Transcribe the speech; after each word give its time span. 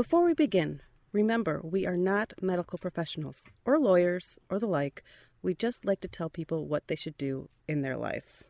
Before 0.00 0.24
we 0.24 0.32
begin, 0.32 0.80
remember 1.12 1.60
we 1.62 1.84
are 1.84 1.98
not 1.98 2.32
medical 2.40 2.78
professionals 2.78 3.44
or 3.66 3.78
lawyers 3.78 4.38
or 4.48 4.58
the 4.58 4.66
like. 4.66 5.02
We 5.42 5.52
just 5.52 5.84
like 5.84 6.00
to 6.00 6.08
tell 6.08 6.30
people 6.30 6.66
what 6.66 6.88
they 6.88 6.96
should 6.96 7.18
do 7.18 7.50
in 7.68 7.82
their 7.82 7.98
life. 7.98 8.42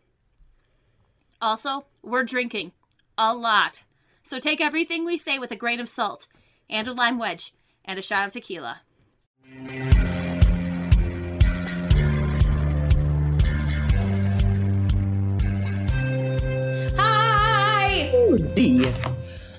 Also, 1.43 1.87
we're 2.05 2.23
drinking 2.23 2.71
a 3.19 3.35
lot. 3.35 3.83
So 4.23 4.39
take 4.39 4.61
everything 4.61 5.05
we 5.05 5.19
say 5.19 5.41
with 5.41 5.51
a 5.51 5.57
grain 5.57 5.81
of 5.81 5.89
salt 5.89 6.29
and 6.69 6.87
a 6.87 6.93
lime 6.93 7.19
wedge 7.19 7.53
and 7.85 7.99
a 7.99 8.03
shot 8.03 8.29
of 8.29 8.33
tequila. 8.33 8.83
Hi! 16.97 18.13
Oh, 18.15 18.37
D. 18.55 18.87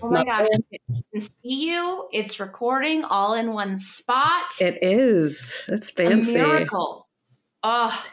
Oh 0.04 0.10
my 0.10 0.24
gosh, 0.24 0.48
I 0.54 0.78
can 1.14 1.22
see 1.22 1.30
you. 1.72 2.08
It's 2.12 2.40
recording 2.40 3.04
all 3.04 3.34
in 3.36 3.54
one 3.54 3.78
spot. 3.78 4.52
It 4.60 4.80
is. 4.82 5.54
That's 5.68 5.92
fancy. 5.92 6.40
a 6.40 6.44
miracle. 6.44 7.08
Oh, 7.64 8.06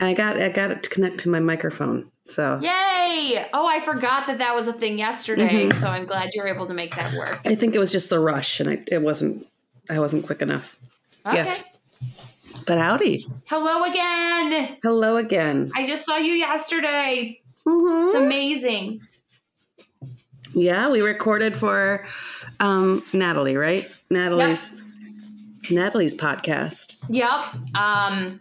I 0.00 0.14
got 0.14 0.40
I 0.40 0.48
got 0.48 0.70
it 0.70 0.82
to 0.84 0.90
connect 0.90 1.18
to 1.20 1.28
my 1.28 1.40
microphone. 1.40 2.10
So 2.28 2.58
yay! 2.62 3.46
Oh, 3.52 3.66
I 3.66 3.80
forgot 3.84 4.26
that 4.28 4.38
that 4.38 4.54
was 4.54 4.66
a 4.68 4.72
thing 4.72 4.98
yesterday. 4.98 5.66
Mhm. 5.66 5.76
So 5.76 5.88
I'm 5.88 6.06
glad 6.06 6.30
you're 6.34 6.46
able 6.48 6.66
to 6.66 6.74
make 6.74 6.94
that 6.96 7.12
work. 7.14 7.40
I 7.44 7.54
think 7.54 7.74
it 7.74 7.78
was 7.78 7.92
just 7.92 8.08
the 8.10 8.18
rush, 8.18 8.58
and 8.60 8.68
I, 8.70 8.78
it 8.90 9.02
wasn't. 9.02 9.46
I 9.90 9.98
wasn't 9.98 10.24
quick 10.24 10.40
enough. 10.42 10.76
Okay. 11.26 11.36
Yeah. 11.36 11.56
But 12.66 12.78
howdy, 12.78 13.26
Hello 13.46 13.84
again. 13.84 14.78
hello 14.82 15.16
again. 15.16 15.70
I 15.74 15.86
just 15.86 16.04
saw 16.04 16.16
you 16.16 16.32
yesterday. 16.32 17.40
It's 17.44 17.60
Mhm. 17.66 18.24
amazing. 18.24 19.00
Yeah, 20.54 20.90
we 20.90 21.00
recorded 21.00 21.56
for 21.56 22.04
um, 22.60 23.02
Natalie, 23.12 23.56
right? 23.56 23.88
Natalie's 24.10 24.82
Natalie's 25.70 26.14
podcast. 26.14 26.96
Yep. 27.08 27.54
Um, 27.74 28.40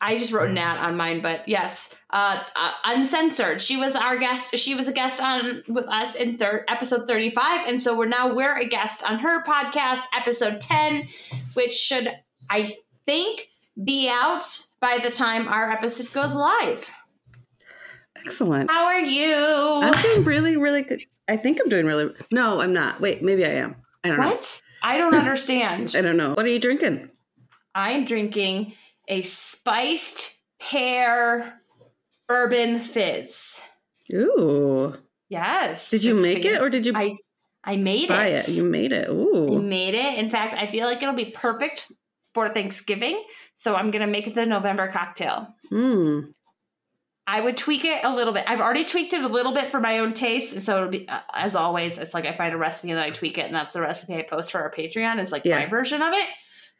I 0.00 0.16
just 0.16 0.32
wrote 0.32 0.50
Nat 0.50 0.78
on 0.78 0.96
mine, 0.96 1.20
but 1.20 1.46
yes, 1.46 1.94
uh, 2.10 2.42
uh, 2.56 2.72
uncensored. 2.86 3.60
She 3.60 3.76
was 3.76 3.94
our 3.94 4.16
guest. 4.16 4.56
She 4.56 4.74
was 4.74 4.88
a 4.88 4.92
guest 4.92 5.20
on 5.20 5.62
with 5.68 5.86
us 5.88 6.14
in 6.14 6.38
third 6.38 6.64
episode 6.68 7.06
thirty 7.06 7.30
five, 7.30 7.68
and 7.68 7.80
so 7.80 7.96
we're 7.96 8.06
now 8.06 8.32
we're 8.34 8.56
a 8.56 8.66
guest 8.66 9.04
on 9.04 9.18
her 9.18 9.42
podcast, 9.44 10.04
episode 10.16 10.60
ten, 10.60 11.06
which 11.52 11.72
should 11.72 12.10
I 12.48 12.72
think 13.04 13.48
be 13.82 14.08
out 14.10 14.64
by 14.80 14.98
the 15.02 15.10
time 15.10 15.48
our 15.48 15.70
episode 15.70 16.10
goes 16.12 16.34
live. 16.34 16.94
Excellent. 18.24 18.70
How 18.70 18.84
are 18.86 19.00
you? 19.00 19.34
I'm 19.36 20.02
doing 20.02 20.24
really, 20.24 20.56
really 20.56 20.82
good. 20.82 21.02
I 21.28 21.36
think 21.36 21.58
I'm 21.60 21.68
doing 21.68 21.86
really. 21.86 22.12
No, 22.32 22.60
I'm 22.60 22.72
not. 22.72 23.00
Wait, 23.00 23.22
maybe 23.22 23.44
I 23.44 23.50
am. 23.50 23.76
I 24.04 24.08
don't 24.08 24.20
know. 24.20 24.28
what? 24.28 24.60
I 24.82 24.98
don't 24.98 25.14
understand. 25.14 25.94
I 25.96 26.00
don't 26.02 26.16
know. 26.16 26.30
What 26.34 26.44
are 26.44 26.48
you 26.48 26.58
drinking? 26.58 27.10
I 27.74 27.92
am 27.92 28.04
drinking 28.04 28.74
a 29.08 29.22
spiced 29.22 30.38
pear 30.58 31.60
bourbon 32.28 32.78
fizz. 32.80 33.62
Ooh. 34.12 34.94
Yes. 35.28 35.90
Did 35.90 36.02
you 36.04 36.14
make 36.14 36.44
it 36.44 36.60
or 36.60 36.68
did 36.70 36.86
you 36.86 36.92
I 36.96 37.16
I 37.62 37.76
made 37.76 38.08
buy 38.08 38.28
it. 38.28 38.48
it? 38.48 38.54
You 38.54 38.64
made 38.64 38.92
it. 38.92 39.08
Ooh. 39.08 39.60
made 39.62 39.94
it. 39.94 40.18
In 40.18 40.30
fact, 40.30 40.54
I 40.54 40.66
feel 40.66 40.86
like 40.86 41.02
it'll 41.02 41.14
be 41.14 41.30
perfect 41.30 41.86
for 42.34 42.48
Thanksgiving. 42.48 43.22
So 43.54 43.76
I'm 43.76 43.90
gonna 43.90 44.06
make 44.06 44.26
it 44.26 44.34
the 44.34 44.46
November 44.46 44.90
cocktail. 44.90 45.48
Mm. 45.70 46.32
I 47.26 47.40
would 47.40 47.56
tweak 47.56 47.84
it 47.84 48.04
a 48.04 48.12
little 48.14 48.32
bit. 48.32 48.44
I've 48.48 48.60
already 48.60 48.84
tweaked 48.84 49.12
it 49.12 49.22
a 49.22 49.28
little 49.28 49.52
bit 49.52 49.70
for 49.70 49.78
my 49.78 49.98
own 50.00 50.14
taste, 50.14 50.52
and 50.52 50.62
so 50.62 50.78
it'll 50.78 50.88
be 50.90 51.08
uh, 51.08 51.20
as 51.32 51.54
always. 51.54 51.96
It's 51.98 52.14
like 52.14 52.26
I 52.26 52.36
find 52.36 52.52
a 52.52 52.56
recipe 52.56 52.90
and 52.90 52.98
then 52.98 53.06
I 53.06 53.10
tweak 53.10 53.38
it, 53.38 53.46
and 53.46 53.54
that's 53.54 53.72
the 53.72 53.80
recipe 53.80 54.16
I 54.16 54.22
post 54.22 54.50
for 54.50 54.60
our 54.60 54.70
Patreon. 54.70 55.20
Is 55.20 55.30
like 55.30 55.44
my 55.60 55.66
version 55.66 56.02
of 56.02 56.12
it. 56.12 56.26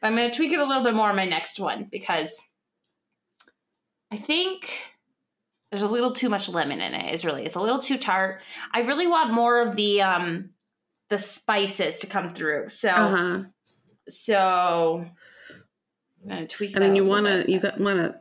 But 0.00 0.08
I'm 0.08 0.16
gonna 0.16 0.32
tweak 0.32 0.52
it 0.52 0.58
a 0.58 0.64
little 0.64 0.82
bit 0.82 0.94
more 0.94 1.08
on 1.08 1.16
my 1.16 1.26
next 1.26 1.60
one 1.60 1.88
because 1.90 2.42
I 4.10 4.16
think 4.16 4.70
there's 5.70 5.82
a 5.82 5.88
little 5.88 6.12
too 6.12 6.28
much 6.28 6.48
lemon 6.48 6.80
in 6.80 6.94
it. 6.94 7.14
Is 7.14 7.24
really 7.24 7.44
it's 7.44 7.54
a 7.54 7.60
little 7.60 7.78
too 7.78 7.98
tart. 7.98 8.42
I 8.72 8.80
really 8.80 9.06
want 9.06 9.32
more 9.32 9.60
of 9.60 9.76
the 9.76 10.02
um 10.02 10.50
the 11.10 11.18
spices 11.18 11.98
to 11.98 12.06
come 12.06 12.30
through. 12.34 12.70
So 12.70 12.88
Uh 12.88 13.16
huh. 13.16 13.42
so 14.08 15.04
I'm 16.22 16.28
gonna 16.28 16.46
tweak. 16.48 16.76
I 16.76 16.80
mean, 16.80 16.96
you 16.96 17.04
want 17.04 17.26
to 17.26 17.44
you 17.50 17.60
got 17.60 17.78
want 17.78 18.00
to 18.00 18.18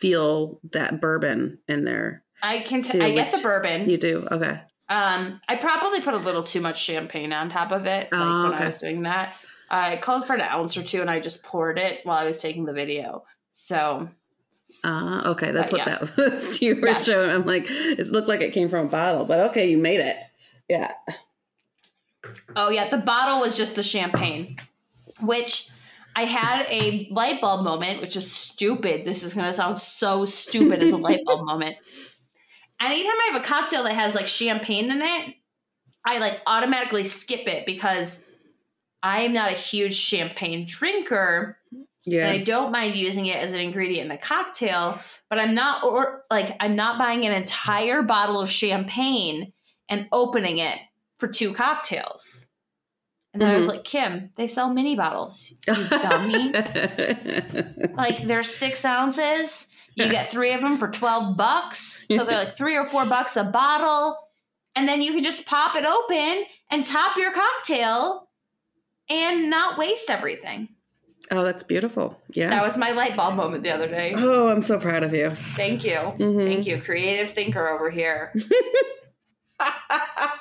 feel 0.00 0.60
that 0.72 1.00
bourbon 1.00 1.58
in 1.68 1.84
there. 1.84 2.22
I 2.42 2.60
can. 2.60 2.82
T- 2.82 2.92
too, 2.98 3.02
I 3.02 3.10
get 3.12 3.32
the 3.32 3.38
bourbon. 3.42 3.88
You 3.90 3.96
do. 3.98 4.26
Okay. 4.30 4.60
Um, 4.90 5.40
I 5.48 5.56
probably 5.56 6.00
put 6.00 6.14
a 6.14 6.18
little 6.18 6.42
too 6.42 6.60
much 6.60 6.82
champagne 6.82 7.32
on 7.32 7.50
top 7.50 7.72
of 7.72 7.84
it, 7.86 8.10
like 8.10 8.20
Oh, 8.20 8.42
when 8.44 8.52
okay. 8.54 8.64
I 8.64 8.66
was 8.68 8.78
doing 8.78 9.02
that. 9.02 9.34
I 9.70 9.96
called 9.98 10.26
for 10.26 10.34
an 10.34 10.40
ounce 10.40 10.76
or 10.78 10.82
two, 10.82 11.00
and 11.02 11.10
I 11.10 11.20
just 11.20 11.42
poured 11.42 11.78
it 11.78 12.00
while 12.04 12.16
I 12.16 12.24
was 12.24 12.38
taking 12.38 12.64
the 12.64 12.72
video. 12.72 13.24
So 13.52 14.08
Uh, 14.84 15.22
okay, 15.26 15.50
that's 15.50 15.70
But 15.72 15.80
what 15.80 15.86
yeah. 15.88 15.98
that 15.98 16.16
was. 16.32 16.62
You 16.62 16.76
were 16.80 16.86
Yes. 16.88 17.04
showing. 17.06 17.28
I'm 17.30 17.44
like, 17.44 17.66
it 17.68 18.06
looked 18.06 18.28
like 18.28 18.40
it 18.40 18.52
came 18.54 18.68
from 18.70 18.86
a 18.86 18.88
bottle, 18.88 19.24
but 19.26 19.40
okay, 19.50 19.68
you 19.70 19.76
made 19.76 20.00
it. 20.00 20.16
Yeah. 20.70 20.90
Oh 22.56 22.70
yeah, 22.70 22.88
the 22.88 22.98
bottle 22.98 23.40
was 23.40 23.56
just 23.56 23.74
the 23.74 23.82
champagne, 23.82 24.56
which 25.20 25.68
I 26.16 26.22
had 26.22 26.66
a 26.68 27.08
light 27.10 27.40
bulb 27.40 27.64
moment, 27.64 28.00
which 28.00 28.16
is 28.16 28.30
stupid. 28.30 29.04
This 29.04 29.22
is 29.22 29.34
gonna 29.34 29.52
sound 29.52 29.78
so 29.78 30.24
stupid 30.24 30.82
as 30.82 30.92
a 30.92 30.96
light 30.96 31.24
bulb 31.24 31.46
moment. 31.46 31.76
Anytime 32.80 33.12
I 33.12 33.30
have 33.32 33.42
a 33.42 33.44
cocktail 33.44 33.84
that 33.84 33.94
has 33.94 34.14
like 34.14 34.26
champagne 34.26 34.90
in 34.90 35.00
it, 35.00 35.34
I 36.04 36.18
like 36.18 36.40
automatically 36.46 37.04
skip 37.04 37.46
it 37.46 37.66
because 37.66 38.22
I 39.02 39.20
am 39.20 39.32
not 39.32 39.52
a 39.52 39.56
huge 39.56 39.94
champagne 39.94 40.64
drinker. 40.66 41.58
Yeah. 42.04 42.28
And 42.28 42.40
I 42.40 42.42
don't 42.42 42.72
mind 42.72 42.96
using 42.96 43.26
it 43.26 43.36
as 43.36 43.52
an 43.52 43.60
ingredient 43.60 44.06
in 44.06 44.10
a 44.10 44.18
cocktail, 44.18 44.98
but 45.28 45.38
I'm 45.38 45.54
not 45.54 45.84
or 45.84 46.24
like 46.30 46.56
I'm 46.60 46.74
not 46.74 46.98
buying 46.98 47.26
an 47.26 47.32
entire 47.32 48.02
bottle 48.02 48.40
of 48.40 48.50
champagne 48.50 49.52
and 49.88 50.08
opening 50.12 50.58
it 50.58 50.78
for 51.18 51.28
two 51.28 51.52
cocktails. 51.52 52.47
And 53.32 53.42
then 53.42 53.50
I 53.50 53.56
was 53.56 53.66
Mhm. 53.66 53.68
like, 53.68 53.84
Kim, 53.84 54.30
they 54.36 54.46
sell 54.46 54.72
mini 54.72 54.96
bottles. 54.96 55.52
You 55.66 55.74
dummy. 55.88 56.52
like 57.94 58.22
they're 58.22 58.42
six 58.42 58.84
ounces. 58.84 59.66
You 59.94 60.08
get 60.08 60.30
three 60.30 60.52
of 60.52 60.60
them 60.60 60.78
for 60.78 60.88
12 60.88 61.36
bucks. 61.36 62.06
So 62.10 62.24
they're 62.24 62.38
like 62.44 62.54
three 62.56 62.76
or 62.76 62.86
four 62.86 63.04
bucks 63.04 63.36
a 63.36 63.42
bottle. 63.44 64.16
And 64.76 64.86
then 64.88 65.02
you 65.02 65.12
can 65.12 65.22
just 65.24 65.44
pop 65.44 65.74
it 65.76 65.84
open 65.84 66.44
and 66.70 66.86
top 66.86 67.16
your 67.16 67.32
cocktail 67.32 68.28
and 69.10 69.50
not 69.50 69.76
waste 69.76 70.08
everything. 70.08 70.68
oh, 71.32 71.42
that's 71.44 71.62
beautiful. 71.64 72.18
Yeah. 72.30 72.48
That 72.50 72.62
was 72.62 72.76
my 72.78 72.92
light 72.92 73.16
bulb 73.16 73.34
moment 73.34 73.64
the 73.64 73.70
other 73.72 73.88
day. 73.88 74.14
oh, 74.16 74.48
I'm 74.48 74.62
so 74.62 74.78
proud 74.78 75.02
of 75.02 75.12
you. 75.12 75.30
Thank 75.56 75.84
you. 75.84 75.96
Mhm. 75.96 76.44
Thank 76.44 76.66
you. 76.66 76.80
Creative 76.80 77.30
thinker 77.30 77.68
over 77.68 77.90
here. 77.90 78.32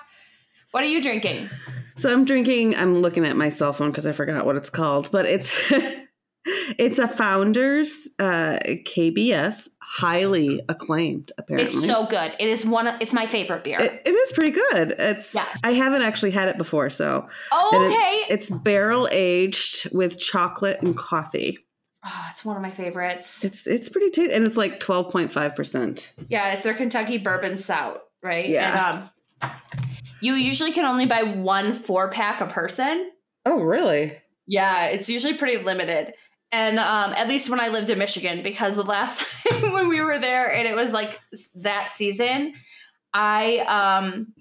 what 0.78 0.84
are 0.86 0.90
you 0.90 1.02
drinking? 1.02 1.50
So 1.96 2.14
I'm 2.14 2.24
drinking. 2.24 2.76
I'm 2.76 3.00
looking 3.00 3.26
at 3.26 3.36
my 3.36 3.50
cell 3.50 3.74
phone 3.74 3.90
because 3.90 4.06
I 4.06 4.12
forgot 4.12 4.46
what 4.46 4.56
it's 4.58 4.70
called, 4.70 5.10
but 5.12 5.26
it's 5.26 5.74
it's 6.78 7.00
a 7.00 7.08
Founders 7.08 8.08
uh, 8.20 8.60
KBS, 8.64 9.70
highly 9.82 10.62
acclaimed. 10.70 11.32
Apparently, 11.40 11.66
It's 11.74 11.84
so 11.84 12.06
good. 12.06 12.32
It 12.40 12.48
is 12.48 12.64
one 12.64 12.86
of 12.86 13.02
it's 13.02 13.12
my 13.12 13.26
favorite 13.26 13.64
beer. 13.64 13.82
It, 13.82 14.04
it 14.06 14.12
is 14.14 14.32
pretty 14.34 14.52
good. 14.52 14.94
It's. 15.00 15.34
Yes. 15.34 15.60
I 15.64 15.72
haven't 15.72 16.04
actually 16.04 16.30
had 16.30 16.48
it 16.48 16.60
before, 16.60 16.92
so 16.92 17.28
oh, 17.52 17.70
it- 17.74 17.88
okay. 17.88 18.34
it's 18.36 18.52
barrel 18.52 19.10
aged 19.12 19.92
with 19.92 20.20
chocolate 20.20 20.80
and 20.84 20.96
coffee. 20.96 21.58
oh, 22.06 22.28
it's 22.30 22.46
one 22.46 22.56
of 22.56 22.62
my 22.62 22.70
favorites. 22.70 23.44
It's 23.44 23.66
it's 23.66 23.90
pretty 23.90 24.12
tasty, 24.12 24.36
and 24.36 24.46
it's 24.46 24.58
like 24.58 24.80
twelve 24.80 25.12
point 25.12 25.34
five 25.34 25.56
percent. 25.56 26.14
Yeah, 26.30 26.54
it's 26.54 26.62
their 26.62 26.76
Kentucky 26.76 27.18
bourbon 27.18 27.58
stout, 27.58 28.04
right? 28.22 28.48
Yeah. 28.48 28.92
And, 28.92 29.02
um, 29.02 29.10
you 30.22 30.34
usually 30.34 30.72
can 30.72 30.86
only 30.86 31.06
buy 31.06 31.24
one 31.24 31.74
four 31.74 32.10
pack 32.10 32.42
a 32.42 32.48
person. 32.48 33.12
Oh, 33.46 33.62
really? 33.62 34.18
Yeah, 34.48 34.88
it's 34.88 35.10
usually 35.10 35.34
pretty 35.36 35.64
limited. 35.64 36.14
And 36.52 36.80
um, 36.80 37.12
at 37.14 37.28
least 37.28 37.50
when 37.50 37.60
I 37.60 37.68
lived 37.68 37.90
in 37.90 37.98
Michigan, 38.00 38.42
because 38.42 38.76
the 38.78 38.84
last 38.84 39.26
time 39.50 39.74
when 39.74 39.90
we 39.90 40.02
were 40.02 40.20
there 40.20 40.52
and 40.54 40.68
it 40.68 40.76
was 40.76 40.94
like 40.94 41.20
that 41.56 41.90
season, 41.92 42.54
I 43.14 43.60
um 43.68 44.34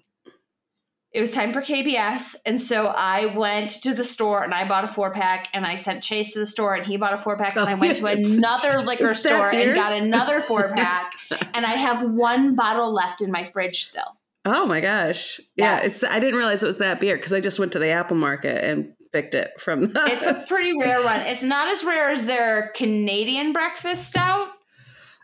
it 1.12 1.20
was 1.20 1.30
time 1.30 1.54
for 1.54 1.62
KBS. 1.62 2.36
And 2.44 2.60
so 2.60 2.88
I 2.94 3.26
went 3.34 3.70
to 3.84 3.94
the 3.94 4.04
store 4.04 4.42
and 4.44 4.52
I 4.52 4.68
bought 4.68 4.84
a 4.84 4.88
four 4.88 5.10
pack 5.12 5.48
and 5.54 5.64
I 5.64 5.76
sent 5.76 6.02
Chase 6.02 6.34
to 6.34 6.38
the 6.38 6.44
store 6.46 6.74
and 6.74 6.84
he 6.84 6.98
bought 6.98 7.14
a 7.14 7.18
four 7.18 7.38
pack 7.38 7.56
and 7.56 7.66
I 7.70 7.72
Oh, 7.72 7.76
went 7.78 7.96
to 7.96 8.06
another 8.06 8.82
liquor 8.82 9.14
store 9.14 9.48
and 9.54 9.74
got 9.74 9.94
another 9.94 10.42
four 10.42 10.68
pack. 10.74 11.14
and 11.54 11.64
I 11.64 11.70
have 11.70 12.02
one 12.02 12.54
bottle 12.54 12.92
left 12.92 13.22
in 13.22 13.30
my 13.30 13.44
fridge 13.44 13.84
still. 13.84 14.18
Oh 14.48 14.64
my 14.64 14.80
gosh! 14.80 15.40
Yeah, 15.56 15.80
it's. 15.82 16.04
I 16.04 16.20
didn't 16.20 16.36
realize 16.36 16.62
it 16.62 16.66
was 16.66 16.78
that 16.78 17.00
beer 17.00 17.16
because 17.16 17.32
I 17.32 17.40
just 17.40 17.58
went 17.58 17.72
to 17.72 17.78
the 17.80 17.88
Apple 17.88 18.16
Market 18.16 18.64
and 18.64 18.92
picked 19.12 19.34
it 19.34 19.60
from. 19.60 19.80
The, 19.92 20.00
It's 20.06 20.26
a 20.26 20.44
pretty 20.46 20.72
rare 20.78 21.02
one. 21.02 21.20
It's 21.22 21.42
not 21.42 21.68
as 21.68 21.82
rare 21.84 22.08
as 22.10 22.24
their 22.26 22.70
Canadian 22.76 23.52
breakfast 23.52 24.06
stout, 24.06 24.48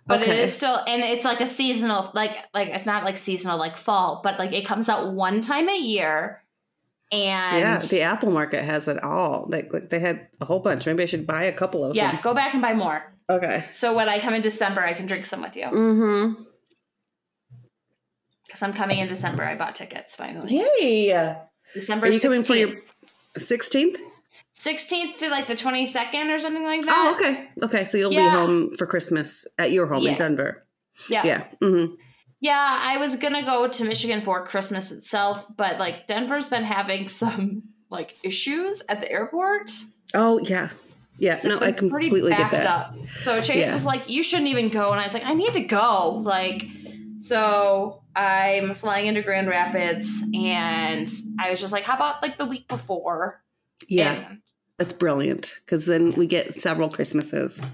but 0.07 0.23
it 0.23 0.29
Okay. 0.29 0.43
is 0.43 0.53
still 0.53 0.77
and 0.89 1.03
it's 1.03 1.25
like 1.25 1.41
a 1.41 1.47
seasonal 1.47 2.11
like 2.15 2.33
like 2.53 2.69
it's 2.69 2.85
not 2.87 3.05
like 3.05 3.17
seasonal 3.17 3.59
like 3.59 3.77
fall, 3.77 4.21
but 4.25 4.39
like 4.41 4.53
it 4.53 4.67
comes 4.67 4.89
out 4.89 5.13
one 5.13 5.41
time 5.41 5.69
a 5.69 5.79
year 5.79 6.43
And 7.13 7.59
yeah, 7.61 7.79
the 7.79 8.03
Apple 8.03 8.33
Market 8.33 8.65
has 8.65 8.89
it 8.89 9.03
all. 9.05 9.47
Like, 9.49 9.73
like 9.73 9.91
they 9.91 10.01
had 10.01 10.27
a 10.41 10.47
whole 10.47 10.61
bunch. 10.61 10.87
Maybe 10.87 11.03
I 11.03 11.07
should 11.07 11.27
buy 11.27 11.45
a 11.45 11.53
couple 11.53 11.85
of 11.85 11.95
yeah, 11.95 12.13
them. 12.13 12.21
go 12.23 12.35
back 12.35 12.55
and 12.55 12.63
buy 12.63 12.75
more. 12.75 13.05
Okay. 13.31 13.67
So 13.73 13.95
when 13.95 14.09
I 14.09 14.19
come 14.19 14.35
in 14.35 14.43
December, 14.43 14.81
I 14.81 14.95
can 14.95 15.07
drink 15.07 15.27
some 15.27 15.43
with 15.43 15.55
you. 15.55 15.67
Mm-hmm. 15.67 16.43
Because 18.53 18.63
I'm 18.63 18.75
coming 18.75 18.99
in 18.99 19.09
December. 19.09 19.45
I 19.45 19.55
bought 19.57 19.75
tickets 19.75 20.15
finally. 20.15 20.63
Yay! 20.79 21.35
December 21.73 22.07
Are 22.07 22.11
you 22.11 22.19
16th. 22.19 22.23
coming 22.23 22.45
for 22.45 22.55
your 22.55 22.69
16th? 23.39 23.97
16th 24.55 25.17
to 25.19 25.31
like 25.31 25.47
the 25.47 25.55
22nd 25.55 26.37
or 26.37 26.39
something 26.39 26.63
like 26.63 26.85
that. 26.85 26.95
Oh, 26.95 27.15
okay. 27.15 27.49
Okay, 27.63 27.85
so 27.87 27.97
you'll 27.97 28.11
be 28.11 28.17
home 28.19 28.77
for 28.77 28.87
Christmas 28.87 29.47
at 29.59 29.73
your 29.73 29.87
home 29.87 30.07
in 30.07 30.19
Denver. 30.19 30.67
Yeah. 31.09 31.25
Yeah. 31.25 31.45
Mm-hmm. 31.63 31.95
Yeah, 32.41 32.79
I 32.83 32.99
was 32.99 33.17
gonna 33.17 33.43
go 33.47 33.69
to 33.69 33.85
Michigan 33.85 34.21
for 34.21 34.45
Christmas 34.47 34.91
itself, 34.91 35.47
but 35.57 35.79
like 35.79 36.07
Denver's 36.07 36.51
been 36.51 36.65
having 36.65 37.09
some 37.09 37.63
like 37.89 38.17
issues 38.23 38.83
at 38.89 39.01
the 39.01 39.11
airport. 39.11 39.71
Oh, 40.13 40.39
yeah. 40.41 40.69
Yeah. 41.19 41.41
No, 41.45 41.59
I 41.59 41.73
completely 41.73 42.33
get 42.33 42.51
that. 42.51 42.67
up. 42.67 42.97
So 43.23 43.41
Chase 43.41 43.67
Yeah. 43.67 43.73
was 43.73 43.85
like, 43.87 44.11
"You 44.11 44.23
shouldn't 44.23 44.49
even 44.49 44.69
go," 44.69 44.91
and 44.91 45.01
I 45.01 45.05
was 45.05 45.15
like, 45.15 45.25
"I 45.25 45.35
need 45.35 45.55
to 45.55 45.61
go." 45.61 46.21
Like, 46.25 46.67
so 47.19 48.03
I'm 48.17 48.75
flying 48.75 49.07
into 49.07 49.23
Grand 49.23 49.49
Rapids, 49.49 50.23
and 50.35 51.11
I 51.41 51.51
was 51.51 51.61
just 51.61 51.73
like, 51.73 51.85
"How 51.85 51.95
about 51.97 52.23
like 52.23 52.39
the 52.39 52.47
week 52.47 52.69
before?" 52.69 53.43
Yeah, 53.89 54.13
And- 54.13 54.39
that's 54.79 54.93
brilliant 54.93 55.61
because 55.65 55.87
then 55.87 56.13
we 56.13 56.27
get 56.27 56.55
several 56.55 56.89
Christmases. 56.89 57.65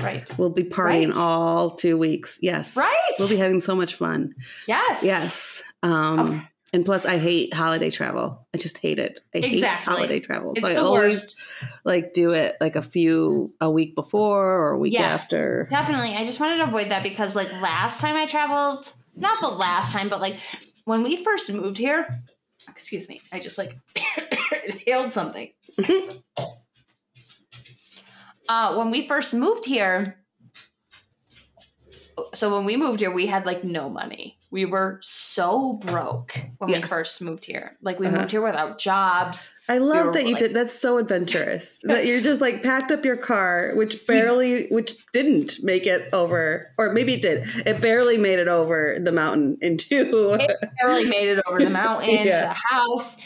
right. 0.00 0.24
We'll 0.38 0.50
be 0.50 0.64
partying 0.64 1.08
Right. 1.08 1.16
all 1.16 1.70
two 1.70 1.98
weeks. 1.98 2.38
Yes. 2.40 2.76
Right. 2.76 3.12
We'll 3.18 3.28
be 3.28 3.36
having 3.36 3.60
so 3.60 3.74
much 3.74 3.94
fun. 3.96 4.34
Yes. 4.66 5.02
Yes. 5.04 5.62
Um, 5.82 6.18
Okay. 6.20 6.42
And 6.74 6.84
plus, 6.84 7.06
I 7.06 7.18
hate 7.18 7.54
holiday 7.54 7.88
travel. 7.88 8.46
I 8.52 8.58
just 8.58 8.78
hate 8.78 8.98
it. 8.98 9.20
I 9.34 9.38
Exactly. 9.38 9.60
hate 9.60 9.96
holiday 9.96 10.20
travel. 10.20 10.50
It's 10.52 10.60
so 10.60 10.66
I 10.66 10.74
the 10.74 10.80
always 10.82 11.02
worst. 11.14 11.36
like 11.84 12.12
do 12.12 12.32
it 12.32 12.56
like 12.60 12.74
a 12.76 12.82
few 12.82 13.54
a 13.60 13.70
week 13.70 13.94
before 13.94 14.44
or 14.44 14.72
a 14.72 14.78
week 14.78 14.92
Yeah. 14.92 15.02
after. 15.02 15.68
Definitely. 15.70 16.16
I 16.16 16.24
just 16.24 16.40
wanted 16.40 16.56
to 16.58 16.64
avoid 16.64 16.90
that 16.90 17.02
because 17.04 17.36
like 17.36 17.50
last 17.62 18.00
time 18.00 18.16
I 18.16 18.26
traveled, 18.26 18.92
not 19.14 19.40
the 19.40 19.48
last 19.48 19.96
time, 19.96 20.08
but 20.08 20.20
like 20.20 20.36
when 20.84 21.04
we 21.04 21.22
first 21.22 21.52
moved 21.52 21.78
here, 21.78 22.08
excuse 22.68 23.08
me, 23.08 23.20
I 23.32 23.38
just 23.38 23.56
like 23.56 23.70
inhaled 24.68 25.12
something. 25.12 25.52
uh 28.48 28.74
when 28.76 28.90
we 28.90 29.06
first 29.06 29.32
moved 29.32 29.64
here, 29.64 30.18
so 32.34 32.54
when 32.54 32.64
we 32.64 32.76
moved 32.76 32.98
here, 33.00 33.12
we 33.12 33.26
had 33.26 33.46
like 33.46 33.62
no 33.64 33.88
money. 33.88 34.38
We 34.50 34.64
were 34.64 34.98
so 35.02 35.23
broke 35.38 36.38
when 36.58 36.70
we 36.70 36.80
first 36.80 37.20
moved 37.22 37.44
here. 37.44 37.76
Like 37.82 37.98
we 37.98 38.06
Uh-huh. 38.06 38.18
moved 38.18 38.30
here 38.30 38.42
without 38.42 38.78
jobs. 38.78 39.54
I 39.68 39.78
love 39.78 40.06
were, 40.06 40.12
that 40.12 40.24
you 40.24 40.32
like- 40.32 40.38
did. 40.38 40.54
That's 40.54 40.78
so 40.78 40.98
adventurous. 40.98 41.78
that 41.84 42.06
you're 42.06 42.20
just 42.20 42.40
like 42.40 42.62
packed 42.62 42.90
up 42.92 43.04
your 43.04 43.16
car, 43.16 43.72
which 43.74 44.06
barely, 44.06 44.66
which 44.68 44.94
didn't 45.12 45.62
make 45.62 45.86
it 45.86 46.08
over, 46.12 46.66
or 46.78 46.92
maybe 46.92 47.14
it 47.14 47.22
did. 47.22 47.48
It 47.66 47.80
barely 47.80 48.18
made 48.18 48.38
it 48.38 48.48
over 48.48 48.98
the 49.00 49.12
mountain 49.12 49.58
into. 49.60 50.34
it 50.40 50.70
barely 50.80 51.06
made 51.06 51.28
it 51.28 51.42
over 51.48 51.58
the 51.58 51.70
mountain 51.70 52.10
Yeah. 52.26 52.40
to 52.40 52.48
the 52.48 52.74
house 52.74 53.16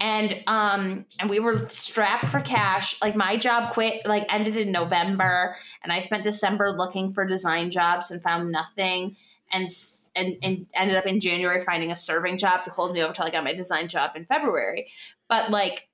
and 0.00 0.42
um 0.48 1.04
and 1.20 1.28
we 1.30 1.38
were 1.38 1.68
strapped 1.68 2.28
for 2.28 2.40
cash 2.40 3.00
like 3.02 3.14
my 3.14 3.36
job 3.36 3.72
quit 3.72 4.04
like 4.06 4.24
ended 4.32 4.56
in 4.56 4.72
november 4.72 5.54
and 5.84 5.92
i 5.92 6.00
spent 6.00 6.24
december 6.24 6.72
looking 6.72 7.12
for 7.12 7.24
design 7.26 7.70
jobs 7.70 8.10
and 8.10 8.20
found 8.22 8.50
nothing 8.50 9.14
and 9.52 9.64
s- 9.66 10.01
and, 10.14 10.36
and 10.42 10.66
ended 10.74 10.96
up 10.96 11.06
in 11.06 11.20
january 11.20 11.60
finding 11.62 11.90
a 11.90 11.96
serving 11.96 12.36
job 12.36 12.64
to 12.64 12.70
hold 12.70 12.92
me 12.92 13.02
over 13.02 13.12
till 13.12 13.24
i 13.24 13.30
got 13.30 13.44
my 13.44 13.52
design 13.52 13.88
job 13.88 14.12
in 14.16 14.24
february 14.24 14.88
but 15.28 15.50
like 15.50 15.88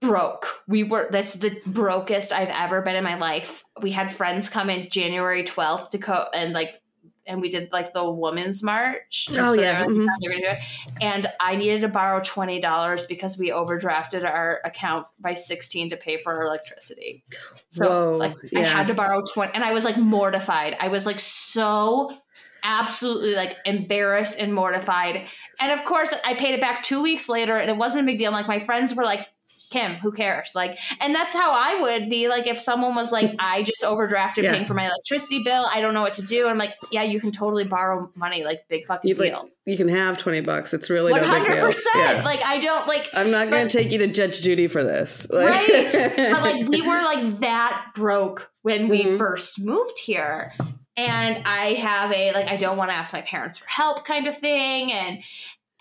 broke 0.00 0.62
we 0.68 0.84
were 0.84 1.08
that's 1.10 1.34
the 1.34 1.58
brokest 1.64 2.32
i've 2.32 2.48
ever 2.48 2.82
been 2.82 2.96
in 2.96 3.04
my 3.04 3.16
life 3.16 3.64
we 3.80 3.90
had 3.90 4.12
friends 4.12 4.48
come 4.48 4.68
in 4.68 4.88
january 4.90 5.44
12th 5.44 5.90
to 5.90 5.98
co 5.98 6.26
and 6.34 6.52
like 6.52 6.80
and 7.26 7.40
we 7.40 7.48
did 7.48 7.72
like 7.72 7.92
the 7.92 8.10
women's 8.10 8.62
march. 8.62 9.28
Oh, 9.32 9.54
so 9.54 9.60
yeah, 9.60 9.80
they 9.80 9.86
were, 9.86 9.92
mhm. 9.92 10.06
they 10.20 10.28
were 10.28 10.34
gonna 10.34 10.42
do 10.42 10.58
it. 10.58 10.64
And 11.00 11.26
I 11.40 11.56
needed 11.56 11.80
to 11.82 11.88
borrow 11.88 12.20
twenty 12.22 12.60
dollars 12.60 13.06
because 13.06 13.38
we 13.38 13.50
overdrafted 13.50 14.24
our 14.24 14.60
account 14.64 15.06
by 15.18 15.34
sixteen 15.34 15.88
to 15.90 15.96
pay 15.96 16.22
for 16.22 16.34
our 16.34 16.42
electricity. 16.42 17.24
So 17.68 18.12
Whoa, 18.12 18.16
like 18.16 18.36
I 18.54 18.60
had 18.60 18.88
to 18.88 18.94
borrow 18.94 19.22
twenty, 19.32 19.54
and 19.54 19.64
I 19.64 19.72
was 19.72 19.84
like 19.84 19.96
mortified. 19.96 20.76
I 20.80 20.88
was 20.88 21.06
like 21.06 21.20
so 21.20 22.16
absolutely 22.64 23.34
like 23.36 23.56
embarrassed 23.64 24.40
and 24.40 24.52
mortified. 24.52 25.26
And 25.60 25.78
of 25.78 25.84
course, 25.86 26.12
I 26.24 26.34
paid 26.34 26.54
it 26.54 26.60
back 26.60 26.82
two 26.82 27.02
weeks 27.02 27.28
later, 27.28 27.56
and 27.56 27.70
it 27.70 27.76
wasn't 27.76 28.02
a 28.04 28.06
big 28.06 28.18
deal. 28.18 28.32
Like 28.32 28.48
my 28.48 28.64
friends 28.64 28.94
were 28.94 29.04
like. 29.04 29.28
Kim, 29.70 29.94
who 29.94 30.12
cares? 30.12 30.52
Like, 30.54 30.78
and 31.00 31.12
that's 31.12 31.32
how 31.32 31.50
I 31.52 31.80
would 31.80 32.08
be. 32.08 32.28
Like, 32.28 32.46
if 32.46 32.60
someone 32.60 32.94
was 32.94 33.10
like, 33.10 33.34
"I 33.40 33.64
just 33.64 33.82
overdrafted 33.82 34.44
Yeah. 34.44 34.52
paying 34.52 34.66
for 34.66 34.74
my 34.74 34.84
electricity 34.86 35.42
bill. 35.42 35.64
I 35.68 35.80
don't 35.80 35.94
know 35.94 36.02
what 36.02 36.12
to 36.12 36.22
do." 36.22 36.46
I'm 36.46 36.58
like, 36.58 36.74
"Yeah, 36.92 37.02
you 37.02 37.18
can 37.18 37.32
totally 37.32 37.64
borrow 37.64 38.08
money. 38.14 38.44
Like, 38.44 38.68
big 38.68 38.86
fucking 38.86 39.08
You'd 39.08 39.18
like, 39.18 39.30
deal. 39.32 39.48
you 39.64 39.76
can 39.76 39.88
have 39.88 40.16
20 40.18 40.42
bucks. 40.42 40.74
It's 40.74 40.90
really 40.90 41.12
no 41.12 41.18
big 41.18 41.26
hundred 41.28 41.54
deal. 41.56 41.66
percent. 41.66 42.24
Like, 42.24 42.38
I 42.44 42.60
don't 42.60 42.86
like." 42.86 43.08
I'm 43.14 43.32
not 43.32 43.50
going 43.50 43.66
to 43.66 43.76
take 43.78 43.90
you 43.90 43.98
to 43.98 44.06
Judge 44.06 44.42
Judy 44.42 44.68
for 44.68 44.84
this. 44.84 45.26
Like- 45.32 45.48
right 45.68 46.12
but 46.16 46.42
like 46.42 46.68
we 46.68 46.80
were 46.86 47.02
like 47.02 47.40
that 47.40 47.86
broke 47.96 48.52
when 48.62 48.86
we 48.88 49.02
Mhm. 49.04 49.18
first 49.18 49.64
moved 49.64 49.98
here 49.98 50.52
and 50.96 51.42
i 51.44 51.66
have 51.74 52.12
a 52.12 52.32
like 52.32 52.46
i 52.48 52.56
don't 52.56 52.76
want 52.76 52.90
to 52.90 52.96
ask 52.96 53.12
my 53.12 53.20
parents 53.22 53.58
for 53.58 53.68
help 53.68 54.04
kind 54.04 54.26
of 54.26 54.36
thing 54.38 54.92
and 54.92 55.22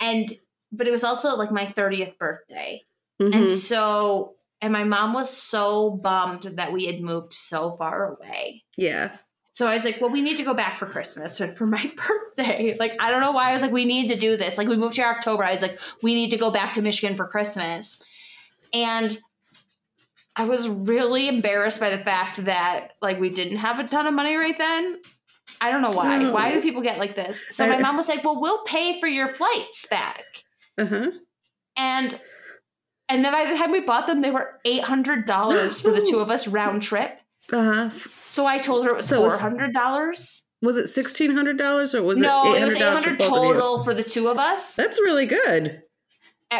and 0.01 0.33
but 0.71 0.87
it 0.87 0.91
was 0.91 1.03
also 1.03 1.35
like 1.35 1.51
my 1.51 1.65
30th 1.65 2.17
birthday 2.17 2.81
and 3.19 3.33
Mhm. 3.33 3.55
so 3.55 4.33
and 4.61 4.73
my 4.73 4.83
mom 4.83 5.13
was 5.13 5.29
so 5.29 5.91
bummed 5.91 6.43
that 6.55 6.71
we 6.73 6.85
had 6.85 6.99
moved 7.01 7.33
so 7.33 7.71
far 7.71 8.15
away 8.15 8.63
yeah. 8.77 9.11
so 9.51 9.67
I 9.67 9.75
was 9.75 9.83
like, 9.85 10.01
well, 10.01 10.09
we 10.09 10.21
need 10.23 10.37
to 10.37 10.43
go 10.43 10.55
back 10.55 10.77
for 10.77 10.87
Christmas 10.87 11.39
and 11.39 11.55
for 11.55 11.67
my 11.67 11.91
birthday. 12.37 12.75
Like, 12.79 12.95
I 12.99 13.11
don't 13.11 13.21
know 13.21 13.31
why. 13.33 13.51
I 13.51 13.53
was 13.53 13.61
like, 13.61 13.71
we 13.71 13.85
need 13.85 14.07
to 14.07 14.15
do 14.15 14.35
this. 14.35 14.57
Like, 14.57 14.67
we 14.67 14.75
moved 14.77 14.95
here 14.95 15.05
October. 15.05 15.43
I 15.43 15.51
was 15.51 15.61
like, 15.61 15.79
we 16.01 16.15
need 16.15 16.31
to 16.31 16.37
go 16.37 16.49
back 16.49 16.73
to 16.73 16.81
Michigan 16.81 17.15
for 17.15 17.27
Christmas. 17.27 17.99
And 18.73 19.15
I 20.35 20.45
was 20.45 20.67
really 20.67 21.27
embarrassed 21.27 21.79
by 21.79 21.89
the 21.95 22.03
fact 22.03 22.45
that, 22.45 22.93
like, 23.01 23.19
we 23.19 23.29
didn't 23.29 23.57
have 23.57 23.79
a 23.79 23.83
ton 23.87 24.07
of 24.07 24.13
money 24.13 24.35
right 24.35 24.57
then. 24.57 24.99
I 25.61 25.71
don't 25.71 25.81
know 25.81 25.91
why. 25.91 26.17
No. 26.17 26.31
Why 26.31 26.51
do 26.51 26.61
people 26.61 26.81
get 26.81 26.97
like 26.97 27.15
this? 27.15 27.43
So 27.51 27.67
my 27.67 27.77
mom 27.77 27.97
was 27.97 28.07
like, 28.09 28.23
well, 28.23 28.39
we'll 28.41 28.63
pay 28.63 28.99
for 28.99 29.07
your 29.07 29.27
flights 29.27 29.85
back. 29.85 30.23
Uh-huh. 30.77 31.11
And 31.77 32.19
and 33.09 33.23
then 33.23 33.31
by 33.33 33.45
the 33.45 33.55
time 33.57 33.71
we 33.71 33.81
bought 33.81 34.07
them, 34.07 34.21
they 34.21 34.31
were 34.31 34.59
eight 34.65 34.83
hundred 34.83 35.25
dollars 35.25 35.81
for 35.81 35.91
the 35.91 36.01
two 36.09 36.19
of 36.19 36.31
us 36.31 36.47
round 36.47 36.81
trip. 36.81 37.19
Uh-huh. 37.51 37.89
So 38.27 38.45
I 38.47 38.57
told 38.57 38.85
her 38.85 38.91
it 38.91 38.97
was 38.97 39.07
So 39.07 39.17
four 39.17 39.25
was- 39.29 39.41
hundred 39.41 39.73
dollars. 39.73 40.43
Was 40.61 40.77
it 40.77 40.85
$1,600 40.85 41.93
or 41.93 42.03
was 42.03 42.21
no, 42.21 42.55
it 42.55 42.59
$800 42.59 42.61
it 42.61 42.65
was 42.65 42.75
eight 42.75 42.81
hundred 42.83 43.19
both 43.19 43.27
of 43.27 43.33
you? 43.33 43.53
total 43.53 43.83
for 43.83 43.93
the 43.93 44.01
two 44.01 44.29
of 44.29 44.39
us 44.39 44.77
That's 44.77 44.97
really 45.01 45.25
good. 45.25 45.83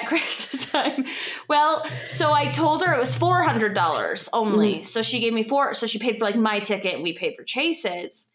At 0.01 0.07
Christmas 0.07 0.65
time. 0.71 1.05
Well, 1.47 1.85
so 2.09 2.31
I 2.33 2.51
told 2.51 2.83
her 2.83 2.93
it 2.93 3.00
was 3.00 3.15
four 3.15 3.43
hundred 3.43 3.73
dollars 3.73 4.29
only. 4.33 4.75
Mm-hmm. 4.75 4.83
So 4.83 5.01
she 5.01 5.19
gave 5.19 5.33
me 5.33 5.43
four. 5.43 5.73
So 5.73 5.88
she 5.88 6.00
paid 6.00 6.19
for 6.19 6.25
like 6.25 6.35
my 6.35 6.59
ticket, 6.59 6.95
and 6.95 7.03
we 7.03 7.13
paid 7.13 7.35
for 7.35 7.43
Chase's. 7.43 8.27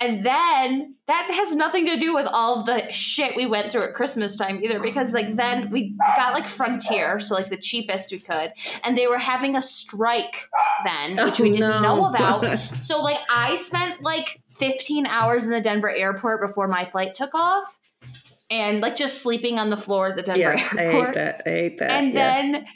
And 0.00 0.24
then 0.26 0.96
that 1.06 1.30
has 1.32 1.54
nothing 1.54 1.86
to 1.86 1.96
do 1.96 2.14
with 2.16 2.26
all 2.26 2.58
of 2.58 2.66
the 2.66 2.90
shit 2.90 3.36
we 3.36 3.46
went 3.46 3.70
through 3.70 3.84
at 3.84 3.94
Christmas 3.94 4.36
time 4.36 4.60
either, 4.62 4.80
because 4.80 5.12
like 5.12 5.36
then 5.36 5.70
we 5.70 5.94
got 6.16 6.34
like 6.34 6.48
Frontier, 6.48 7.20
so 7.20 7.36
like 7.36 7.48
the 7.48 7.56
cheapest 7.56 8.10
we 8.10 8.18
could, 8.18 8.52
and 8.82 8.98
they 8.98 9.06
were 9.06 9.18
having 9.18 9.54
a 9.54 9.62
strike 9.62 10.48
then, 10.84 11.14
which 11.24 11.38
we 11.38 11.50
Oh, 11.50 11.52
didn't 11.52 11.60
no. 11.60 11.80
know 11.80 12.04
about. 12.06 12.44
So 12.82 13.02
like 13.02 13.18
I 13.30 13.54
spent 13.54 14.02
like 14.02 14.42
15 14.58 15.06
hours 15.06 15.44
in 15.44 15.50
the 15.50 15.60
Denver 15.60 15.90
airport 15.90 16.40
before 16.46 16.66
my 16.66 16.84
flight 16.84 17.14
took 17.14 17.32
off. 17.32 17.78
And 18.54 18.80
like 18.80 18.94
just 18.94 19.20
sleeping 19.20 19.58
on 19.58 19.70
the 19.70 19.76
floor 19.76 20.10
at 20.10 20.16
the 20.16 20.22
Denver 20.22 20.40
yeah, 20.40 20.68
I 20.78 20.82
hate 20.92 21.14
that. 21.14 21.42
I 21.44 21.50
hate 21.50 21.78
that. 21.78 21.90
And 21.90 22.14
yeah. 22.14 22.40
then 22.40 22.66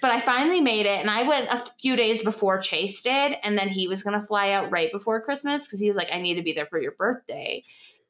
but 0.00 0.10
I 0.10 0.20
finally 0.20 0.60
made 0.60 0.86
it 0.86 0.98
and 0.98 1.08
I 1.08 1.22
went 1.22 1.48
a 1.48 1.62
few 1.78 1.96
days 1.96 2.24
before 2.24 2.58
Chase 2.58 3.02
did 3.02 3.36
and 3.44 3.56
then 3.56 3.68
he 3.68 3.86
was 3.86 4.02
going 4.02 4.18
to 4.18 4.26
fly 4.26 4.50
out 4.50 4.72
right 4.72 4.90
before 4.90 5.20
Christmas 5.20 5.68
cuz 5.68 5.80
he 5.80 5.86
was 5.86 5.96
like 5.96 6.08
I 6.12 6.20
need 6.20 6.34
to 6.34 6.42
be 6.42 6.52
there 6.52 6.66
for 6.66 6.80
your 6.80 6.92
birthday. 6.92 7.62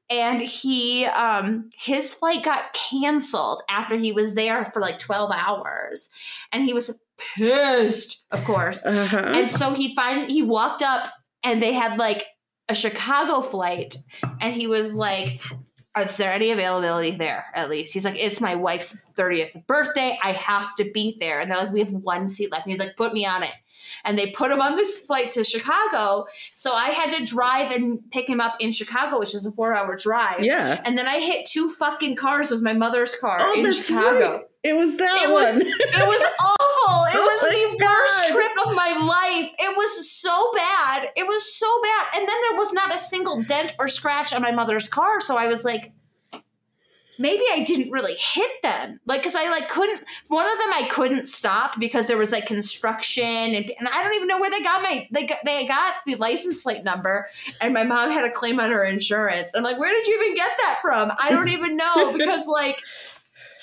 And 0.09 0.41
he 0.41 1.05
um 1.05 1.69
his 1.77 2.15
flight 2.15 2.43
got 2.43 2.73
canceled 2.73 3.63
after 3.69 3.97
he 3.97 4.13
was 4.13 4.35
there 4.35 4.65
for 4.67 4.81
like 4.81 4.99
12 4.99 5.31
hours 5.33 6.09
and 6.51 6.65
he 6.65 6.73
was 6.73 6.97
pissed, 7.19 8.25
of 8.31 8.43
course. 8.45 8.87
uh-huh. 8.87 9.33
And 9.35 9.51
so 9.51 9.75
he 9.75 9.95
finally 9.95 10.33
he 10.33 10.43
walked 10.43 10.83
up 10.83 11.13
and 11.43 11.63
they 11.63 11.75
had 11.75 11.99
like 11.99 12.25
a 12.69 12.75
Chicago 12.75 13.43
flight 13.43 13.99
and 14.41 14.55
he 14.55 14.67
was 14.67 14.95
like 14.95 15.41
is 15.99 16.17
there 16.17 16.33
any 16.33 16.51
availability 16.51 17.13
there 17.13 17.45
at 17.55 17.71
least? 17.71 17.93
He's 17.95 18.05
like, 18.05 18.19
it's 18.19 18.41
my 18.41 18.55
wife's 18.55 18.97
30th 19.17 19.67
birthday. 19.67 20.19
I 20.23 20.33
have 20.33 20.75
to 20.77 20.91
be 20.91 21.17
there. 21.21 21.41
And 21.41 21.51
they're 21.51 21.59
like, 21.59 21.73
we 21.73 21.81
have 21.81 21.91
one 21.93 22.27
seat 22.29 22.53
left. 22.53 22.67
And 22.67 22.73
he's 22.73 22.79
like, 22.81 22.97
put 22.97 23.13
me 23.13 23.25
on 23.27 23.43
it. 23.43 23.53
And 24.05 24.19
they 24.19 24.31
put 24.31 24.51
him 24.51 24.61
on 24.61 24.77
this 24.77 25.01
flight 25.07 25.31
to 25.33 25.43
Chicago. 25.45 26.27
So 26.55 26.73
I 26.75 26.87
had 26.91 27.17
to 27.17 27.25
drive 27.25 27.71
and 27.71 27.99
pick 28.11 28.29
him 28.29 28.41
up 28.41 28.57
in 28.61 28.73
Chicago, 28.73 29.19
which 29.19 29.35
is 29.35 29.47
a 29.47 29.53
four 29.53 29.75
hour 29.75 29.97
drive. 29.97 30.41
yeah. 30.45 30.81
And 30.85 30.97
then 30.99 31.07
I 31.09 31.19
hit 31.19 31.47
two 31.47 31.69
fucking 31.69 32.17
cars 32.17 32.51
with 32.51 32.63
my 32.63 32.73
mother's 32.73 33.15
car 33.17 33.39
Oh, 33.41 33.55
in 33.65 33.73
Chicago. 33.73 34.33
right. 34.33 34.43
It 34.63 34.75
was 34.77 34.97
that 34.99 35.23
It 35.25 35.33
one. 35.33 35.45
was 35.45 35.61
it 35.61 36.07
was 36.07 36.31
awful. 36.41 36.66
Oh, 36.97 37.07
it 37.07 37.15
Oh 37.17 37.27
was 37.27 37.43
my 37.43 37.77
the 37.79 37.85
worst 37.85 38.33
trip 38.33 38.67
of 38.67 38.75
my 38.75 38.93
life. 39.07 39.55
It 39.59 39.77
was 39.77 40.11
so 40.11 40.53
bad. 40.55 41.11
It 41.17 41.27
was 41.27 41.55
so 41.55 41.67
bad. 41.83 42.19
And 42.19 42.29
then 42.29 42.37
there 42.43 42.57
was 42.57 42.73
not 42.73 42.95
a 42.95 42.99
single 42.99 43.43
dent 43.45 43.75
or 43.79 43.89
scratch 43.89 44.33
on 44.33 44.43
my 44.43 44.53
mother's 44.53 44.89
car. 44.89 45.21
So 45.21 45.37
I 45.37 45.49
was 45.49 45.65
like, 45.65 45.93
maybe 47.19 47.45
I 47.53 47.65
didn't 47.65 47.91
really 47.91 48.15
hit 48.15 48.51
them. 48.63 49.01
Like, 49.07 49.23
cause 49.23 49.35
I 49.35 49.51
like 49.51 49.69
couldn't, 49.69 50.03
one 50.29 50.45
of 50.45 50.59
them 50.59 50.71
I 50.75 50.89
couldn't 50.91 51.27
stop 51.27 51.79
because 51.79 52.07
there 52.07 52.19
was 52.19 52.33
like 52.33 52.47
construction 52.47 53.25
and, 53.25 53.73
and 53.79 53.89
I 53.89 54.03
don't 54.03 54.15
even 54.15 54.29
know 54.29 54.39
where 54.39 54.51
they 54.51 54.63
got 54.63 54.83
my, 54.83 55.09
they 55.11 55.27
got, 55.27 55.39
they 55.45 55.67
got 55.67 55.95
the 56.05 56.17
license 56.17 56.61
plate 56.61 56.85
number 56.85 57.29
and 57.61 57.73
my 57.73 57.85
mom 57.85 58.11
had 58.11 58.25
a 58.25 58.31
claim 58.31 58.61
on 58.61 58.71
her 58.71 58.85
insurance. 58.85 59.53
I'm 59.55 59.63
like, 59.63 59.79
where 59.79 59.93
did 59.93 60.07
you 60.07 60.21
even 60.23 60.35
get 60.35 60.51
that 60.59 60.79
from? 60.83 61.11
I 61.19 61.31
don't 61.31 61.49
even 61.49 61.77
know 61.77 62.13
because 62.19 62.47
like, 62.47 62.83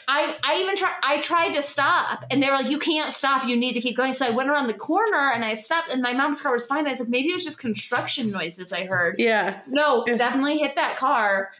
I, 0.07 0.35
I 0.43 0.59
even 0.61 0.75
tried 0.75 0.95
I 1.03 1.21
tried 1.21 1.53
to 1.53 1.61
stop 1.61 2.25
and 2.31 2.41
they 2.43 2.49
were 2.49 2.55
like, 2.55 2.69
You 2.69 2.79
can't 2.79 3.11
stop, 3.13 3.45
you 3.47 3.55
need 3.55 3.73
to 3.73 3.81
keep 3.81 3.95
going. 3.97 4.13
So 4.13 4.25
I 4.25 4.29
went 4.31 4.49
around 4.49 4.67
the 4.67 4.73
corner 4.73 5.31
and 5.33 5.43
I 5.45 5.55
stopped 5.55 5.91
and 5.91 6.01
my 6.01 6.13
mom's 6.13 6.41
car 6.41 6.51
was 6.51 6.65
fine. 6.65 6.85
I 6.87 6.91
was 6.91 6.99
like, 6.99 7.09
maybe 7.09 7.29
it 7.29 7.33
was 7.33 7.43
just 7.43 7.59
construction 7.59 8.29
noises 8.31 8.71
I 8.73 8.85
heard. 8.85 9.15
yeah. 9.17 9.61
No, 9.67 10.03
definitely 10.05 10.57
hit 10.57 10.75
that 10.75 10.97
car. 10.97 11.51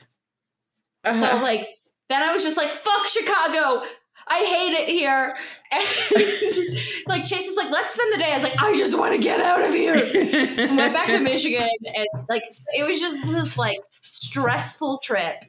So 1.05 1.11
Uh-huh. 1.11 1.41
like 1.43 1.79
then 2.09 2.21
I 2.23 2.33
was 2.33 2.43
just 2.43 2.57
like, 2.57 2.69
fuck 2.69 3.07
Chicago. 3.07 3.83
I 4.25 4.37
hate 4.39 4.73
it 4.83 4.89
here. 4.89 5.35
And 5.71 7.03
like 7.07 7.25
Chase 7.25 7.45
was 7.45 7.57
like, 7.57 7.69
let's 7.71 7.93
spend 7.93 8.13
the 8.13 8.17
day. 8.19 8.31
I 8.31 8.35
was 8.37 8.43
like, 8.43 8.61
I 8.63 8.73
just 8.73 8.97
want 8.97 9.13
to 9.13 9.17
get 9.19 9.41
out 9.41 9.61
of 9.61 9.73
here. 9.73 9.95
And 9.95 10.77
went 10.77 10.93
back 10.93 11.07
to 11.07 11.19
Michigan 11.31 11.67
and 11.95 12.07
like 12.29 12.43
it 12.73 12.87
was 12.87 12.99
just 13.01 13.17
this 13.25 13.57
like 13.57 13.77
stressful 14.01 14.99
trip. 14.99 15.43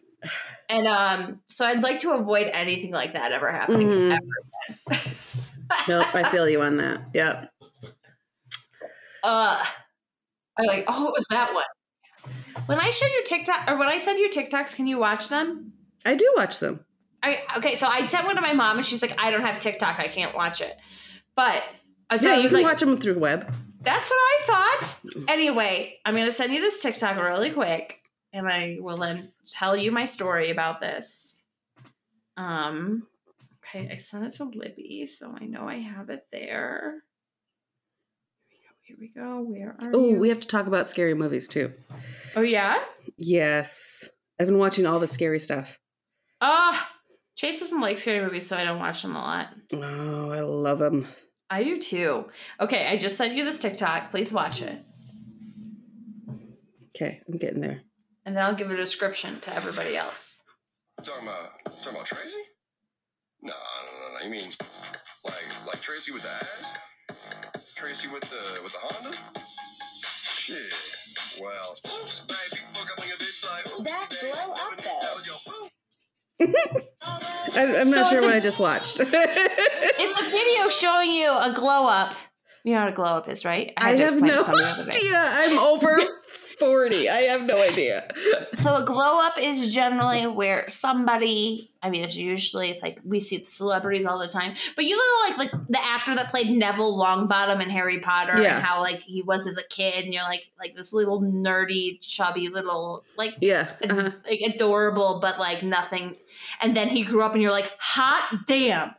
And 0.69 0.87
um, 0.87 1.41
so 1.49 1.67
I'd 1.67 1.83
like 1.83 2.01
to 2.01 2.13
avoid 2.13 2.49
anything 2.53 2.93
like 2.93 3.13
that 3.13 3.33
ever 3.33 3.53
happening. 3.53 3.89
Mhm. 3.89 4.19
Ever. 4.91 5.01
Nope, 5.89 6.15
I 6.15 6.23
feel 6.25 6.49
you 6.49 6.63
on 6.63 6.77
that. 6.79 7.03
Yep. 7.15 7.51
Uh 9.23 9.65
I 10.59 10.67
like, 10.67 10.85
oh, 10.87 11.09
it 11.09 11.15
was 11.17 11.27
that 11.31 11.53
one. 11.53 11.65
When 12.67 12.79
I 12.79 12.91
show 12.91 13.07
you 13.07 13.23
TikTok 13.25 13.69
or 13.69 13.77
when 13.77 13.89
I 13.89 13.99
send 13.99 14.19
you 14.19 14.29
TikToks, 14.29 14.77
can 14.77 14.87
you 14.87 14.99
watch 14.99 15.29
them? 15.29 15.73
I 16.07 16.15
do 16.15 16.33
watch 16.37 16.61
them. 16.61 16.85
I 17.23 17.41
okay, 17.57 17.75
so 17.75 17.87
I 17.87 18.07
sent 18.07 18.27
one 18.27 18.37
to 18.37 18.43
my 18.43 18.53
mom 18.53 18.77
and 18.77 18.87
she's 18.87 19.03
like, 19.03 19.15
I 19.19 19.31
don't 19.31 19.43
have 19.43 19.59
TikTok, 19.59 19.99
I 19.99 20.09
can't 20.09 20.35
watch 20.35 20.61
it. 20.61 20.77
But 21.35 21.63
uh, 22.11 22.19
so 22.19 22.31
yeah, 22.31 22.37
you 22.37 22.49
can 22.49 22.59
like, 22.59 22.65
watch 22.65 22.81
them 22.81 22.99
through 22.99 23.19
web. 23.19 23.53
That's 23.81 24.11
what 24.11 24.17
I 24.17 24.43
thought. 24.45 25.01
Anyway, 25.29 25.99
I'm 26.05 26.15
going 26.15 26.27
to 26.27 26.33
send 26.33 26.55
you 26.55 26.61
this 26.61 26.81
TikTok 26.81 27.17
really 27.17 27.51
quick 27.51 28.01
and 28.35 28.47
I 28.49 28.77
will 28.81 28.99
then 28.99 29.29
tell 29.49 29.75
you 29.77 29.91
my 29.93 30.05
story 30.05 30.51
about 30.51 30.81
this. 30.81 31.43
Um 32.37 33.07
okay, 33.65 33.89
I 33.91 33.97
sent 33.97 34.25
it 34.27 34.33
to 34.35 34.45
Libby, 34.45 35.07
so 35.07 35.35
I 35.41 35.47
know 35.47 35.67
I 35.69 35.77
have 35.77 36.11
it 36.11 36.27
there. 36.33 37.03
Here 38.81 38.97
we 39.01 39.09
go. 39.09 39.15
Here 39.15 39.31
we 39.35 39.37
go. 39.37 39.43
Where 39.43 39.77
are 39.81 39.91
Oh, 39.95 40.13
we 40.13 40.29
have 40.29 40.41
to 40.41 40.49
talk 40.49 40.67
about 40.67 40.87
scary 40.89 41.15
movies 41.15 41.49
too. 41.49 41.73
oh 42.37 42.43
yeah? 42.43 42.83
Yes. 43.17 44.09
I've 44.41 44.47
been 44.49 44.59
watching 44.59 44.85
all 44.85 44.99
the 44.99 45.07
scary 45.07 45.39
stuff. 45.39 45.79
Ah, 46.41 46.91
Chase 47.37 47.61
doesn't 47.61 47.81
like 47.81 47.99
scary 47.99 48.21
movies, 48.25 48.47
so 48.47 48.57
I 48.57 48.65
don't 48.65 48.81
watch 48.81 49.01
them 49.03 49.15
a 49.17 49.21
lot. 49.21 49.49
Oh, 49.73 50.31
I 50.33 50.41
love 50.41 50.81
them. 50.81 51.07
I 51.51 51.63
do 51.63 51.79
too. 51.81 52.27
Okay, 52.61 52.89
I 52.89 52.97
just 52.97 53.17
sent 53.17 53.37
you 53.37 53.45
this 53.45 53.61
TikTok. 53.61 54.11
Please 54.11 54.33
watch 54.33 54.61
it. 54.61 54.85
Okay, 56.97 57.21
I'm 57.29 57.37
getting 57.39 57.61
there. 57.61 57.83
And 58.25 58.37
then 58.37 58.45
I'll 58.45 58.55
give 58.55 58.71
a 58.71 58.77
description 58.77 59.41
to 59.41 59.55
everybody 59.55 59.97
else. 59.97 60.41
Talking 61.03 61.27
about 61.29 61.51
talking 61.83 61.93
about 61.93 62.07
Tracy? 62.07 62.39
No, 63.43 63.53
no, 63.53 64.09
no, 64.09 64.15
no. 64.19 64.25
You 64.25 64.31
mean 64.31 64.51
like 65.25 65.35
like 65.67 65.81
Tracy 65.83 66.13
with 66.13 66.23
the 66.23 66.31
ass? 66.31 66.75
Tracy 67.75 68.09
with 68.09 68.23
the 68.23 68.61
with 68.63 68.73
the 68.73 68.79
Honda? 68.81 69.17
Shit. 69.37 70.73
Well, 71.43 71.73
oops, 71.73 72.21
baby, 72.21 72.63
fuck 72.73 72.91
up 72.93 73.01
on 73.03 73.09
your 73.09 73.17
bitch 73.17 73.45
like 73.51 73.67
oops, 73.79 73.91
That 73.91 74.09
blow 74.33 74.53
up, 74.53 74.77
though. 74.77 75.01
that 75.01 75.15
was 75.15 75.27
your 75.27 75.37
boo. 75.47 75.69
I, 77.57 77.59
I'm 77.81 77.91
not 77.91 78.07
So 78.07 78.13
sure 78.13 78.23
what 78.23 78.33
a- 78.33 78.37
I 78.37 78.41
just 78.41 78.59
watched. 78.59 79.01
It's 79.97 80.21
a 80.21 80.25
video 80.31 80.69
showing 80.71 81.13
you 81.13 81.31
a 81.31 81.53
glow 81.55 81.87
up. 81.87 82.15
You 82.65 82.75
know 82.75 82.81
what 82.81 82.89
a 82.89 82.93
glow 82.97 83.05
up 83.07 83.29
is, 83.29 83.45
right? 83.45 83.73
I 83.77 83.91
had 83.91 83.99
to 83.99 84.05
have 84.05 84.13
explain 84.15 84.33
to 84.33 84.37
no 84.39 84.43
somebody 84.43 84.65
the 84.65 84.71
other 84.71 84.85
day. 84.91 84.99
idea. 84.99 85.55
I'm 85.55 85.59
over 85.59 86.03
40. 86.65 87.09
I 87.09 87.15
have 87.33 87.43
no 87.45 87.61
idea. 87.63 88.03
So 88.55 88.77
a 88.77 88.85
glow 88.85 89.19
up 89.21 89.35
is 89.39 89.75
generally 89.75 90.27
where 90.27 90.65
somebody, 90.69 91.69
I 91.83 91.91
mean, 91.91 92.05
it's 92.05 92.17
usually 92.17 92.79
like 92.81 92.99
we 93.05 93.19
see 93.21 93.39
the 93.39 93.45
celebrities 93.45 94.07
all 94.07 94.19
the 94.19 94.29
time, 94.29 94.55
but 94.77 94.85
you 94.85 94.97
know, 94.97 95.29
like 95.29 95.53
like 95.53 95.67
the 95.69 95.81
actor 95.85 96.15
that 96.15 96.31
played 96.31 96.49
Neville 96.51 96.97
Longbottom 96.97 97.61
in 97.63 97.69
Harry 97.69 98.01
Potter 98.01 98.41
Yeah. 98.41 98.57
and 98.57 98.65
how 98.65 98.81
like 98.81 99.01
he 99.01 99.23
was 99.23 99.47
as 99.47 99.59
a 99.59 99.65
kid, 99.69 100.05
and 100.05 100.15
you're 100.15 100.23
like 100.23 100.51
like 100.59 100.75
this 100.77 100.93
little 100.93 101.21
nerdy, 101.21 101.99
chubby 102.01 102.49
little 102.49 103.05
like 103.19 103.35
Yeah. 103.41 103.69
Uh-huh. 103.89 104.13
like 104.25 104.41
adorable, 104.41 105.19
but 105.21 105.39
like 105.39 105.63
nothing. 105.63 106.17
And 106.63 106.77
then 106.77 106.89
he 106.89 107.03
grew 107.03 107.23
up, 107.23 107.33
and 107.35 107.43
you're 107.43 107.51
like, 107.51 107.73
hot 107.79 108.47
damn. 108.47 108.95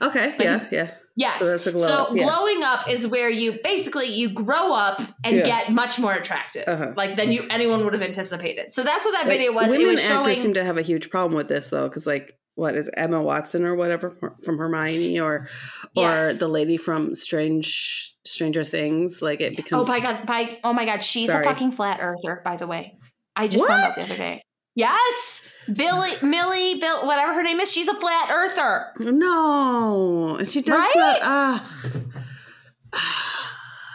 Okay. 0.00 0.34
Yeah. 0.38 0.66
Yeah. 0.70 0.90
Yes. 1.18 1.38
So 1.40 1.72
glow 1.72 1.86
So 1.86 1.94
up, 2.04 2.08
yeah. 2.14 2.22
glowing 2.24 2.62
up 2.62 2.88
is 2.88 3.06
where 3.06 3.28
you 3.28 3.58
basically 3.64 4.06
you 4.06 4.28
grow 4.28 4.72
up 4.72 5.02
and 5.24 5.36
Yeah. 5.36 5.44
get 5.44 5.72
much 5.72 5.98
more 5.98 6.12
attractive, 6.14 6.62
Uh-huh. 6.66 6.92
like 6.96 7.16
than 7.16 7.32
you 7.32 7.44
anyone 7.50 7.82
would 7.84 7.92
have 7.92 8.02
anticipated. 8.02 8.72
So 8.72 8.84
that's 8.84 9.04
what 9.04 9.12
that 9.14 9.26
Like, 9.26 9.38
video 9.38 9.52
was. 9.52 9.66
Women 9.66 9.80
It 9.80 9.86
was 9.86 10.00
actors 10.00 10.16
showing. 10.16 10.36
seem 10.36 10.54
to 10.54 10.64
have 10.64 10.78
a 10.78 10.82
huge 10.82 11.10
problem 11.10 11.34
with 11.34 11.48
this 11.48 11.70
though, 11.70 11.88
because 11.88 12.06
like 12.06 12.34
what 12.54 12.76
is 12.76 12.88
Emma 12.96 13.20
Watson 13.20 13.64
or 13.64 13.74
whatever 13.74 14.16
from 14.44 14.58
Hermione 14.58 15.18
or 15.20 15.48
or 15.96 16.02
Yes. 16.02 16.38
the 16.38 16.48
lady 16.48 16.76
from 16.76 17.14
Strange 17.16 18.14
Stranger 18.24 18.62
Things, 18.62 19.20
like 19.20 19.40
it 19.40 19.56
becomes. 19.56 19.88
oh 19.88 19.92
becomes 19.92 20.04
my 20.04 20.12
god! 20.12 20.26
By 20.26 20.58
oh 20.62 20.72
my 20.72 20.84
god, 20.84 21.02
she's 21.02 21.30
Sorry. 21.30 21.44
a 21.44 21.48
fucking 21.48 21.72
flat 21.72 21.98
earther. 22.00 22.42
By 22.44 22.56
the 22.56 22.66
way, 22.68 22.96
I 23.34 23.48
just 23.48 23.66
found 23.66 23.82
out 23.82 23.94
the 23.96 24.02
other 24.02 24.16
day. 24.16 24.42
Yes, 24.74 25.42
Billy, 25.74 26.10
Millie, 26.22 26.80
Bill, 26.80 27.06
whatever 27.06 27.34
her 27.34 27.42
name 27.42 27.60
is, 27.60 27.70
she's 27.70 27.88
a 27.88 27.94
flat 27.94 28.30
earther. 28.30 28.86
No, 29.12 30.38
she 30.44 30.62
does 30.62 30.78
Right? 30.94 31.18
ah. 31.22 31.64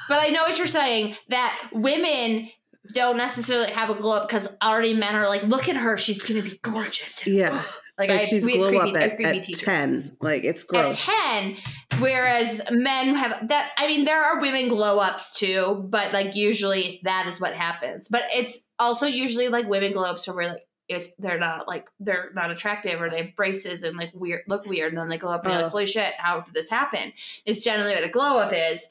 But 0.09 0.19
I 0.21 0.29
know 0.29 0.43
what 0.43 0.57
you're 0.57 0.67
saying 0.67 1.15
that 1.29 1.69
women 1.71 2.49
don't 2.93 3.17
necessarily 3.17 3.71
have 3.71 3.89
a 3.89 3.95
glow 3.95 4.17
up 4.17 4.27
because 4.27 4.47
already 4.61 4.93
men 4.93 5.15
are 5.15 5.27
like, 5.29 5.43
look 5.43 5.69
at 5.69 5.77
her, 5.77 5.97
she's 5.97 6.21
gonna 6.21 6.41
be 6.41 6.59
gorgeous. 6.61 7.25
yeah, 7.25 7.61
Like, 7.97 8.09
like 8.09 8.21
I 8.21 8.25
she's 8.25 8.45
we 8.45 8.57
glow 8.57 8.69
creepy, 8.69 8.95
up 8.95 9.01
at, 9.01 9.21
at 9.21 9.43
ten. 9.53 10.17
Like 10.21 10.43
it's 10.43 10.63
gross. 10.63 11.07
At 11.07 11.55
10 11.55 11.55
whereas 11.99 12.59
men 12.71 13.15
have 13.15 13.49
that 13.49 13.69
i 13.77 13.85
mean 13.85 14.03
there 14.03 14.23
are 14.23 14.41
women 14.41 14.67
glow 14.67 14.97
ups 14.97 15.37
too 15.37 15.85
but 15.89 16.11
like 16.11 16.35
usually 16.35 16.99
that 17.03 17.27
is 17.27 17.39
what 17.39 17.53
happens 17.53 18.07
but 18.07 18.23
it's 18.33 18.67
also 18.79 19.05
usually 19.05 19.47
like 19.47 19.67
women 19.67 19.93
glow 19.93 20.05
ups 20.05 20.27
where 20.27 20.35
we're 20.35 20.49
like 20.53 20.63
it's, 20.89 21.09
they're 21.17 21.39
not 21.39 21.67
like 21.67 21.87
they're 21.99 22.29
not 22.35 22.51
attractive 22.51 23.01
or 23.01 23.09
they 23.09 23.23
have 23.23 23.35
braces 23.35 23.83
and 23.83 23.97
like 23.97 24.11
weird 24.13 24.41
look 24.47 24.65
weird 24.65 24.91
and 24.91 24.97
then 24.99 25.07
they 25.09 25.17
glow 25.17 25.31
up 25.33 25.43
and 25.45 25.53
you're 25.53 25.61
Oh. 25.61 25.63
like 25.65 25.71
holy 25.71 25.85
shit 25.85 26.13
how 26.17 26.41
did 26.41 26.53
this 26.53 26.69
happen 26.69 27.13
it's 27.45 27.63
generally 27.63 27.93
what 27.93 28.03
a 28.03 28.09
glow 28.09 28.37
up 28.37 28.51
is 28.53 28.89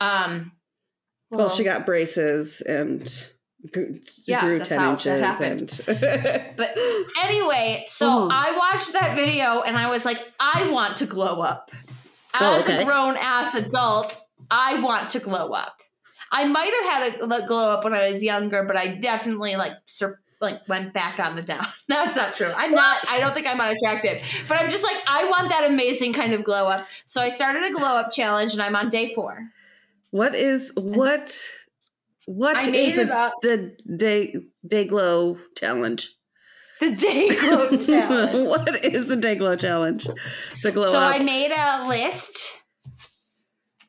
um 0.00 0.52
well, 1.30 1.48
she 1.48 1.62
got 1.62 1.86
braces 1.86 2.60
and 2.62 3.02
grew, 3.72 4.00
Yeah, 4.26 4.40
grew 4.40 4.58
that's 4.58 4.68
ten 4.68 4.78
how 4.80 4.90
inches. 4.92 5.20
that 5.20 5.40
And 5.40 6.56
But 6.56 6.76
Anyway, 7.22 7.84
so 7.86 8.24
Ooh. 8.24 8.28
I 8.32 8.56
watched 8.58 8.92
that 8.94 9.14
video 9.14 9.60
and 9.62 9.76
I 9.78 9.88
was 9.88 10.04
like, 10.04 10.18
I 10.40 10.68
want 10.70 10.96
to 10.96 11.06
glow 11.06 11.40
up. 11.40 11.70
Oh, 12.40 12.56
As 12.58 12.64
okay. 12.64 12.82
a 12.82 12.84
grown 12.84 13.16
ass 13.16 13.54
adult, 13.54 14.18
I 14.50 14.80
want 14.80 15.10
to 15.10 15.20
glow 15.20 15.50
up. 15.50 15.76
I 16.32 16.46
might 16.48 16.72
have 16.82 17.12
had 17.20 17.22
a 17.42 17.46
glow 17.46 17.70
up 17.70 17.84
when 17.84 17.94
I 17.94 18.10
was 18.10 18.24
younger, 18.24 18.64
but 18.64 18.76
I 18.76 18.96
definitely 18.96 19.54
like 19.54 19.72
sur- 19.86 20.18
like 20.40 20.66
went 20.68 20.92
back 20.92 21.18
on 21.18 21.36
the 21.36 21.42
down. 21.42 21.66
That's 21.88 22.16
not 22.16 22.34
true. 22.34 22.52
I'm 22.56 22.72
not. 22.72 22.98
I 23.10 23.20
don't 23.20 23.34
think 23.34 23.46
I'm 23.46 23.60
unattractive, 23.60 24.22
but 24.48 24.58
I'm 24.60 24.70
just 24.70 24.82
like 24.84 24.96
I 25.06 25.24
want 25.26 25.50
that 25.50 25.68
amazing 25.70 26.12
kind 26.12 26.32
of 26.32 26.44
glow 26.44 26.66
up. 26.66 26.86
So 27.06 27.20
I 27.20 27.28
started 27.28 27.62
a 27.64 27.72
glow 27.72 27.96
up 27.96 28.10
challenge, 28.12 28.52
and 28.52 28.62
I'm 28.62 28.74
on 28.76 28.88
day 28.88 29.14
four. 29.14 29.48
what 30.10 30.34
is 30.34 30.72
what? 30.76 31.42
What 32.26 32.56
is 32.58 32.68
I 32.68 32.70
is 32.70 32.96
made 32.96 32.98
it 32.98 33.08
a- 33.10 33.32
the 33.42 33.76
day 33.96 34.36
day 34.66 34.84
glow 34.84 35.38
challenge? 35.56 36.10
The 36.80 36.92
day 36.94 37.28
glow 37.36 37.76
challenge. 37.86 38.48
what 38.48 38.84
is 38.84 39.08
the 39.08 39.16
day 39.16 39.34
glow 39.34 39.56
challenge? 39.56 40.06
The 40.62 40.72
glow 40.72 40.86
up. 40.86 40.92
so 40.92 40.98
up. 40.98 41.14
I 41.14 41.18
made 41.18 41.52
a 41.52 41.88
list. 41.88 42.62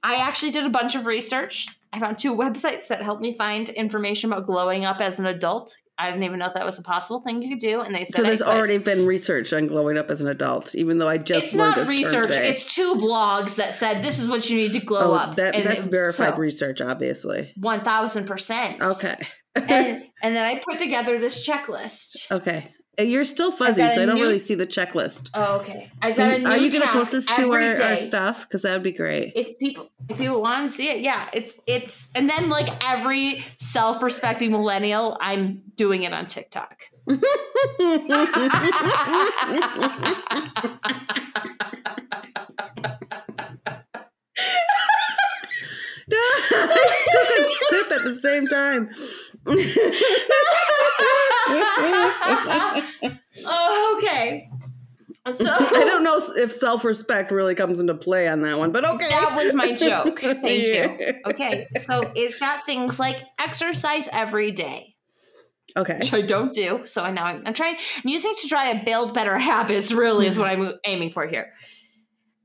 I 0.04 0.16
actually 0.16 0.52
did 0.52 0.66
a 0.66 0.70
bunch 0.70 0.96
of 0.96 1.06
research. 1.06 1.68
I 1.94 2.00
found 2.00 2.18
two 2.18 2.36
websites 2.36 2.88
that 2.88 3.02
helped 3.04 3.22
me 3.22 3.38
find 3.38 3.70
information 3.70 4.32
about 4.32 4.48
glowing 4.48 4.84
up 4.86 5.00
as 5.00 5.20
an 5.20 5.28
adult. 5.28 5.76
I 6.02 6.10
didn't 6.10 6.24
even 6.24 6.40
know 6.40 6.48
if 6.48 6.54
that 6.56 6.66
was 6.66 6.80
a 6.80 6.82
possible 6.82 7.22
thing 7.22 7.42
you 7.42 7.50
could 7.50 7.60
do, 7.60 7.82
and 7.82 7.94
they 7.94 8.06
said 8.06 8.16
so 8.16 8.24
there's 8.24 8.42
already 8.42 8.78
been 8.80 9.06
research 9.06 9.54
on 9.54 9.68
glowing 9.68 9.98
up 9.98 10.10
as 10.10 10.22
an 10.22 10.28
adult, 10.30 10.74
even 10.74 10.98
though 10.98 11.08
I 11.08 11.18
just 11.18 11.46
It's 11.48 11.56
learned 11.56 11.78
not 11.78 11.88
research. 11.88 12.30
today. 12.30 12.50
It's 12.50 12.74
two 12.74 12.96
blogs 12.96 13.56
that 13.56 13.74
said 13.76 14.04
this 14.04 14.18
is 14.20 14.28
what 14.28 14.50
you 14.50 14.58
need 14.58 14.74
to 14.74 14.80
glow 14.80 15.12
oh, 15.12 15.14
up. 15.14 15.36
that, 15.36 15.54
And 15.56 15.66
that's 15.66 15.86
it- 15.86 15.92
verified 15.92 16.34
so, 16.34 16.38
research, 16.38 16.82
obviously. 16.82 17.54
One 17.56 17.82
thousand 17.84 18.26
percent. 18.26 18.82
Okay. 18.82 19.16
and 19.56 19.68
and 20.24 20.36
then 20.36 20.44
I 20.44 20.62
put 20.66 20.80
together 20.80 21.20
this 21.20 21.48
checklist. 21.48 22.32
okay. 22.32 22.74
Uh, 23.02 23.04
You're 23.06 23.26
still 23.26 23.52
fuzzy, 23.52 23.82
got 23.82 23.94
so 23.96 24.00
a 24.02 24.04
I 24.04 24.06
don't 24.06 24.16
new- 24.16 24.22
really 24.22 24.40
see 24.40 24.54
the 24.56 24.68
checklist. 24.68 25.32
Oh, 25.34 25.58
okay. 25.60 25.90
I 26.02 26.12
got 26.12 26.34
a 26.34 26.38
new 26.40 26.46
Are 26.48 26.58
you 26.58 26.70
going 26.72 26.84
to 26.84 26.92
post 26.92 27.12
this 27.12 27.26
to 27.36 27.52
our, 27.52 27.76
day. 27.76 27.84
our 27.84 27.98
stuff? 27.98 28.42
Because 28.48 28.62
that 28.62 28.74
would 28.74 28.84
be 28.84 28.92
great. 28.92 29.34
If 29.36 29.58
people 29.60 29.90
if 30.10 30.18
people 30.18 30.42
want 30.42 30.70
to 30.70 30.76
see 30.76 30.90
it, 30.90 31.02
yeah, 31.02 31.28
it's 31.34 31.56
it's 31.68 32.08
and 32.16 32.30
then 32.30 32.50
like 32.50 32.70
every 32.88 33.44
self-respecting 33.58 34.52
millennial, 34.52 35.18
I'm 35.20 35.62
doing 35.76 36.04
it 36.04 36.14
on 36.14 36.28
TikTok. 36.28 36.84
I 46.14 46.98
still 47.00 47.26
can 47.26 47.50
sip 47.70 47.92
at 47.92 48.04
the 48.04 48.20
same 48.22 48.48
time. 48.48 48.90
oh, 53.46 53.96
okay. 53.98 54.50
So 55.32 55.46
I 55.50 55.84
don't 55.86 56.04
know 56.04 56.20
if 56.38 56.52
self 56.52 56.84
respect 56.84 57.32
really 57.32 57.54
comes 57.56 57.80
into 57.80 57.94
play 57.94 58.28
on 58.28 58.42
that 58.42 58.58
one, 58.58 58.72
but 58.72 58.86
okay. 58.86 59.08
That 59.10 59.34
was 59.36 59.54
my 59.54 59.76
joke. 59.76 60.20
Thank 60.20 60.46
Yeah. 60.46 60.98
you. 61.00 61.14
Okay, 61.28 61.68
so 61.80 62.02
it's 62.16 62.40
got 62.40 62.66
things 62.66 63.00
like 63.00 63.24
exercise 63.40 64.10
every 64.12 64.52
day, 64.52 64.96
Okay. 65.78 65.98
which 66.00 66.14
I 66.14 66.22
don't 66.22 66.54
do. 66.54 66.82
So 66.86 67.04
I 67.04 67.12
now 67.12 67.26
I'm, 67.26 67.44
I'm 67.46 67.54
trying. 67.54 67.76
I'm 67.76 68.10
using 68.10 68.34
to 68.42 68.48
try 68.48 68.74
to 68.74 68.84
build 68.84 69.14
better 69.14 69.38
habits. 69.52 69.92
Really, 69.92 70.26
is 70.28 70.40
what 70.40 70.48
I'm 70.48 70.74
aiming 70.86 71.12
for 71.12 71.28
here. 71.28 71.54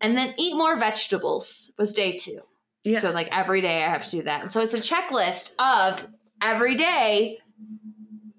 And 0.03 0.15
then 0.17 0.35
eat 0.39 0.55
more 0.55 0.77
vegetables 0.77 1.73
was 1.79 1.93
day 1.95 2.19
two. 2.19 2.41
Yeah. 2.85 2.99
So 3.01 3.11
like 3.11 3.29
every 3.33 3.63
day 3.63 3.83
I 3.83 3.89
have 3.89 4.05
to 4.05 4.11
do 4.11 4.23
that. 4.25 4.43
And 4.43 4.53
so 4.53 4.61
it's 4.61 4.75
a 4.75 4.79
checklist 4.79 5.55
of 5.59 6.07
every 6.43 6.75
day. 6.75 7.39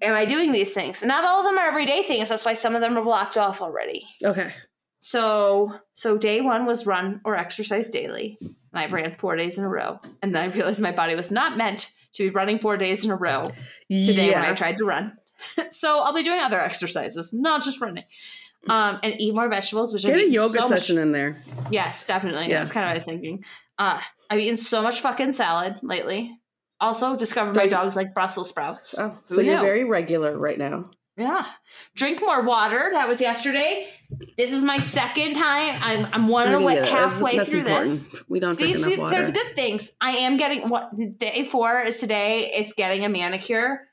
Am 0.00 0.14
I 0.14 0.24
doing 0.24 0.52
these 0.52 0.72
things? 0.72 1.02
Not 1.02 1.24
all 1.24 1.40
of 1.40 1.44
them 1.46 1.58
are 1.58 1.66
everyday 1.68 2.02
things. 2.02 2.28
That's 2.28 2.44
why 2.44 2.54
some 2.54 2.74
of 2.74 2.80
them 2.80 2.96
are 2.96 3.02
blocked 3.04 3.36
off 3.36 3.60
already. 3.60 4.06
okay. 4.24 4.52
So 5.00 5.72
so 5.94 6.18
day 6.18 6.40
one 6.40 6.66
was 6.66 6.86
run 6.86 7.20
or 7.24 7.36
exercise 7.36 7.88
daily. 7.88 8.36
And 8.40 8.52
I 8.74 8.86
ran 8.86 9.14
four 9.14 9.36
days 9.36 9.56
in 9.56 9.64
a 9.64 9.68
row. 9.68 10.00
And 10.22 10.34
then 10.34 10.50
I 10.50 10.54
realized 10.54 10.80
my 10.80 10.92
body 10.92 11.14
was 11.14 11.30
not 11.30 11.56
meant 11.56 11.92
to 12.14 12.24
be 12.24 12.30
running 12.30 12.58
four 12.58 12.76
days 12.76 13.04
in 13.04 13.10
a 13.10 13.16
row 13.16 13.50
today 13.88 14.30
when 14.32 14.44
I 14.44 14.54
tried 14.54 14.78
to 14.78 14.84
run. 14.84 15.16
so 15.70 16.00
I'll 16.00 16.12
be 16.12 16.22
doing 16.22 16.40
other 16.40 16.60
exercises, 16.60 17.32
not 17.32 17.62
just 17.64 17.80
running. 17.80 18.04
Um, 18.68 18.98
and 19.02 19.18
eat 19.20 19.34
more 19.34 19.48
vegetables, 19.48 19.92
which 19.92 20.02
Get 20.02 20.16
I've 20.16 20.26
a 20.26 20.30
yoga 20.30 20.60
so 20.60 20.68
much- 20.68 20.80
session 20.80 20.98
in 20.98 21.12
there. 21.12 21.42
Yes, 21.70 22.04
definitely. 22.04 22.48
Yeah. 22.48 22.58
That's 22.58 22.72
kind 22.72 22.84
of 22.84 22.88
what 22.88 22.92
I 22.92 22.96
was 22.96 23.04
thinking. 23.04 23.44
Uh, 23.78 24.00
I've 24.28 24.40
eaten 24.40 24.56
so 24.56 24.82
much 24.82 25.00
fucking 25.00 25.32
salad 25.32 25.76
lately. 25.82 26.37
Also, 26.80 27.16
discovered 27.16 27.54
So 27.54 27.60
my 27.60 27.66
dogs 27.66 27.96
like 27.96 28.14
Brussels 28.14 28.48
sprouts. 28.48 28.94
Oh, 28.98 29.18
Who 29.28 29.34
so 29.36 29.40
you're 29.40 29.56
knew? 29.56 29.62
very 29.62 29.84
regular 29.84 30.38
right 30.38 30.58
now. 30.58 30.90
Yeah. 31.16 31.44
Drink 31.96 32.20
more 32.20 32.44
water. 32.44 32.90
That 32.92 33.08
was 33.08 33.20
yesterday. 33.20 33.88
This 34.36 34.52
is 34.52 34.62
my 34.62 34.78
second 34.78 35.34
time. 35.34 35.78
I'm 35.82 36.06
I'm 36.12 36.28
one 36.28 36.46
away, 36.54 36.74
get 36.74 36.84
it. 36.84 36.86
That's- 36.86 37.12
halfway 37.12 37.36
that's 37.36 37.50
through 37.50 37.60
important. 37.60 37.88
this. 37.90 38.22
We 38.28 38.38
don't 38.38 38.56
drink 38.56 38.76
These 38.76 38.86
enough 38.86 38.98
water. 38.98 39.30
good 39.32 39.56
things. 39.56 39.90
I 40.00 40.10
am 40.10 40.36
getting 40.36 40.68
what 40.68 40.90
day 41.18 41.44
four 41.44 41.80
is 41.80 41.98
today. 41.98 42.52
It's 42.54 42.72
getting 42.72 43.04
a 43.04 43.08
manicure. 43.08 43.87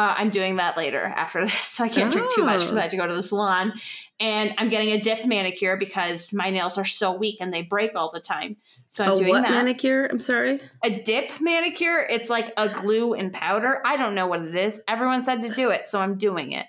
Uh, 0.00 0.14
I'm 0.16 0.30
doing 0.30 0.56
that 0.56 0.78
later 0.78 1.02
after 1.04 1.40
this, 1.44 1.52
so 1.52 1.84
I 1.84 1.88
can't 1.90 2.10
drink 2.10 2.32
too 2.34 2.42
much 2.42 2.60
because 2.60 2.74
I 2.74 2.78
Oh. 2.78 2.82
had 2.82 2.90
to 2.92 2.96
go 2.96 3.06
to 3.06 3.14
the 3.14 3.22
salon. 3.22 3.74
And 4.18 4.54
I'm 4.56 4.68
getting 4.70 4.90
a 4.92 5.00
dip 5.00 5.26
manicure 5.26 5.76
because 5.76 6.32
my 6.32 6.48
nails 6.50 6.78
are 6.78 6.84
so 6.86 7.12
weak 7.12 7.36
and 7.40 7.52
they 7.52 7.60
break 7.62 7.92
all 7.94 8.10
the 8.10 8.20
time. 8.20 8.56
So 8.88 9.04
I'm 9.04 9.10
a 9.12 9.16
doing 9.18 9.28
what 9.30 9.42
that. 9.42 9.50
manicure? 9.50 10.06
I'm 10.06 10.20
sorry. 10.20 10.60
a 10.82 10.90
dip 10.90 11.32
manicure. 11.40 11.98
It's 12.08 12.30
like 12.30 12.52
a 12.56 12.68
glue 12.68 13.12
and 13.14 13.30
powder. 13.32 13.82
I 13.84 13.96
don't 13.98 14.14
know 14.14 14.26
what 14.26 14.40
it 14.42 14.54
is. 14.54 14.82
Everyone 14.88 15.20
said 15.20 15.42
to 15.42 15.50
do 15.50 15.70
it, 15.70 15.86
so 15.86 16.00
I'm 16.00 16.16
doing 16.16 16.52
it. 16.52 16.66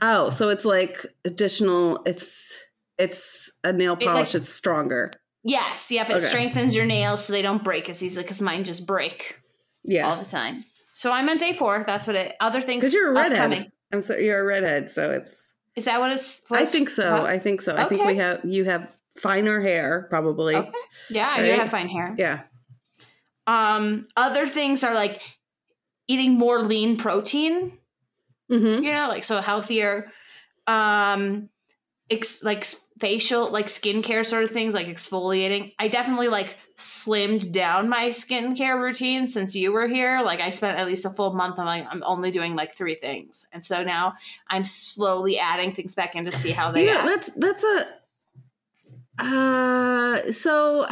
Oh, 0.00 0.30
so 0.30 0.48
it's 0.48 0.64
like 0.64 1.04
additional. 1.24 2.00
It's 2.06 2.56
it's 2.98 3.50
a 3.64 3.72
nail 3.72 3.94
It, 3.94 4.06
polish. 4.06 4.34
like- 4.34 4.42
it's 4.42 4.50
stronger. 4.52 5.10
Yes, 5.42 5.90
yep. 5.90 6.08
It 6.10 6.16
Okay. 6.16 6.24
strengthens 6.24 6.76
your 6.76 6.86
nails 6.86 7.24
so 7.24 7.32
they 7.32 7.42
don't 7.42 7.64
break 7.64 7.88
as 7.88 8.02
easily 8.04 8.22
because 8.22 8.40
mine 8.40 8.62
just 8.62 8.86
break 8.86 9.40
Yeah. 9.84 10.06
all 10.08 10.16
the 10.16 10.24
time. 10.28 10.64
So 10.92 11.12
I'm 11.12 11.28
on 11.28 11.36
day 11.38 11.52
four. 11.52 11.84
That's 11.86 12.06
what 12.06 12.16
it. 12.16 12.34
Other 12.40 12.60
things 12.60 12.82
because 12.82 12.94
you're 12.94 13.10
a 13.10 13.14
redhead. 13.14 13.32
upcoming. 13.32 13.72
I'm 13.92 14.02
sorry, 14.02 14.26
you're 14.26 14.40
a 14.40 14.44
redhead, 14.44 14.88
so 14.88 15.10
it's. 15.10 15.54
Is 15.74 15.84
that 15.86 16.00
what 16.00 16.12
it's? 16.12 16.42
what 16.48 16.60
I 16.60 16.66
think 16.66 16.90
so. 16.90 17.24
I 17.24 17.38
think 17.38 17.62
so. 17.62 17.74
I 17.74 17.84
think 17.84 18.04
we 18.04 18.16
have 18.16 18.44
you 18.44 18.64
have 18.64 18.94
finer 19.18 19.60
hair, 19.60 20.06
probably. 20.10 20.56
Okay. 20.56 20.70
Yeah, 21.10 21.28
I 21.30 21.42
do 21.42 21.50
have 21.52 21.70
fine 21.70 21.88
hair. 21.88 22.14
Yeah. 22.18 22.42
Um, 23.46 24.06
other 24.16 24.46
things 24.46 24.84
are 24.84 24.94
like 24.94 25.20
eating 26.08 26.34
more 26.34 26.62
lean 26.62 26.96
protein. 26.96 27.78
Mm-hmm. 28.50 28.84
You 28.84 28.92
know, 28.92 29.08
like 29.08 29.24
so 29.24 29.40
healthier. 29.40 30.12
Um, 30.66 31.48
ex- 32.10 32.42
like 32.42 32.66
facial, 33.02 33.50
like 33.50 33.66
skincare 33.66 34.24
sort 34.24 34.44
of 34.44 34.52
things, 34.52 34.74
like 34.74 34.86
exfoliating. 34.86 35.74
I 35.80 35.88
definitely 35.88 36.28
like 36.28 36.56
slimmed 36.76 37.50
down 37.50 37.88
my 37.88 38.10
skincare 38.10 38.80
routine 38.80 39.28
since 39.28 39.56
you 39.56 39.72
were 39.72 39.88
here. 39.88 40.22
Like 40.24 40.40
I 40.40 40.50
spent 40.50 40.78
at 40.78 40.86
least 40.86 41.04
a 41.04 41.10
full 41.10 41.34
month. 41.34 41.58
I'm 41.58 41.66
like 41.66 41.84
I'm 41.90 42.04
only 42.06 42.30
doing 42.30 42.54
like 42.54 42.72
three 42.72 42.94
things, 42.94 43.44
and 43.52 43.64
so 43.64 43.82
now 43.82 44.14
I'm 44.48 44.64
slowly 44.64 45.36
adding 45.36 45.72
things 45.72 45.96
back 45.96 46.14
in 46.14 46.24
to 46.26 46.32
see 46.32 46.52
how 46.52 46.70
they. 46.70 46.86
Know, 46.86 46.98
act. 46.98 47.06
that's 47.06 47.30
that's 47.36 47.64
a. 47.64 47.86
Uh, 49.18 50.32
so 50.32 50.86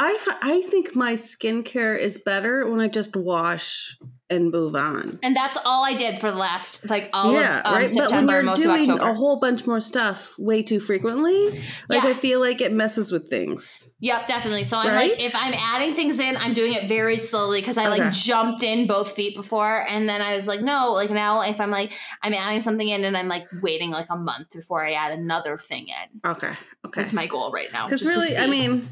I 0.00 0.18
I 0.42 0.62
think 0.62 0.96
my 0.96 1.14
skincare 1.14 1.96
is 1.96 2.18
better 2.18 2.68
when 2.68 2.80
I 2.80 2.88
just 2.88 3.14
wash 3.14 3.96
and 4.32 4.50
move 4.50 4.74
on. 4.74 5.18
and 5.22 5.36
that's 5.36 5.56
all 5.64 5.84
I 5.84 5.94
did 5.94 6.18
for 6.18 6.30
the 6.30 6.36
last 6.36 6.88
like 6.90 7.10
all 7.12 7.32
yeah, 7.32 7.60
of 7.60 7.66
um, 7.66 7.74
right. 7.74 7.90
September, 7.90 8.08
But 8.08 8.16
when 8.26 8.28
you're 8.34 8.42
most 8.42 8.58
of 8.58 8.64
doing 8.64 8.90
October. 8.90 9.10
a 9.10 9.14
whole 9.14 9.38
bunch 9.38 9.66
more 9.66 9.80
stuff 9.80 10.34
way 10.38 10.62
too 10.62 10.80
frequently, 10.80 11.46
like 11.88 12.02
Yeah. 12.02 12.10
I 12.10 12.14
feel 12.14 12.40
like 12.40 12.60
it 12.60 12.72
messes 12.72 13.12
with 13.12 13.28
things. 13.28 13.88
Yep, 14.00 14.26
definitely. 14.26 14.64
So 14.64 14.78
I'm 14.78 14.88
Right? 14.88 15.10
like, 15.12 15.22
if 15.22 15.34
I'm 15.36 15.54
adding 15.54 15.94
things 15.94 16.18
in, 16.18 16.36
I'm 16.36 16.54
doing 16.54 16.72
it 16.72 16.88
very 16.88 17.18
slowly 17.18 17.60
because 17.60 17.78
I 17.78 17.82
Okay. 17.90 18.00
like 18.00 18.12
jumped 18.12 18.62
in 18.62 18.86
both 18.86 19.12
feet 19.12 19.36
before, 19.36 19.86
and 19.88 20.08
then 20.08 20.20
I 20.22 20.34
was 20.34 20.46
like, 20.48 20.60
no, 20.60 20.92
like 20.94 21.10
now 21.10 21.42
if 21.42 21.60
I'm 21.60 21.70
like 21.70 21.92
I'm 22.22 22.32
adding 22.34 22.60
something 22.60 22.88
in, 22.88 23.04
and 23.04 23.16
I'm 23.16 23.28
like 23.28 23.44
waiting 23.60 23.90
like 23.90 24.06
a 24.10 24.16
month 24.16 24.50
before 24.52 24.84
I 24.84 24.92
add 24.92 25.12
another 25.12 25.58
thing 25.58 25.88
in. 25.88 26.30
Okay, 26.30 26.52
okay. 26.86 27.00
That's 27.02 27.12
my 27.12 27.26
goal 27.26 27.52
right 27.52 27.72
now. 27.72 27.84
Because 27.86 28.02
really, 28.04 28.36
I 28.36 28.46
mean, 28.46 28.88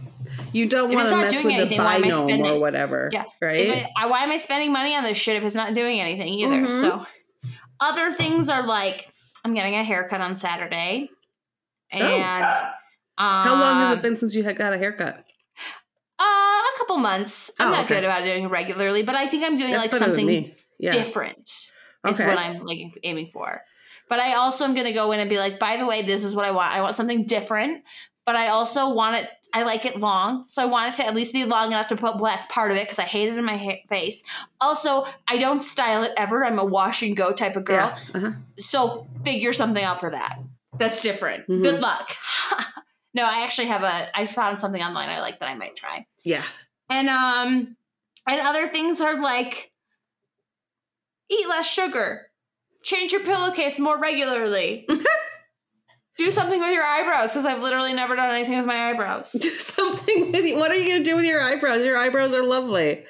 you 0.52 0.68
don't 0.68 0.92
want 0.94 1.08
to 1.10 1.16
mess 1.16 1.32
doing 1.32 1.46
with 1.46 1.54
the 1.56 1.60
anything, 1.60 1.80
I 1.80 1.98
binome 2.00 2.24
spending- 2.28 2.46
or 2.52 2.60
whatever. 2.60 3.08
Yeah. 3.12 3.24
Right. 3.40 3.56
If 3.56 3.74
it, 3.76 3.86
I, 3.96 4.06
why 4.06 4.22
am 4.22 4.30
I 4.30 4.36
spending 4.36 4.72
money 4.72 4.94
on 4.96 5.02
this 5.04 5.16
shit 5.18 5.36
if 5.36 5.44
it's 5.44 5.54
not 5.54 5.74
doing 5.74 6.00
anything 6.00 6.28
either? 6.28 6.62
Mhm. 6.66 6.80
So 6.80 7.06
other 7.80 8.12
things 8.12 8.48
are 8.48 8.66
like 8.66 9.12
I'm 9.44 9.54
getting 9.54 9.74
a 9.74 9.82
haircut 9.84 10.20
on 10.20 10.36
Saturday, 10.36 11.08
and 11.90 12.44
um, 12.44 12.72
Oh. 13.22 13.22
How 13.22 13.54
long 13.60 13.80
has 13.82 13.96
it 13.98 14.02
been 14.02 14.16
since 14.16 14.34
you 14.34 14.42
had 14.44 14.56
got 14.56 14.72
a 14.72 14.78
haircut? 14.78 15.24
Uh, 16.18 16.22
a 16.22 16.78
couple 16.78 16.96
months. 16.96 17.50
I'm 17.58 17.68
Oh, 17.68 17.70
not 17.72 17.84
okay. 17.84 17.96
good 17.96 18.04
about 18.04 18.24
doing 18.24 18.44
it 18.44 18.48
regularly, 18.48 19.02
but 19.02 19.14
I 19.14 19.26
think 19.26 19.44
I'm 19.44 19.56
doing 19.58 19.72
That's 19.72 19.92
like 19.92 19.98
something. 20.02 20.52
Yeah. 20.78 20.92
different 20.92 21.50
is 22.06 22.18
what 22.18 22.38
I'm 22.38 22.64
like 22.64 22.78
aiming 23.02 23.26
for. 23.32 23.62
But 24.08 24.20
I 24.20 24.34
also 24.34 24.64
am 24.64 24.74
gonna 24.74 24.92
go 24.94 25.12
in 25.12 25.20
and 25.20 25.28
be 25.28 25.36
like, 25.38 25.58
by 25.58 25.76
the 25.76 25.84
way, 25.86 26.00
this 26.02 26.24
is 26.24 26.34
what 26.34 26.46
I 26.46 26.50
want. 26.50 26.72
I 26.72 26.80
want 26.80 26.94
something 26.94 27.26
different, 27.26 27.84
but 28.30 28.36
I 28.36 28.46
also 28.46 28.88
want 28.94 29.16
it. 29.16 29.28
I 29.52 29.64
like 29.64 29.84
it 29.84 29.98
long, 29.98 30.44
so 30.46 30.62
I 30.62 30.66
want 30.66 30.94
it 30.94 30.96
to 30.98 31.06
at 31.08 31.16
least 31.16 31.32
be 31.32 31.44
long 31.44 31.72
enough 31.72 31.88
to 31.88 31.96
put 31.96 32.16
black 32.18 32.48
part 32.48 32.70
of 32.70 32.76
it 32.76 32.84
because 32.84 33.00
I 33.00 33.02
hate 33.02 33.28
it 33.28 33.36
in 33.36 33.44
my 33.44 33.56
ha- 33.56 33.82
face. 33.88 34.22
Also, 34.60 35.04
I 35.26 35.36
don't 35.38 35.58
style 35.58 36.04
it 36.04 36.12
ever. 36.16 36.44
I'm 36.44 36.60
a 36.60 36.64
wash 36.64 37.02
and 37.02 37.16
go 37.16 37.32
type 37.32 37.56
of 37.56 37.64
girl, 37.64 37.92
Yeah. 37.92 38.16
Uh-huh. 38.16 38.32
so 38.60 39.08
figure 39.24 39.52
something 39.52 39.82
out 39.82 39.98
for 39.98 40.08
that. 40.12 40.38
That's 40.78 41.02
different. 41.02 41.48
Mhm. 41.48 41.64
Good 41.64 41.80
luck. 41.80 42.14
no, 43.14 43.24
I 43.24 43.42
actually 43.42 43.66
have 43.66 43.82
a. 43.82 44.16
I 44.16 44.26
found 44.26 44.60
something 44.60 44.80
online 44.80 45.08
I 45.08 45.18
like 45.18 45.40
that 45.40 45.48
I 45.48 45.56
might 45.56 45.74
try 45.74 46.06
Yeah. 46.22 46.44
and 46.88 47.08
um 47.08 47.76
and 48.28 48.40
other 48.42 48.68
things 48.68 49.00
are 49.00 49.20
like 49.20 49.72
eat 51.28 51.48
less 51.48 51.68
sugar 51.68 52.28
change 52.84 53.10
your 53.12 53.22
pillowcase 53.22 53.78
more 53.80 53.98
regularly 53.98 54.86
do 56.24 56.30
something 56.30 56.60
with 56.60 56.72
your 56.72 56.82
eyebrows 56.84 57.32
because 57.32 57.46
i've 57.46 57.62
literally 57.62 57.92
never 57.92 58.14
done 58.16 58.30
anything 58.34 58.56
with 58.58 58.66
my 58.66 58.90
eyebrows 58.90 59.30
Do 59.32 59.48
something 59.74 60.32
with 60.32 60.44
you. 60.44 60.56
What 60.56 60.70
are 60.70 60.76
you 60.76 60.88
going 60.88 61.02
to 61.04 61.10
do 61.10 61.16
with 61.16 61.24
your 61.24 61.40
eyebrows? 61.40 61.84
Your 61.84 61.96
eyebrows 61.96 62.32
are 62.34 62.42
lovely. 62.44 63.04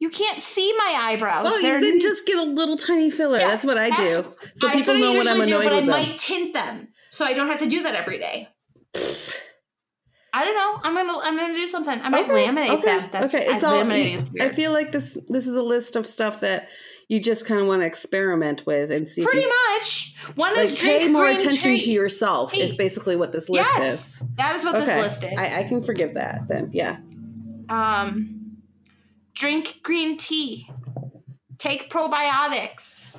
you 0.00 0.10
can't 0.10 0.40
see 0.42 0.72
my 0.76 0.96
eyebrows 1.06 1.44
Well, 1.44 1.60
They're- 1.62 1.80
then 1.80 2.00
just 2.00 2.26
get 2.26 2.38
a 2.38 2.42
little 2.42 2.76
tiny 2.76 3.10
filler. 3.10 3.38
Yeah, 3.40 3.48
that's 3.48 3.64
what 3.64 3.78
I 3.78 3.90
do. 3.90 4.34
So 4.54 4.68
people 4.70 4.96
know 4.98 5.12
what 5.12 5.26
I'm 5.28 5.38
usually 5.38 5.46
do, 5.52 5.60
annoyed 5.60 5.64
but 5.64 5.72
I 5.72 5.80
them. 5.80 5.86
might 5.88 6.18
tint 6.18 6.52
them 6.54 6.88
so 7.10 7.24
I 7.24 7.32
don't 7.32 7.48
have 7.48 7.58
to 7.60 7.66
do 7.68 7.82
that 7.84 7.94
every 7.94 8.18
day. 8.18 8.48
I 10.32 10.44
don't 10.44 10.56
know. 10.56 10.78
I'm 10.82 10.94
gonna 10.94 11.18
I'm 11.20 11.36
gonna 11.36 11.54
do 11.54 11.66
something. 11.66 11.98
I 12.00 12.08
might 12.10 12.26
Okay, 12.30 12.46
laminate 12.46 12.70
okay, 12.78 12.82
them. 12.98 13.08
That's 13.12 13.34
okay. 13.34 13.46
It's 13.46 13.64
I, 13.64 13.68
all. 13.68 13.82
laminating 13.84 14.40
I 14.42 14.50
feel 14.50 14.72
like 14.72 14.92
this. 14.92 15.16
This 15.28 15.46
is 15.46 15.56
a 15.56 15.62
list 15.62 15.96
of 15.96 16.06
stuff 16.06 16.40
that 16.40 16.68
you 17.08 17.20
just 17.20 17.46
kind 17.46 17.60
of 17.60 17.66
want 17.66 17.80
to 17.80 17.86
experiment 17.86 18.66
with 18.66 18.92
and 18.92 19.08
see. 19.08 19.24
Pretty 19.24 19.40
you, 19.40 19.52
much. 19.74 20.14
One 20.34 20.54
like 20.54 20.64
is 20.64 20.74
drink 20.74 21.00
pay 21.00 21.08
more 21.08 21.26
attention 21.26 21.78
to 21.78 21.90
yourself 21.90 22.54
is 22.54 22.74
basically 22.74 23.16
what 23.16 23.32
this 23.32 23.48
list 23.48 23.70
Yes, 23.76 23.94
is. 23.94 24.22
that 24.36 24.56
is 24.56 24.64
what 24.64 24.74
this 24.74 24.88
list 24.88 25.24
is. 25.24 25.38
I, 25.38 25.60
I 25.60 25.62
can 25.64 25.82
forgive 25.82 26.14
that 26.14 26.48
then. 26.48 26.70
Yeah. 26.72 26.98
um, 27.70 28.58
drink 29.34 29.80
green 29.82 30.18
tea, 30.18 30.70
take 31.56 31.90
probiotics. 31.90 33.10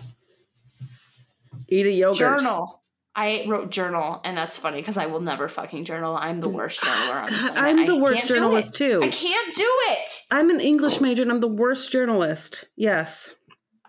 Eat 1.68 1.86
a 1.86 1.92
yogurt. 1.92 2.18
Journal. 2.18 2.76
I 3.16 3.46
wrote 3.50 3.70
journal, 3.70 4.22
and 4.24 4.38
that's 4.38 4.58
funny 4.58 4.78
because 4.80 4.96
I 4.96 5.08
will 5.08 5.20
never 5.20 5.50
fucking 5.50 5.84
journal. 5.84 6.16
I'm 6.16 6.40
the 6.42 6.48
worst 6.48 6.80
journaler 6.80 7.16
on 7.16 7.26
the 7.26 7.32
God. 7.32 7.58
I'm 7.58 7.86
the 7.86 7.96
I 7.96 8.00
worst 8.00 8.28
journalist 8.28 8.76
too. 8.76 9.02
I 9.04 9.10
can't 9.10 9.56
do 9.56 9.66
it. 9.66 10.22
I'm 10.32 10.50
an 10.50 10.62
English 10.62 11.02
major 11.02 11.24
and 11.24 11.32
I'm 11.32 11.42
the 11.42 11.48
worst 11.48 11.92
journalist. 11.92 12.66
Yes. 12.78 13.36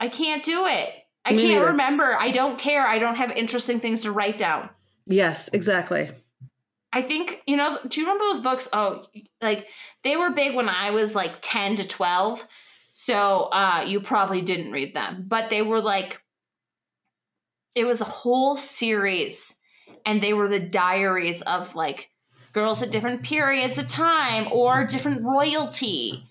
I 0.01 0.09
can't 0.09 0.43
do 0.43 0.67
it. 0.67 0.91
I 1.25 1.33
Me 1.33 1.43
can't 1.43 1.55
neither. 1.55 1.67
remember. 1.67 2.17
I 2.19 2.31
don't 2.31 2.59
care. 2.59 2.87
I 2.87 2.99
don't 2.99 3.17
have 3.17 3.31
interesting 3.33 3.79
things 3.79 4.03
to 4.03 4.13
write 4.13 4.39
down. 4.39 4.71
Yes, 5.07 5.49
exactly. 5.53 6.11
I 6.93 7.03
think, 7.03 7.43
you 7.47 7.57
know, 7.57 7.79
do 7.87 8.01
you 8.01 8.07
remember 8.07 8.25
those 8.25 8.41
books? 8.41 8.69
Oh, 8.73 9.05
like 9.41 9.69
they 10.03 10.17
were 10.17 10.31
big 10.31 10.57
when 10.57 10.69
I 10.69 10.91
was 10.91 11.15
like 11.15 11.33
10 11.43 11.77
to 11.77 11.87
12. 11.87 12.47
So 12.95 13.49
uh, 13.53 13.85
you 13.87 14.01
probably 14.01 14.41
didn't 14.41 14.73
read 14.73 14.95
them, 14.95 15.25
but 15.29 15.51
they 15.51 15.63
were 15.63 15.81
like, 15.81 16.21
it 17.75 17.85
was 17.85 18.01
a 18.01 18.05
whole 18.07 18.57
series 18.57 19.55
and 20.05 20.21
they 20.21 20.33
were 20.33 20.49
the 20.49 20.59
diaries 20.59 21.43
of 21.43 21.75
like 21.75 22.11
girls 22.53 22.83
at 22.83 22.91
different 22.91 23.23
periods 23.23 23.79
of 23.79 23.87
time 23.87 24.49
or 24.53 24.85
different 24.85 25.23
royalty 25.23 26.27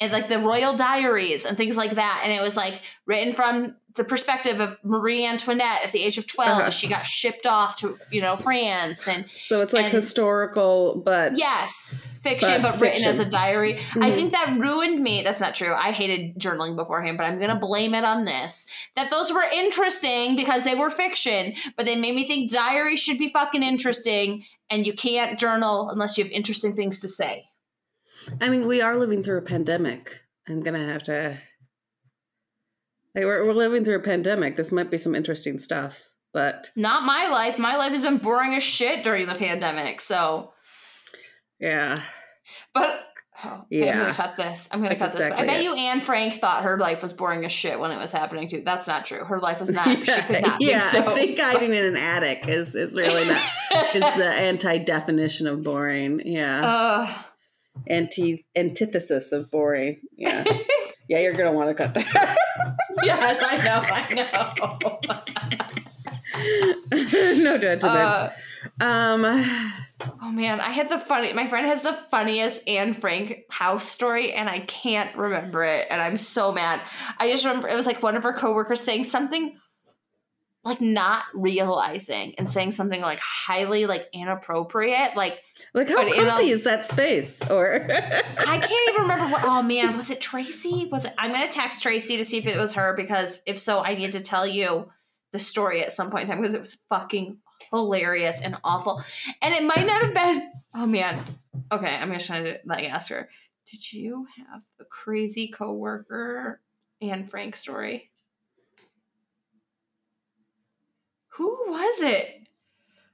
and 0.00 0.12
like 0.12 0.28
the 0.28 0.38
royal 0.38 0.74
diaries 0.74 1.44
and 1.44 1.56
things 1.56 1.76
like 1.76 1.94
that. 1.96 2.22
And 2.24 2.32
it 2.32 2.40
was 2.40 2.56
like 2.56 2.80
written 3.06 3.34
from 3.34 3.76
the 3.96 4.04
perspective 4.04 4.60
of 4.60 4.78
Marie 4.84 5.26
Antoinette 5.26 5.80
at 5.84 5.90
the 5.92 6.02
age 6.02 6.16
of 6.16 6.26
12 6.26 6.58
Uh-huh. 6.60 6.70
she 6.70 6.86
got 6.86 7.04
shipped 7.04 7.44
off 7.44 7.74
to, 7.76 7.96
you 8.10 8.20
know, 8.22 8.36
France 8.36 9.08
and 9.08 9.24
So 9.36 9.60
it's 9.60 9.72
like 9.72 9.86
And- 9.86 9.92
historical, 9.92 10.94
but 11.04 11.36
Yes, 11.36 12.14
fiction, 12.22 12.62
But 12.62 12.72
but, 12.74 12.80
written 12.80 13.04
as 13.04 13.18
a 13.18 13.24
diary. 13.24 13.78
I 14.00 14.10
Mhm. 14.10 14.14
think 14.14 14.32
that 14.32 14.56
ruined 14.58 15.02
me. 15.02 15.22
That's 15.22 15.40
not 15.40 15.54
true. 15.56 15.74
I 15.74 15.90
hated 15.90 16.38
journaling 16.38 16.76
beforehand, 16.76 17.18
but 17.18 17.24
I'm 17.24 17.38
going 17.38 17.50
to 17.50 17.56
blame 17.56 17.92
it 17.94 18.04
on 18.04 18.24
this. 18.24 18.64
That 18.94 19.10
those 19.10 19.32
were 19.32 19.44
interesting 19.52 20.36
because 20.36 20.62
they 20.62 20.76
were 20.76 20.88
fiction, 20.88 21.54
but 21.76 21.84
they 21.84 21.96
made 21.96 22.14
me 22.14 22.26
think 22.28 22.50
diary 22.50 22.94
should 22.96 23.18
be 23.18 23.28
fucking 23.30 23.62
interesting, 23.64 24.44
and 24.70 24.86
you 24.86 24.92
can't 24.92 25.36
journal 25.38 25.90
unless 25.90 26.16
you 26.16 26.22
have 26.24 26.32
interesting 26.32 26.74
things 26.76 27.00
to 27.00 27.08
say. 27.08 27.44
I 28.40 28.48
mean, 28.48 28.66
we 28.66 28.80
are 28.80 28.96
living 28.96 29.22
through 29.22 29.38
a 29.38 29.42
pandemic. 29.42 30.20
I'm 30.48 30.62
gonna 30.62 30.86
have 30.92 31.02
to. 31.04 31.38
Like, 33.14 33.24
we're, 33.24 33.44
we're 33.44 33.52
living 33.54 33.84
through 33.84 33.96
a 33.96 34.00
pandemic. 34.00 34.56
This 34.56 34.70
might 34.70 34.90
be 34.90 34.98
some 34.98 35.14
interesting 35.16 35.58
stuff, 35.58 36.10
but 36.32 36.70
Not 36.76 37.02
my 37.04 37.28
life. 37.28 37.58
My 37.58 37.76
life 37.76 37.90
has 37.92 38.02
been 38.02 38.18
boring 38.18 38.54
as 38.54 38.62
shit 38.62 39.02
during 39.02 39.26
the 39.26 39.34
pandemic. 39.34 40.00
So, 40.00 40.52
yeah, 41.58 42.00
but. 42.74 43.00
Oh, 43.42 43.48
okay, 43.48 43.54
I'm 43.54 43.66
Yeah. 43.70 43.98
gonna 44.02 44.14
cut 44.14 44.36
this. 44.36 44.68
I'm 44.70 44.82
gonna 44.82 44.96
That's 44.96 45.14
cut 45.14 45.22
this. 45.22 45.32
I 45.32 45.46
bet 45.46 45.60
it. 45.60 45.64
you 45.64 45.74
Anne 45.74 46.02
Frank 46.02 46.34
thought 46.34 46.62
her 46.62 46.78
life 46.78 47.00
was 47.00 47.14
boring 47.14 47.42
as 47.46 47.50
shit 47.52 47.80
when 47.80 47.90
it 47.90 47.96
was 47.96 48.12
happening 48.12 48.46
too. 48.48 48.60
That's 48.66 48.86
not 48.86 49.06
true. 49.06 49.24
Her 49.24 49.38
life 49.38 49.60
was 49.60 49.70
not. 49.70 49.88
she 49.88 50.12
could 50.24 50.42
not 50.46 50.60
yeah. 50.60 50.80
think 50.80 51.04
so. 51.06 51.10
I 51.10 51.14
think 51.14 51.38
hiding 51.38 51.72
in 51.72 51.84
an 51.86 51.96
attic 51.96 52.46
is 52.48 52.74
is 52.74 52.94
really 52.96 53.26
not. 53.26 53.42
is 53.94 54.00
the 54.18 54.30
anti 54.30 54.76
definition 54.76 55.46
of 55.46 55.62
boring. 55.62 56.20
Yeah, 56.26 56.60
Uh, 56.60 57.22
anti 57.86 58.44
antithesis 58.56 59.32
of 59.32 59.50
boring. 59.50 60.00
Yeah, 60.16 60.44
yeah. 61.08 61.20
You're 61.20 61.32
gonna 61.32 61.52
want 61.52 61.68
to 61.68 61.74
cut 61.74 61.94
that. 61.94 62.36
yes, 63.04 63.44
I 63.46 63.56
know, 63.64 63.80
I 63.82 64.14
know. 64.14 64.26
no 67.42 67.58
judgment. 67.58 67.84
Uh, 67.84 68.30
um, 68.80 69.24
oh 70.22 70.30
man, 70.30 70.60
I 70.60 70.70
had 70.70 70.88
the 70.88 70.98
funny. 70.98 71.32
My 71.32 71.48
friend 71.48 71.66
has 71.66 71.82
the 71.82 71.98
funniest 72.10 72.66
Anne 72.68 72.94
Frank 72.94 73.44
house 73.50 73.84
story, 73.84 74.32
and 74.32 74.48
I 74.48 74.60
can't 74.60 75.14
remember 75.16 75.64
it, 75.64 75.88
and 75.90 76.00
I'm 76.00 76.16
so 76.16 76.52
mad. 76.52 76.80
I 77.18 77.30
just 77.30 77.44
remember 77.44 77.68
it 77.68 77.76
was 77.76 77.86
like 77.86 78.02
one 78.02 78.16
of 78.16 78.22
her 78.22 78.32
coworkers 78.32 78.80
saying 78.80 79.04
something 79.04 79.56
like 80.62 80.80
not 80.80 81.24
realizing 81.32 82.34
and 82.36 82.46
uh-huh. 82.46 82.52
saying 82.52 82.70
something 82.72 83.00
like 83.00 83.18
highly 83.18 83.86
like 83.86 84.08
inappropriate 84.12 85.16
like 85.16 85.42
like 85.72 85.88
how 85.88 86.02
in 86.02 86.08
a- 86.08 86.14
comfy 86.14 86.50
is 86.50 86.64
that 86.64 86.84
space? 86.84 87.42
Or 87.48 87.86
I 87.90 88.58
can't 88.58 88.88
even 88.88 89.02
remember 89.02 89.26
what. 89.26 89.44
Oh 89.44 89.62
man, 89.62 89.96
was 89.96 90.10
it 90.10 90.20
Tracy? 90.20 90.88
Was 90.90 91.04
it? 91.04 91.14
I'm 91.18 91.32
gonna 91.32 91.48
text 91.48 91.82
Tracy 91.82 92.16
to 92.18 92.24
see 92.24 92.38
if 92.38 92.46
it 92.46 92.56
was 92.56 92.74
her 92.74 92.94
because 92.96 93.42
if 93.46 93.58
so, 93.58 93.80
I 93.80 93.94
need 93.94 94.12
to 94.12 94.20
tell 94.20 94.46
you 94.46 94.90
the 95.32 95.38
story 95.38 95.82
at 95.82 95.92
some 95.92 96.10
point 96.10 96.24
in 96.24 96.28
time 96.28 96.40
because 96.40 96.54
it 96.54 96.60
was 96.60 96.78
fucking 96.88 97.38
hilarious 97.70 98.40
and 98.40 98.56
awful, 98.64 99.02
and 99.42 99.54
it 99.54 99.62
might 99.62 99.86
not 99.86 100.02
have 100.02 100.14
been. 100.14 100.50
Oh 100.74 100.86
man. 100.86 101.22
Okay, 101.72 101.94
I'm 101.94 102.08
gonna 102.08 102.20
try 102.20 102.40
to 102.40 102.58
like 102.64 102.84
ask 102.84 103.10
her. 103.10 103.28
Did 103.70 103.92
you 103.92 104.26
have 104.36 104.62
a 104.80 104.84
crazy 104.84 105.48
coworker 105.48 106.60
Anne 107.00 107.28
Frank 107.28 107.54
story? 107.54 108.09
Who 111.40 111.56
was 111.68 112.02
it? 112.02 112.36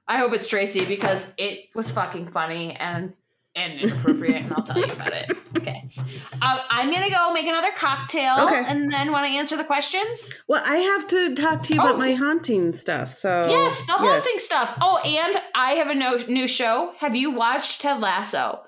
I 0.05 0.17
hope 0.17 0.33
it's 0.33 0.49
Tracy 0.49 0.83
because 0.83 1.25
it 1.37 1.69
was 1.73 1.91
fucking 1.91 2.27
funny 2.27 2.73
and 2.75 3.13
and 3.55 3.79
inappropriate, 3.79 4.35
and 4.43 4.53
I'll 4.53 4.61
tell 4.63 4.77
you 4.77 4.91
about 4.91 5.13
it. 5.13 5.31
Okay. 5.57 5.89
Um, 6.41 6.57
I'm 6.69 6.91
gonna 6.91 7.09
go 7.09 7.33
make 7.33 7.47
another 7.47 7.71
cocktail, 7.75 8.41
Okay. 8.47 8.63
and 8.67 8.91
then 8.91 9.11
want 9.11 9.25
to 9.25 9.31
answer 9.31 9.55
the 9.57 9.63
questions. 9.63 10.31
well, 10.47 10.61
I 10.65 10.75
have 10.77 11.07
to 11.07 11.35
talk 11.35 11.63
to 11.63 11.73
you 11.73 11.79
about 11.79 11.95
Oh. 11.95 11.97
my 11.97 12.13
haunting 12.13 12.73
stuff. 12.73 13.13
So 13.13 13.47
yes, 13.49 13.79
the 13.87 13.93
haunting 13.93 14.33
yes. 14.35 14.43
stuff. 14.43 14.77
Oh, 14.81 14.97
and 15.03 15.41
I 15.55 15.71
have 15.71 15.89
a 15.89 15.95
no- 15.95 16.17
new 16.27 16.47
show. 16.47 16.93
Have 16.97 17.15
you 17.15 17.31
watched 17.31 17.81
Ted 17.81 17.99
Lasso? 18.01 18.59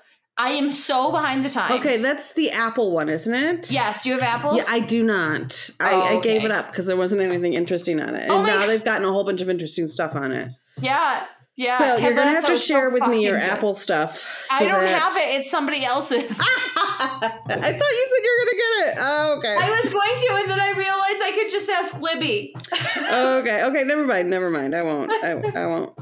I 0.42 0.52
am 0.52 0.72
so 0.72 1.10
behind 1.12 1.44
the 1.44 1.50
times. 1.50 1.74
Okay, 1.84 1.98
that's 1.98 2.32
the 2.32 2.50
Apple 2.50 2.92
one, 2.92 3.10
isn't 3.10 3.34
it? 3.34 3.70
yes. 3.70 4.06
You 4.06 4.14
have 4.14 4.22
Apple? 4.22 4.56
Yeah, 4.56 4.64
I 4.68 4.80
do 4.80 5.02
not. 5.02 5.68
I, 5.78 5.92
Oh, 5.92 6.18
I 6.18 6.20
gave 6.22 6.46
it 6.46 6.50
up 6.50 6.68
because 6.70 6.86
there 6.86 6.96
wasn't 6.96 7.20
anything 7.20 7.52
interesting 7.52 8.00
on 8.00 8.14
it, 8.14 8.20
oh 8.20 8.22
and 8.22 8.30
Oh 8.32 8.42
my 8.42 8.48
now 8.48 8.58
God. 8.60 8.68
they've 8.70 8.84
gotten 8.84 9.04
a 9.06 9.12
whole 9.12 9.24
bunch 9.24 9.42
of 9.42 9.50
interesting 9.50 9.86
stuff 9.86 10.14
on 10.16 10.32
it. 10.32 10.48
yeah, 10.80 11.26
yeah. 11.56 11.76
so 11.78 11.84
Ted 11.96 12.00
you're 12.04 12.14
gonna 12.14 12.30
have 12.30 12.46
to 12.46 12.52
is 12.52 12.60
so 12.66 12.74
share 12.74 12.88
with 12.88 13.06
me 13.06 13.22
your 13.22 13.38
good. 13.38 13.50
Apple 13.50 13.74
stuff. 13.74 14.26
I 14.50 14.60
don't 14.64 14.80
that- 14.80 14.98
have 14.98 15.14
it. 15.16 15.40
It's 15.40 15.50
somebody 15.50 15.84
else's. 15.84 16.34
I 16.40 17.18
thought 17.20 17.60
you 17.68 18.08
said 18.08 18.22
you 18.24 18.38
were 18.38 18.44
gonna 18.46 18.56
get 18.56 18.72
it. 18.86 18.94
Oh, 18.98 19.34
okay. 19.38 19.56
I 19.60 19.70
was 19.70 19.92
going 19.92 20.18
to, 20.20 20.42
and 20.42 20.50
then 20.50 20.60
I 20.60 20.70
realized 20.70 21.20
I 21.22 21.32
could 21.34 21.50
just 21.50 21.68
ask 21.68 22.00
Libby. 22.00 22.54
okay. 22.96 23.64
Okay. 23.64 23.82
Never 23.84 24.06
mind. 24.06 24.30
Never 24.30 24.48
mind. 24.48 24.74
I 24.74 24.82
won't. 24.82 25.12
I, 25.12 25.32
I 25.32 25.66
won't. 25.66 25.92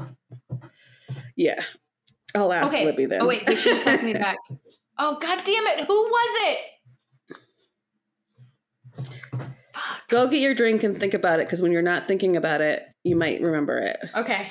Yeah. 1.35 1.59
I'll 2.35 2.53
ask 2.53 2.67
okay. 2.73 2.85
Libby 2.85 3.05
then. 3.05 3.21
Oh 3.21 3.27
wait, 3.27 3.45
wait, 3.47 3.57
she 3.57 3.69
just 3.71 3.85
texted 3.85 4.03
me 4.03 4.13
back. 4.13 4.37
Oh 5.01 5.17
god 5.21 5.37
damn 5.45 5.65
it! 5.67 5.85
Who 5.87 5.93
was 5.93 6.39
it? 6.49 6.59
Fuck. 9.73 10.07
Go 10.09 10.27
get 10.27 10.41
your 10.41 10.53
drink 10.53 10.83
and 10.83 10.99
think 10.99 11.13
about 11.13 11.39
it 11.39 11.47
because 11.47 11.61
when 11.61 11.71
you're 11.71 11.81
not 11.81 12.05
thinking 12.05 12.35
about 12.35 12.59
it, 12.61 12.83
you 13.03 13.15
might 13.15 13.41
remember 13.41 13.77
it. 13.77 13.97
Okay. 14.15 14.47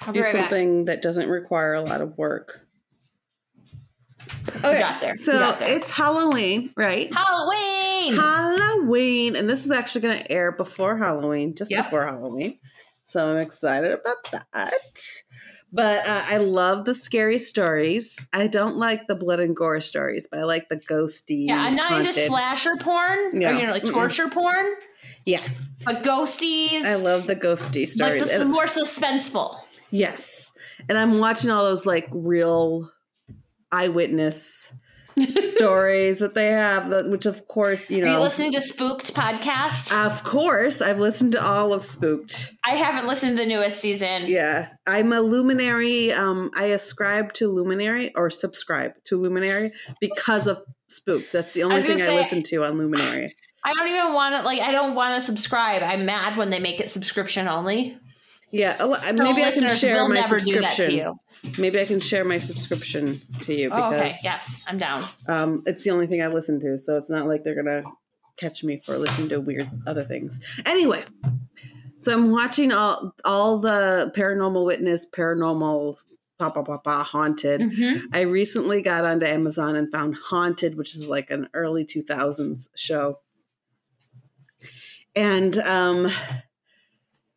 I'll 0.00 0.12
Do 0.12 0.20
be 0.20 0.24
right 0.24 0.32
back. 0.34 0.42
something 0.50 0.84
that 0.86 1.00
doesn't 1.02 1.28
require 1.28 1.74
a 1.74 1.80
lot 1.80 2.00
of 2.00 2.16
work. 2.18 2.66
We 4.56 4.60
got 4.60 5.00
there. 5.00 5.12
We 5.16 5.22
So 5.24 5.38
got 5.38 5.58
there. 5.58 5.74
it's 5.76 5.88
Halloween, 5.90 6.72
right? 6.76 7.12
Halloween. 7.12 8.14
Halloween, 8.14 9.36
and 9.36 9.48
this 9.48 9.64
is 9.64 9.70
actually 9.70 10.02
going 10.02 10.18
to 10.18 10.30
air 10.30 10.52
before 10.52 10.96
Halloween, 10.98 11.54
just 11.54 11.70
Yep. 11.70 11.84
before 11.86 12.04
Halloween. 12.04 12.58
So 13.06 13.26
I'm 13.30 13.38
excited 13.38 13.92
about 13.92 14.16
that. 14.52 14.72
But 15.70 16.06
uh, 16.08 16.22
I 16.28 16.38
love 16.38 16.86
the 16.86 16.94
scary 16.94 17.38
stories. 17.38 18.16
I 18.32 18.46
don't 18.46 18.76
like 18.76 19.06
the 19.06 19.14
blood 19.14 19.38
and 19.38 19.54
gore 19.54 19.80
stories, 19.80 20.26
but 20.30 20.40
I 20.40 20.44
like 20.44 20.68
the 20.70 20.76
ghosty. 20.76 21.46
yeah, 21.48 21.60
I'm 21.62 21.76
not 21.76 21.92
into 21.92 22.12
slasher 22.12 22.76
porn 22.80 23.40
Yeah. 23.40 23.50
or 23.50 23.52
you 23.60 23.66
know 23.66 23.72
like 23.72 23.82
Mm-mm. 23.82 23.92
torture 23.92 24.28
porn, 24.28 24.66
Yeah, 25.26 25.42
but 25.84 26.02
ghosties. 26.02 26.84
I 26.84 26.94
love 26.94 27.26
the 27.26 27.36
ghosty 27.36 27.80
like 27.80 27.88
stories. 27.88 28.22
this 28.22 28.32
is 28.34 28.44
more 28.46 28.64
suspenseful. 28.64 29.54
yes, 29.90 30.52
and 30.88 30.96
I'm 30.96 31.18
watching 31.18 31.50
all 31.50 31.64
those 31.64 31.84
like 31.84 32.08
real 32.12 32.90
eyewitness 33.70 34.72
stories 35.26 36.18
that 36.18 36.34
they 36.34 36.48
have, 36.48 36.90
that- 36.90 37.08
which 37.08 37.26
of 37.26 37.46
course 37.48 37.90
you 37.90 38.00
know. 38.02 38.08
Are 38.08 38.12
you 38.14 38.18
listening 38.20 38.52
to 38.52 38.60
Spooked 38.60 39.14
podcast? 39.14 39.92
Of 40.06 40.24
course, 40.24 40.80
I've 40.80 40.98
listened 41.00 41.32
to 41.32 41.42
all 41.44 41.72
of 41.72 41.82
Spooked. 41.82 42.54
I 42.64 42.70
haven't 42.70 43.08
listened 43.08 43.36
to 43.38 43.44
the 43.44 43.48
newest 43.48 43.80
season. 43.80 44.24
Yeah, 44.26 44.68
I'm 44.86 45.12
a 45.12 45.20
luminary. 45.20 46.12
Um, 46.12 46.50
I 46.56 46.66
ascribe 46.66 47.32
to 47.34 47.48
luminary 47.48 48.14
or 48.14 48.30
subscribe 48.30 48.92
to 49.04 49.16
luminary 49.20 49.72
because 50.00 50.46
of 50.46 50.62
Spooked. 50.88 51.32
That's 51.32 51.54
the 51.54 51.62
only 51.64 51.76
was 51.76 51.86
thing 51.86 51.98
gonna 51.98 52.12
I 52.12 52.16
listen 52.16 52.42
to 52.44 52.64
on 52.64 52.78
luminary. 52.78 53.34
I 53.64 53.74
don't 53.74 53.88
even 53.88 54.14
want 54.14 54.36
to 54.36 54.42
like. 54.42 54.60
I 54.60 54.72
don't 54.72 54.94
want 54.94 55.14
to 55.16 55.20
subscribe. 55.20 55.82
I'm 55.82 56.06
mad 56.06 56.36
when 56.36 56.50
they 56.50 56.58
make 56.60 56.80
it 56.80 56.90
subscription 56.90 57.48
only. 57.48 57.98
Yeah, 58.50 58.76
oh, 58.80 58.94
So 58.94 59.12
maybe 59.14 59.42
I 59.44 59.50
can 59.50 59.68
share 59.76 60.08
my 60.08 60.14
never 60.14 60.38
do 60.40 60.60
that 60.60 60.70
to 60.76 60.82
subscription. 60.82 60.96
you. 60.96 61.20
Maybe 61.58 61.78
I 61.80 61.84
can 61.84 62.00
share 62.00 62.24
my 62.24 62.38
subscription 62.38 63.16
to 63.42 63.54
you 63.54 63.68
Oh, 63.70 63.76
because 63.90 63.92
okay. 64.06 64.14
Yes, 64.24 64.64
I'm 64.68 64.78
down. 64.78 65.04
um, 65.28 65.62
it's 65.66 65.84
the 65.84 65.90
only 65.90 66.06
thing 66.06 66.22
I 66.22 66.28
listen 66.28 66.58
to. 66.60 66.78
So 66.78 66.96
it's 66.96 67.10
not 67.10 67.26
like 67.26 67.44
they're 67.44 67.54
gonna 67.54 67.82
catch 68.38 68.64
me 68.64 68.78
for 68.78 68.96
listening 68.96 69.28
to 69.30 69.40
weird 69.40 69.68
other 69.86 70.02
things. 70.04 70.40
Anyway, 70.64 71.04
so 71.98 72.12
I'm 72.12 72.30
watching 72.30 72.72
all 72.72 73.14
all 73.24 73.58
the 73.58 74.12
paranormal 74.16 74.64
witness, 74.64 75.06
paranormal, 75.06 75.96
pa 76.38 76.48
pa 76.50 76.62
pa 76.62 76.78
pa, 76.78 77.02
haunted. 77.04 77.60
Mhm. 77.60 78.02
I 78.14 78.20
recently 78.22 78.80
got 78.80 79.04
onto 79.04 79.26
Amazon 79.26 79.76
and 79.76 79.90
found 79.92 80.14
Haunted, 80.30 80.76
which 80.76 80.94
is 80.94 81.06
like 81.08 81.30
an 81.30 81.48
early 81.52 81.84
2000s 81.84 82.68
show. 82.74 83.18
And 85.14 85.58
um 85.58 86.10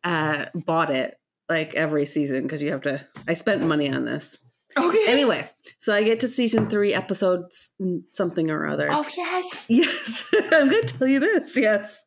uh, 0.04 0.46
bought 0.54 0.90
it 0.90 1.16
like 1.48 1.74
every 1.74 2.06
season 2.06 2.42
because 2.42 2.62
you 2.62 2.70
have 2.72 2.82
to. 2.82 3.06
I 3.28 3.34
spent 3.34 3.62
money 3.62 3.90
on 3.92 4.04
this. 4.04 4.38
Okay. 4.74 5.04
Anyway, 5.06 5.46
so 5.80 5.92
I 5.92 6.02
get 6.02 6.20
to 6.20 6.28
season 6.28 6.70
three, 6.70 6.94
episodes 6.94 7.72
something 8.08 8.50
or 8.50 8.66
other. 8.66 8.88
Oh 8.90 9.04
yes. 9.14 9.66
Yes, 9.68 10.34
I'm 10.50 10.70
going 10.70 10.82
to 10.86 10.94
tell 10.98 11.06
you 11.06 11.20
this. 11.20 11.54
Yes, 11.58 12.02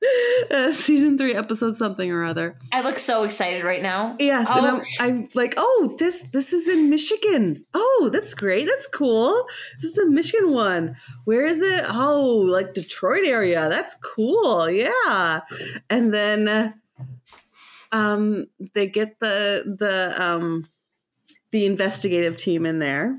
uh, 0.50 0.72
season 0.72 1.16
three, 1.16 1.36
episode 1.36 1.76
something 1.78 2.10
or 2.10 2.24
other. 2.24 2.58
I 2.72 2.82
look 2.82 2.98
so 2.98 3.22
excited 3.24 3.64
right 3.64 3.84
now. 3.84 4.16
Yes, 4.20 4.48
and 4.50 4.66
Oh. 4.66 4.82
I'm, 5.00 5.08
I'm 5.22 5.30
like, 5.36 5.54
oh, 5.58 5.96
this 6.00 6.24
this 6.34 6.54
is 6.54 6.68
in 6.68 6.90
Michigan. 6.90 7.64
Oh, 7.76 8.10
that's 8.12 8.34
great. 8.34 8.66
That's 8.66 8.88
cool. 8.88 9.46
This 9.76 9.92
is 9.92 9.94
the 9.94 10.10
Michigan 10.10 10.52
one. 10.52 10.96
Where 11.26 11.46
is 11.46 11.62
it? 11.62 11.86
Oh, 11.88 12.48
like 12.50 12.74
Detroit 12.74 13.28
area. 13.28 13.70
That's 13.70 13.94
cool. 13.94 14.68
Yeah. 14.72 15.42
And 15.92 16.12
then, 16.12 16.48
uh, 16.48 16.72
um, 17.96 18.48
they 18.74 18.88
get 18.88 19.20
the 19.20 19.64
the 19.80 20.14
um 20.22 20.68
the 21.52 21.66
investigative 21.66 22.38
team 22.38 22.66
in 22.66 22.80
there. 22.80 23.18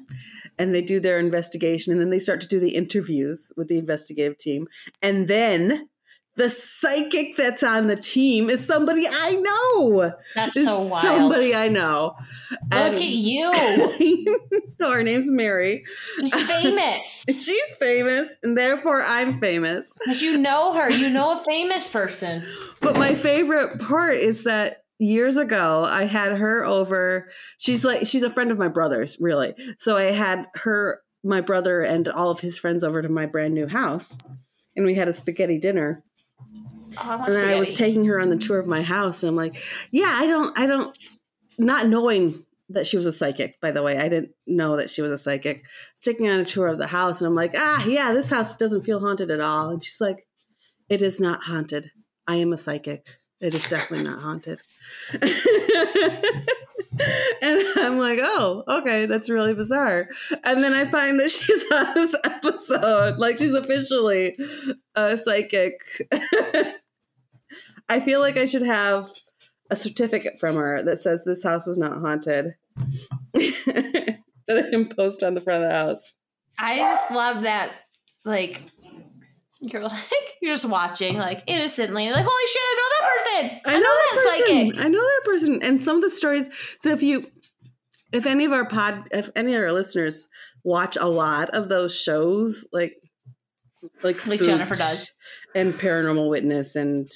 And 0.59 0.75
they 0.75 0.81
do 0.81 1.01
their 1.01 1.19
investigation, 1.19 1.93
and 1.93 2.01
then 2.01 2.09
they 2.09 2.19
start 2.19 2.41
to 2.41 2.49
do 2.49 2.59
the 2.59 2.77
interviews 2.77 3.53
with 3.59 3.69
the 3.69 3.77
investigative 3.77 4.39
team. 4.39 4.69
And 5.03 5.29
then 5.29 5.91
the 6.37 6.51
psychic 6.51 7.37
that's 7.37 7.63
on 7.63 7.87
the 7.87 7.97
team 7.97 8.51
is 8.51 8.65
somebody 8.65 9.07
I 9.09 9.33
know. 9.33 10.13
That's 10.35 10.57
Is 10.57 10.65
so 10.65 10.83
wild. 10.83 11.03
Somebody 11.03 11.55
I 11.55 11.69
know. 11.69 12.15
Look 12.51 12.95
at 12.95 13.03
you. 13.03 13.53
Her 14.81 15.03
name's 15.03 15.31
Mary. 15.31 15.85
She's 16.21 16.35
famous. 16.47 17.25
She's 17.29 17.73
famous, 17.81 18.37
and 18.43 18.57
therefore 18.57 19.03
I'm 19.03 19.41
famous. 19.41 19.97
Because 19.99 20.21
you 20.21 20.37
know 20.37 20.75
her. 20.75 20.91
You 20.91 21.09
know 21.09 21.41
a 21.41 21.45
famous 21.45 21.89
person. 21.89 22.45
But 22.81 22.97
my 22.97 23.15
favorite 23.15 23.81
part 23.81 24.17
is 24.17 24.45
that 24.45 24.85
years 24.99 25.37
ago 25.37 25.85
I 25.85 26.05
had 26.05 26.33
her 26.33 26.65
over. 26.65 27.31
She's 27.59 27.85
like 27.85 28.07
she's 28.07 28.23
a 28.23 28.31
friend 28.31 28.51
of 28.51 28.59
my 28.59 28.69
brother's, 28.69 29.17
really. 29.19 29.55
So 29.79 29.97
I 29.97 30.13
had 30.13 30.47
her, 30.57 31.01
my 31.25 31.41
brother, 31.41 31.81
and 31.81 32.09
all 32.09 32.31
of 32.31 32.41
his 32.41 32.59
friends 32.59 32.85
over 32.85 33.01
to 33.01 33.09
my 33.09 33.25
brand 33.25 33.55
new 33.55 33.67
house, 33.67 34.19
and 34.77 34.85
we 34.85 34.95
had 34.95 35.09
a 35.09 35.15
spaghetti 35.15 35.59
dinner. 35.59 36.05
Oh, 36.99 37.11
I 37.11 37.27
and 37.27 37.39
I 37.39 37.59
was 37.59 37.73
taking 37.73 38.05
her 38.07 38.21
on 38.21 38.31
the 38.31 38.37
tour 38.37 38.59
of 38.59 38.67
my 38.67 38.83
house, 38.83 39.23
and 39.23 39.31
I'm 39.31 39.37
like, 39.37 39.57
yeah, 39.91 40.13
I 40.13 40.27
don't, 40.27 40.59
I 40.59 40.67
don't, 40.67 40.97
not 41.59 41.89
knowing 41.89 42.45
that 42.71 42.87
she 42.87 42.97
was 42.97 43.07
a 43.07 43.13
psychic. 43.13 43.61
By 43.61 43.71
the 43.71 43.83
way, 43.83 43.97
I 43.99 44.09
didn't 44.09 44.33
know 44.47 44.77
that 44.77 44.91
she 44.91 45.03
was 45.03 45.13
a 45.13 45.19
psychic. 45.19 45.65
I 45.65 45.69
taking 46.01 46.29
on 46.29 46.41
a 46.41 46.45
tour 46.45 46.69
of 46.69 46.79
the 46.79 46.87
house, 46.87 47.21
and 47.21 47.29
I'm 47.29 47.35
like, 47.35 47.53
ah, 47.57 47.85
yeah, 47.87 48.13
this 48.13 48.31
house 48.31 48.57
doesn't 48.57 48.83
feel 48.83 49.01
haunted 49.01 49.31
at 49.31 49.41
all. 49.41 49.71
And 49.71 49.83
she's 49.83 50.01
like, 50.01 50.27
it 50.89 51.03
is 51.03 51.21
not 51.21 51.45
haunted. 51.45 51.91
I 52.27 52.37
am 52.37 52.53
a 52.53 52.59
psychic. 52.59 53.09
It 53.41 53.55
is 53.55 53.69
definitely 53.69 54.05
not 54.05 54.23
haunted. 54.23 54.63
and 57.43 57.63
I'm 57.77 57.99
like, 57.99 58.19
oh, 58.23 58.65
okay, 58.67 59.07
that's 59.07 59.29
really 59.29 59.55
bizarre. 59.55 60.09
And 60.43 60.65
then 60.65 60.73
I 60.73 60.87
find 60.87 61.21
that 61.21 61.31
she's 61.31 61.65
on 61.71 61.95
this 61.95 62.15
episode, 62.25 63.19
like 63.19 63.39
she's 63.39 63.55
officially 63.55 64.37
a 64.95 65.19
psychic. 65.19 65.81
I 67.89 68.01
feel 68.01 68.21
like 68.21 68.37
I 68.37 68.47
should 68.47 68.67
have 68.67 69.09
a 69.71 69.77
certificate 69.77 70.39
from 70.39 70.57
her 70.57 70.83
that 70.83 70.99
says 70.99 71.23
this 71.25 71.43
house 71.43 71.67
is 71.67 71.79
not 71.79 71.99
haunted 72.01 72.55
that 73.35 74.19
I 74.49 74.71
can 74.71 74.89
post 74.89 75.23
on 75.23 75.35
the 75.35 75.41
front 75.41 75.65
of 75.65 75.71
the 75.71 75.77
house. 75.77 76.13
I 76.59 76.79
just 76.79 77.11
love 77.11 77.43
that, 77.43 77.73
like, 78.25 78.63
you're 79.61 79.83
like, 79.83 80.03
you're 80.41 80.55
just 80.55 80.69
watching, 80.69 81.17
like, 81.17 81.43
innocently, 81.47 82.11
like, 82.11 82.25
holy 82.27 82.47
shit, 82.47 82.63
I 82.63 82.75
know 82.77 82.89
that 82.91 83.09
person. 83.19 83.61
I, 83.67 83.79
know, 83.79 83.83
that, 83.83 84.13
person. 84.15 84.73
psychic. 84.73 84.85
I 84.85 84.89
know 84.89 85.01
that 85.01 85.23
person. 85.25 85.63
And 85.63 85.83
some 85.85 85.97
of 85.97 86.03
the 86.03 86.11
stories. 86.11 86.49
So 86.81 86.91
if 86.91 87.03
you, 87.03 87.27
if 88.13 88.27
any 88.27 88.45
of 88.45 88.53
our 88.53 88.65
pod, 88.67 89.09
if 89.13 89.31
any 89.37 89.55
of 89.55 89.63
our 89.63 89.73
listeners 89.73 90.29
watch 90.65 90.97
a 90.97 91.07
lot 91.07 91.51
of 91.51 91.69
those 91.69 91.95
shows, 91.95 92.67
like, 92.73 92.95
like, 94.03 94.25
Like 94.27 94.41
Jennifer 94.41 94.75
does. 94.75 95.13
and 95.55 95.75
Paranormal 95.75 96.29
Witness 96.29 96.75
and 96.77 97.11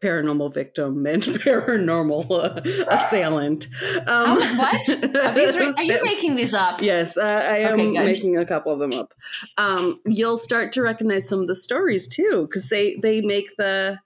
Paranormal 0.00 0.52
Victim 0.54 1.04
and 1.06 1.22
Paranormal 1.44 2.30
uh, 2.30 2.86
Assailant. 2.94 3.66
Um, 3.96 4.04
Oh, 4.08 4.56
what? 4.56 4.88
Are, 4.88 5.34
these, 5.34 5.56
are 5.78 5.82
you 5.82 6.02
making 6.04 6.36
these 6.36 6.54
up? 6.54 6.80
Yes, 6.82 7.16
uh, 7.16 7.22
I 7.22 7.58
am 7.58 7.74
Okay, 7.74 7.90
making 7.92 8.38
a 8.38 8.46
couple 8.46 8.72
of 8.72 8.78
them 8.78 8.92
up. 8.92 9.12
Um, 9.58 10.00
you'll 10.06 10.38
start 10.38 10.72
to 10.72 10.82
recognize 10.82 11.28
some 11.28 11.40
of 11.40 11.48
the 11.48 11.54
stories 11.54 12.08
too, 12.08 12.46
because 12.48 12.68
they 12.68 12.96
they 12.96 13.20
make 13.20 13.56
the 13.56 13.98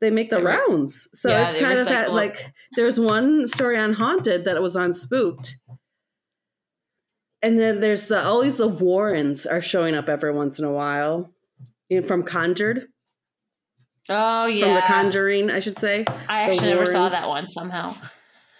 they 0.00 0.10
make 0.10 0.30
the 0.30 0.36
They 0.36 0.42
rounds. 0.42 1.08
So 1.14 1.28
Yeah, 1.28 1.50
it's 1.50 1.60
kind 1.60 1.78
of 1.78 1.86
that, 1.86 2.12
like 2.12 2.52
there's 2.74 2.98
one 2.98 3.46
story 3.46 3.76
on 3.76 3.92
haunted 3.92 4.44
that 4.46 4.60
was 4.62 4.74
on 4.76 4.94
spooked. 4.94 5.58
And 7.42 7.58
then 7.58 7.80
there's 7.80 8.06
the 8.06 8.22
always 8.22 8.56
the 8.56 8.68
Warrens 8.68 9.46
are 9.46 9.60
showing 9.60 9.94
up 9.94 10.08
every 10.08 10.32
once 10.32 10.58
in 10.58 10.64
a 10.64 10.72
while. 10.72 11.30
You 11.88 12.00
know, 12.00 12.06
from 12.06 12.22
Conjured, 12.22 12.88
Oh, 14.10 14.46
yeah. 14.46 14.64
from 14.64 14.74
the 14.74 14.80
Conjuring, 14.82 15.50
I 15.50 15.60
should 15.60 15.78
say. 15.78 16.04
I 16.28 16.42
actually 16.42 16.68
never 16.68 16.84
saw 16.86 17.08
that 17.08 17.28
one 17.28 17.48
somehow. 17.48 17.94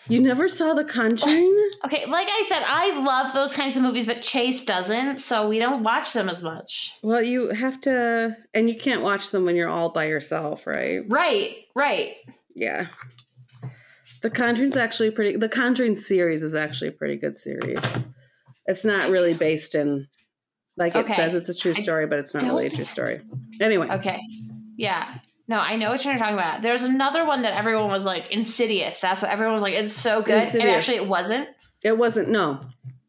You 0.08 0.20
never 0.20 0.48
saw 0.48 0.74
the 0.74 0.84
Conjuring? 0.84 1.56
Okay, 1.82 2.04
like 2.06 2.28
I 2.28 2.44
said, 2.46 2.62
I 2.66 3.00
love 3.00 3.32
those 3.32 3.54
kinds 3.54 3.74
of 3.74 3.82
movies, 3.82 4.04
but 4.04 4.20
Chase 4.20 4.64
doesn't, 4.66 5.16
so 5.18 5.48
we 5.48 5.58
don't 5.58 5.82
watch 5.82 6.12
them 6.12 6.28
as 6.28 6.42
much. 6.42 6.92
Well, 7.02 7.22
you 7.22 7.48
have 7.48 7.80
to, 7.82 8.36
and 8.52 8.68
you 8.68 8.76
can't 8.76 9.00
watch 9.00 9.30
them 9.30 9.46
when 9.46 9.56
you're 9.56 9.68
all 9.70 9.88
by 9.88 10.04
yourself, 10.04 10.66
right? 10.66 11.00
Right, 11.08 11.56
right. 11.74 12.16
Yeah. 12.54 12.88
The 14.20 14.28
Conjuring's 14.28 14.76
actually 14.76 15.10
pretty. 15.10 15.38
The 15.38 15.48
Conjuring 15.48 15.96
series 15.96 16.42
is 16.42 16.54
actually 16.54 16.88
a 16.88 16.92
pretty 16.92 17.16
good 17.16 17.38
series. 17.38 17.80
It's 18.66 18.84
not 18.84 19.08
really 19.08 19.32
based 19.32 19.74
in, 19.74 20.06
like 20.76 20.94
it 20.94 21.06
says, 21.08 21.34
it's 21.34 21.48
a 21.48 21.56
true 21.56 21.72
story, 21.72 22.06
but 22.06 22.18
it's 22.18 22.34
not 22.34 22.42
really 22.42 22.66
a 22.66 22.70
true 22.70 22.84
story. 22.84 23.22
Anyway, 23.58 23.88
Okay. 23.88 24.20
Yeah. 24.76 25.14
No, 25.50 25.58
I 25.58 25.74
know 25.74 25.90
what 25.90 26.04
you're 26.04 26.16
talking 26.16 26.34
about. 26.34 26.62
There's 26.62 26.84
another 26.84 27.26
one 27.26 27.42
that 27.42 27.54
everyone 27.54 27.88
was 27.90 28.04
like 28.04 28.30
Insidious. 28.30 29.00
That's 29.00 29.20
what 29.20 29.32
everyone 29.32 29.54
was 29.54 29.64
like. 29.64 29.74
It's 29.74 29.92
so 29.92 30.22
good, 30.22 30.54
and 30.54 30.62
actually, 30.62 30.98
it 30.98 31.08
wasn't. 31.08 31.48
it 31.82 31.98
wasn't. 31.98 32.28
No. 32.28 32.60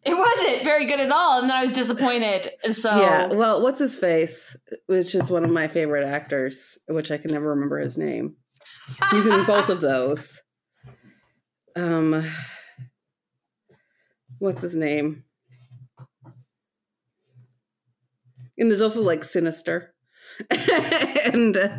It 0.04 0.18
wasn't 0.18 0.64
very 0.64 0.86
good 0.86 1.00
at 1.00 1.12
all, 1.12 1.40
and 1.40 1.48
then 1.48 1.56
I 1.56 1.62
was 1.64 1.76
disappointed. 1.76 2.50
And 2.64 2.76
so, 2.76 3.00
Yeah. 3.00 3.28
Well, 3.28 3.62
what's 3.62 3.78
his 3.78 3.96
face? 3.96 4.58
Which 4.88 5.14
is 5.14 5.30
one 5.30 5.44
of 5.46 5.52
my 5.52 5.68
favorite 5.68 6.04
actors, 6.04 6.80
which 6.88 7.12
I 7.12 7.18
can 7.20 7.32
never 7.32 7.50
remember 7.50 7.78
his 7.78 7.96
name. 7.96 8.38
He's 9.12 9.28
in 9.28 9.46
both 9.46 9.70
of 9.70 9.80
those. 9.80 10.42
Um, 11.76 12.26
what's 14.40 14.64
his 14.64 14.76
name? 14.76 15.26
And 18.58 18.72
there's 18.72 18.82
also 18.82 19.04
like 19.04 19.24
Sinister. 19.24 19.94
and 21.34 21.56
uh, 21.58 21.70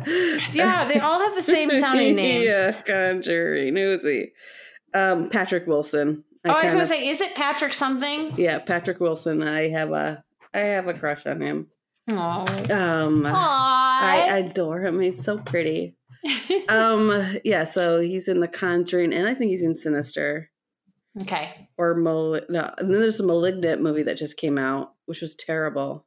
yeah, 0.51 0.85
they 0.85 0.99
all 0.99 1.19
have 1.19 1.35
the 1.35 1.43
same 1.43 1.69
sounding 1.71 2.15
names. 2.17 2.45
yeah, 2.45 2.71
Conjuring. 2.85 3.75
He? 3.75 4.29
Um, 4.93 5.29
Patrick 5.29 5.67
Wilson. 5.67 6.23
oh, 6.45 6.51
I 6.51 6.63
was 6.65 6.73
gonna 6.73 6.85
say, 6.85 7.07
is 7.07 7.21
it 7.21 7.35
Patrick 7.35 7.73
something? 7.73 8.33
yeah, 8.37 8.59
Patrick 8.59 8.99
Wilson. 8.99 9.41
I 9.47 9.69
have 9.69 9.91
a, 9.91 10.23
I 10.53 10.59
have 10.59 10.87
a 10.87 10.93
crush 10.93 11.25
on 11.25 11.41
him. 11.41 11.67
Oh, 12.09 12.45
Um, 12.69 13.25
I 13.25 14.41
adore 14.45 14.81
him. 14.81 14.99
He's 14.99 15.23
so 15.23 15.37
pretty. 15.37 15.95
Um, 16.69 17.37
yeah. 17.43 17.65
So 17.65 17.99
he's 17.99 18.27
in 18.29 18.39
The 18.39 18.47
Conjuring, 18.47 19.13
and 19.13 19.27
I 19.27 19.33
think 19.33 19.49
he's 19.49 19.63
in 19.63 19.75
Sinister 19.75 20.49
okay. 21.21 21.67
or 21.77 21.95
Mal- 21.95 22.39
no. 22.49 22.71
And 22.77 22.93
then 22.93 23.01
there's 23.01 23.19
a 23.19 23.25
Malignant 23.25 23.81
movie 23.81 24.03
that 24.03 24.17
just 24.17 24.37
came 24.37 24.57
out, 24.57 24.93
which 25.05 25.21
was 25.21 25.35
terrible. 25.35 26.05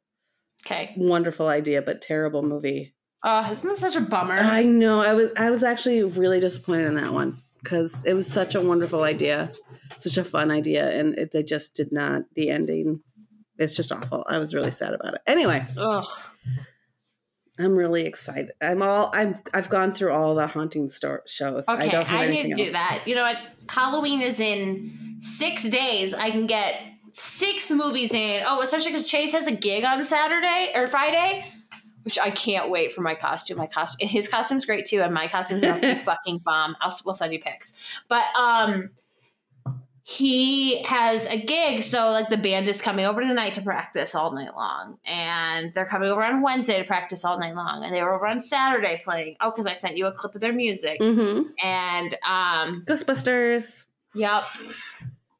Okay. 0.67 0.93
Wonderful 0.97 1.47
idea, 1.47 1.81
but 1.81 2.01
terrible 2.01 2.43
movie. 2.43 2.93
Oh, 3.23 3.49
isn't 3.49 3.67
that 3.67 3.77
such 3.77 3.95
a 3.95 4.01
bummer? 4.01 4.35
I 4.35 4.63
know. 4.63 5.01
I 5.01 5.13
was 5.13 5.31
I 5.37 5.49
was 5.49 5.63
actually 5.63 6.03
really 6.03 6.39
disappointed 6.39 6.87
in 6.87 6.95
that 6.95 7.13
one 7.13 7.41
because 7.63 8.05
it 8.05 8.13
was 8.13 8.27
such 8.27 8.53
a 8.53 8.61
wonderful 8.61 9.03
idea, 9.03 9.51
such 9.99 10.17
a 10.17 10.23
fun 10.25 10.51
idea, 10.51 10.89
and 10.91 11.17
it, 11.17 11.31
they 11.31 11.41
just 11.41 11.73
did 11.73 11.91
not. 11.91 12.23
The 12.35 12.49
ending, 12.49 13.01
it's 13.57 13.75
just 13.75 13.93
awful. 13.93 14.25
I 14.29 14.39
was 14.39 14.53
really 14.53 14.71
sad 14.71 14.93
about 14.93 15.13
it. 15.15 15.21
Anyway, 15.25 15.65
Ugh. 15.77 16.05
I'm 17.57 17.75
really 17.75 18.05
excited. 18.05 18.51
I'm 18.61 18.81
all 18.81 19.09
I'm 19.13 19.35
I've 19.53 19.69
gone 19.69 19.93
through 19.93 20.11
all 20.11 20.35
the 20.35 20.47
haunting 20.47 20.89
store 20.89 21.23
shows. 21.27 21.67
Okay, 21.67 21.85
I 21.85 21.87
don't 21.87 22.05
have 22.05 22.21
I, 22.21 22.27
need 22.27 22.51
to 22.51 22.55
do 22.55 22.63
else. 22.63 22.73
that. 22.73 23.03
You 23.05 23.15
know 23.15 23.23
what? 23.23 23.37
Halloween 23.69 24.21
is 24.21 24.41
in 24.41 25.17
six 25.21 25.63
days. 25.63 26.13
I 26.13 26.29
can 26.29 26.45
get 26.45 26.75
six 27.17 27.71
movies 27.71 28.13
in. 28.13 28.43
Oh, 28.45 28.61
especially 28.61 28.91
because 28.91 29.07
Chase 29.07 29.31
has 29.31 29.47
a 29.47 29.51
gig 29.51 29.83
on 29.83 30.03
Saturday 30.03 30.71
or 30.75 30.87
Friday, 30.87 31.45
which 32.03 32.19
I 32.19 32.29
can't 32.29 32.69
wait 32.69 32.93
for 32.93 33.01
my 33.01 33.15
costume. 33.15 33.57
My 33.57 33.67
costume, 33.67 34.07
his 34.07 34.27
costume's 34.27 34.65
great 34.65 34.85
too, 34.85 35.01
and 35.01 35.13
my 35.13 35.27
costume's 35.27 35.63
gonna 35.63 36.01
fucking 36.05 36.39
bomb. 36.39 36.75
I'll 36.81 36.95
we'll 37.05 37.15
send 37.15 37.33
you 37.33 37.39
pics. 37.39 37.73
But 38.07 38.23
um, 38.37 38.91
he 40.03 40.81
has 40.83 41.25
a 41.25 41.37
gig 41.37 41.83
so 41.83 42.11
like 42.11 42.29
the 42.29 42.37
band 42.37 42.69
is 42.69 42.81
coming 42.81 43.05
over 43.05 43.19
tonight 43.19 43.53
to 43.55 43.61
practice 43.61 44.15
all 44.15 44.31
night 44.31 44.55
long 44.55 44.97
and 45.03 45.73
they're 45.73 45.85
coming 45.85 46.07
over 46.09 46.23
on 46.23 46.41
wednesday 46.41 46.77
to 46.77 46.85
practice 46.85 47.25
all 47.25 47.37
night 47.37 47.53
long 47.55 47.83
and 47.83 47.93
they 47.93 48.01
were 48.01 48.13
over 48.15 48.25
on 48.25 48.39
saturday 48.39 49.01
playing 49.03 49.35
oh 49.41 49.51
because 49.51 49.65
i 49.67 49.73
sent 49.73 49.97
you 49.97 50.05
a 50.05 50.13
clip 50.13 50.33
of 50.33 50.39
their 50.39 50.53
music 50.53 50.97
Mm-hmm. 51.01 51.49
and 51.61 52.13
um 52.25 52.85
Ghostbusters. 52.85 53.83
yep 54.15 54.45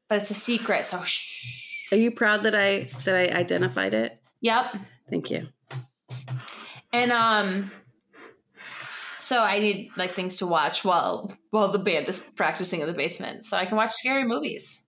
but 0.10 0.22
it's 0.22 0.32
a 0.32 0.34
secret 0.34 0.84
so 0.84 1.02
shh. 1.02 1.67
Are 1.92 1.98
you 1.98 2.12
proud 2.12 2.44
that 2.44 2.56
I 2.56 2.90
that 3.06 3.16
I 3.16 3.36
identified 3.38 3.94
it? 3.94 4.20
yep 4.42 4.76
Thank 5.10 5.32
you. 5.32 5.48
and 6.94 7.12
um 7.12 7.72
so 9.20 9.42
i 9.42 9.58
need 9.60 9.90
like 9.98 10.12
things 10.12 10.36
to 10.38 10.46
watch 10.46 10.86
while 10.86 11.32
while 11.50 11.70
the 11.70 11.80
band 11.80 12.08
is 12.08 12.20
practicing 12.36 12.82
in 12.82 12.88
the 12.88 12.94
basement 12.94 13.44
so 13.46 13.58
i 13.58 13.66
can 13.66 13.76
watch 13.78 13.92
scary 13.92 14.24
movies 14.26 14.84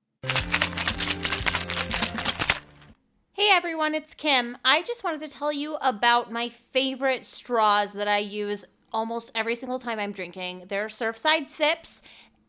Hey 3.33 3.49
everyone, 3.51 3.95
it's 3.95 4.13
Kim. 4.13 4.57
I 4.65 4.81
just 4.83 5.03
wanted 5.03 5.21
to 5.21 5.29
tell 5.29 5.51
you 5.53 5.75
about 5.81 6.29
my 6.31 6.49
favorite 6.49 7.23
straws 7.23 7.93
that 7.93 8.07
I 8.07 8.17
use 8.17 8.65
almost 8.91 9.31
every 9.33 9.55
single 9.55 9.79
time 9.79 9.97
I'm 9.97 10.11
drinking. 10.11 10.65
They're 10.67 10.87
Surfside 10.87 11.47
Sips 11.47 12.01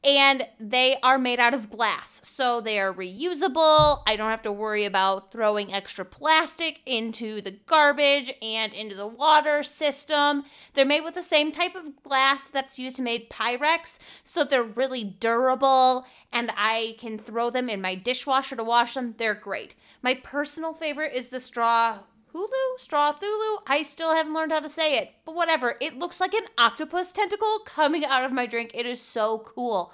and 0.03 0.47
they 0.59 0.97
are 1.03 1.19
made 1.19 1.39
out 1.39 1.53
of 1.53 1.71
glass. 1.71 2.21
So 2.25 2.61
they 2.61 2.79
are 2.79 2.93
reusable. 2.93 4.03
I 4.07 4.17
don't 4.17 4.31
have 4.31 4.43
to 4.43 4.53
worry 4.53 4.85
about 4.85 5.31
throwing 5.31 5.73
extra 5.73 6.05
plastic 6.05 6.81
into 6.87 7.41
the 7.41 7.51
garbage 7.51 8.33
and 8.41 8.73
into 8.73 8.95
the 8.95 9.07
water 9.07 9.63
system. 9.63 10.45
They're 10.73 10.87
made 10.87 11.05
with 11.05 11.15
the 11.15 11.23
same 11.23 11.53
type 11.53 11.75
of 11.75 12.03
glass 12.03 12.47
that's 12.47 12.79
used 12.79 12.97
to 12.97 13.03
make 13.03 13.31
Pyrex, 13.31 13.99
so 14.25 14.45
they're 14.45 14.63
really 14.63 15.05
durable 15.05 16.07
and 16.33 16.51
I 16.57 16.97
can 16.99 17.19
throw 17.19 17.51
them 17.51 17.69
in 17.69 17.81
my 17.81 17.95
dishwasher 17.95 18.57
to 18.57 18.65
wash 18.65 18.95
them. 18.95 19.15
They're 19.19 19.35
great. 19.35 19.75
My 20.03 20.15
personal 20.15 20.73
favorite 20.73 21.15
is 21.15 21.29
the 21.29 21.41
straw 21.41 21.99
Hulu? 22.35 22.79
Straw 22.79 23.13
Thulu? 23.13 23.59
I 23.67 23.83
still 23.83 24.15
haven't 24.15 24.35
learned 24.35 24.53
how 24.53 24.61
to 24.61 24.69
say 24.69 24.99
it, 24.99 25.13
but 25.25 25.35
whatever. 25.35 25.77
It 25.81 25.99
looks 25.99 26.21
like 26.21 26.35
an 26.35 26.47
octopus 26.59 27.13
tentacle 27.13 27.61
coming 27.65 28.05
out 28.05 28.25
of 28.25 28.33
my 28.33 28.47
drink. 28.47 28.71
It 28.75 28.87
is 28.87 29.01
so 29.01 29.39
cool. 29.39 29.93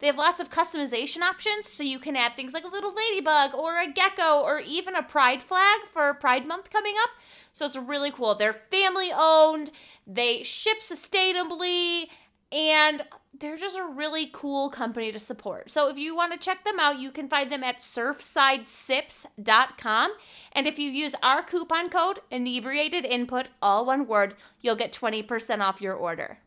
They 0.00 0.06
have 0.06 0.16
lots 0.16 0.38
of 0.38 0.50
customization 0.50 1.22
options, 1.22 1.68
so 1.68 1.82
you 1.82 1.98
can 1.98 2.14
add 2.14 2.36
things 2.36 2.54
like 2.54 2.64
a 2.64 2.68
little 2.68 2.94
ladybug 2.94 3.52
or 3.54 3.80
a 3.80 3.90
gecko 3.90 4.40
or 4.40 4.60
even 4.60 4.94
a 4.94 5.02
pride 5.02 5.42
flag 5.42 5.80
for 5.92 6.14
Pride 6.14 6.46
Month 6.46 6.70
coming 6.70 6.94
up. 7.02 7.10
So 7.52 7.66
it's 7.66 7.76
really 7.76 8.12
cool. 8.12 8.36
They're 8.36 8.52
family 8.52 9.10
owned, 9.12 9.72
they 10.06 10.44
ship 10.44 10.78
sustainably, 10.78 12.10
and 12.52 13.02
they're 13.38 13.56
just 13.56 13.78
a 13.78 13.84
really 13.84 14.28
cool 14.32 14.68
company 14.68 15.12
to 15.12 15.18
support. 15.18 15.70
So 15.70 15.88
if 15.88 15.98
you 15.98 16.14
want 16.16 16.32
to 16.32 16.38
check 16.38 16.64
them 16.64 16.78
out, 16.80 16.98
you 16.98 17.10
can 17.10 17.28
find 17.28 17.50
them 17.52 17.62
at 17.62 17.78
surfsidesips.com. 17.78 20.10
And 20.52 20.66
if 20.66 20.78
you 20.78 20.90
use 20.90 21.14
our 21.22 21.42
coupon 21.42 21.88
code, 21.88 22.20
inebriated 22.30 23.04
input, 23.04 23.48
all 23.62 23.84
one 23.86 24.06
word, 24.06 24.34
you'll 24.60 24.76
get 24.76 24.92
20% 24.92 25.60
off 25.60 25.80
your 25.80 25.94
order. 25.94 26.38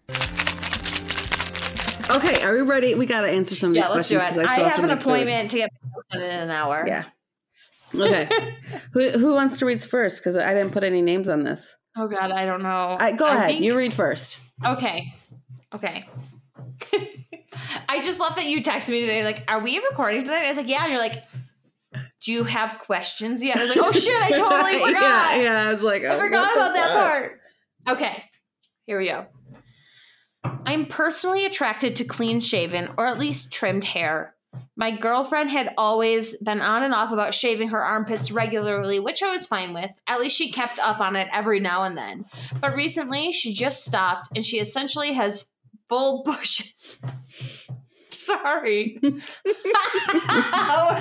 Okay, 2.10 2.44
are 2.44 2.54
we 2.54 2.62
ready? 2.62 2.94
We 2.96 3.06
got 3.06 3.22
to 3.22 3.30
answer 3.30 3.56
some 3.56 3.70
of 3.70 3.74
these 3.76 3.84
yeah 3.84 3.90
let's 3.90 4.10
do 4.10 4.18
questions 4.18 4.38
it 4.38 4.42
because 4.42 4.50
i, 4.50 4.52
I 4.52 4.56
still 4.56 4.66
have, 4.66 4.76
have, 4.76 4.84
an 4.84 4.90
to 4.90 4.96
make 4.96 5.04
appointment 5.06 5.52
to 5.52 5.58
get 5.58 5.70
in 6.14 6.22
an 6.22 6.50
hour 6.50 6.84
Yeah. 6.86 7.04
Okay. 7.96 8.28
who 8.94 9.10
who 9.12 9.34
wants 9.34 9.58
to 9.58 9.66
read 9.66 9.82
first? 9.84 10.22
Because 10.22 10.36
I 10.36 10.54
didn't 10.54 10.72
put 10.74 10.84
any 10.84 11.02
names 11.02 11.30
on 11.30 11.44
this. 11.44 11.76
oh 11.96 12.08
god 12.08 12.32
i 12.32 12.46
don't 12.46 12.64
know 12.64 12.98
I, 13.00 13.12
go 13.14 13.26
I 13.26 13.36
ahead. 13.36 13.48
think- 13.52 13.64
You 13.64 13.78
read 13.78 13.94
first. 13.94 14.40
Okay. 14.66 15.14
Okay. 15.74 16.08
I 17.90 18.02
just 18.02 18.20
love 18.20 18.36
that 18.36 18.46
you 18.46 18.62
texted 18.64 18.90
me 18.90 19.02
today, 19.02 19.24
like, 19.24 19.44
are 19.48 19.60
we 19.60 19.78
recording 19.80 20.24
tonight? 20.24 20.46
I 20.46 20.50
was 20.50 20.58
like, 20.58 20.70
yeah. 20.70 20.84
And 20.84 20.92
you're 20.92 21.02
like, 21.02 21.24
do 22.22 22.32
you 22.32 22.44
have 22.44 22.80
questions 22.80 23.44
yet? 23.44 23.58
I 23.58 23.62
was 23.62 23.76
like, 23.76 23.86
oh 23.86 23.92
shit, 23.92 24.22
I 24.22 24.30
totally 24.30 24.80
forgot. 24.86 25.38
yeah, 25.38 25.42
yeah. 25.42 25.68
I 25.68 25.72
was 25.72 25.84
like, 25.84 26.04
I 26.04 26.16
oh, 26.16 26.20
forgot 26.20 26.54
about 26.54 26.74
that 26.74 26.94
part. 26.94 27.40
Okay. 27.90 28.24
Here 28.86 29.00
we 29.00 29.08
go. 29.08 29.26
I'm 30.44 30.86
personally 30.86 31.46
attracted 31.46 31.98
to 31.98 32.04
clean 32.04 32.40
shaven 32.40 32.90
or 32.98 33.08
at 33.08 33.18
least 33.18 33.52
trimmed 33.52 33.84
hair. 33.84 34.36
My 34.76 34.92
girlfriend 34.92 35.50
had 35.50 35.74
always 35.78 36.36
been 36.38 36.62
on 36.62 36.84
and 36.84 36.94
off 36.94 37.12
about 37.12 37.34
shaving 37.34 37.70
her 37.70 37.82
armpits 37.82 38.32
regularly, 38.32 39.00
which 39.00 39.24
I 39.24 39.30
was 39.30 39.48
fine 39.48 39.74
with. 39.74 39.92
At 40.08 40.20
least 40.20 40.36
she 40.36 40.52
kept 40.52 40.80
up 40.80 41.00
on 41.00 41.16
it 41.16 41.28
every 41.32 41.60
now 41.60 41.84
and 41.84 41.98
then. 41.98 42.26
But 42.60 42.76
recently, 42.76 43.32
she 43.32 43.54
just 43.54 43.86
stopped 43.86 44.30
and 44.36 44.46
she 44.46 44.60
essentially 44.60 45.14
has 45.14 45.48
full 45.92 46.24
bushes. 46.24 47.02
Sorry. 48.12 48.98
what 49.02 49.18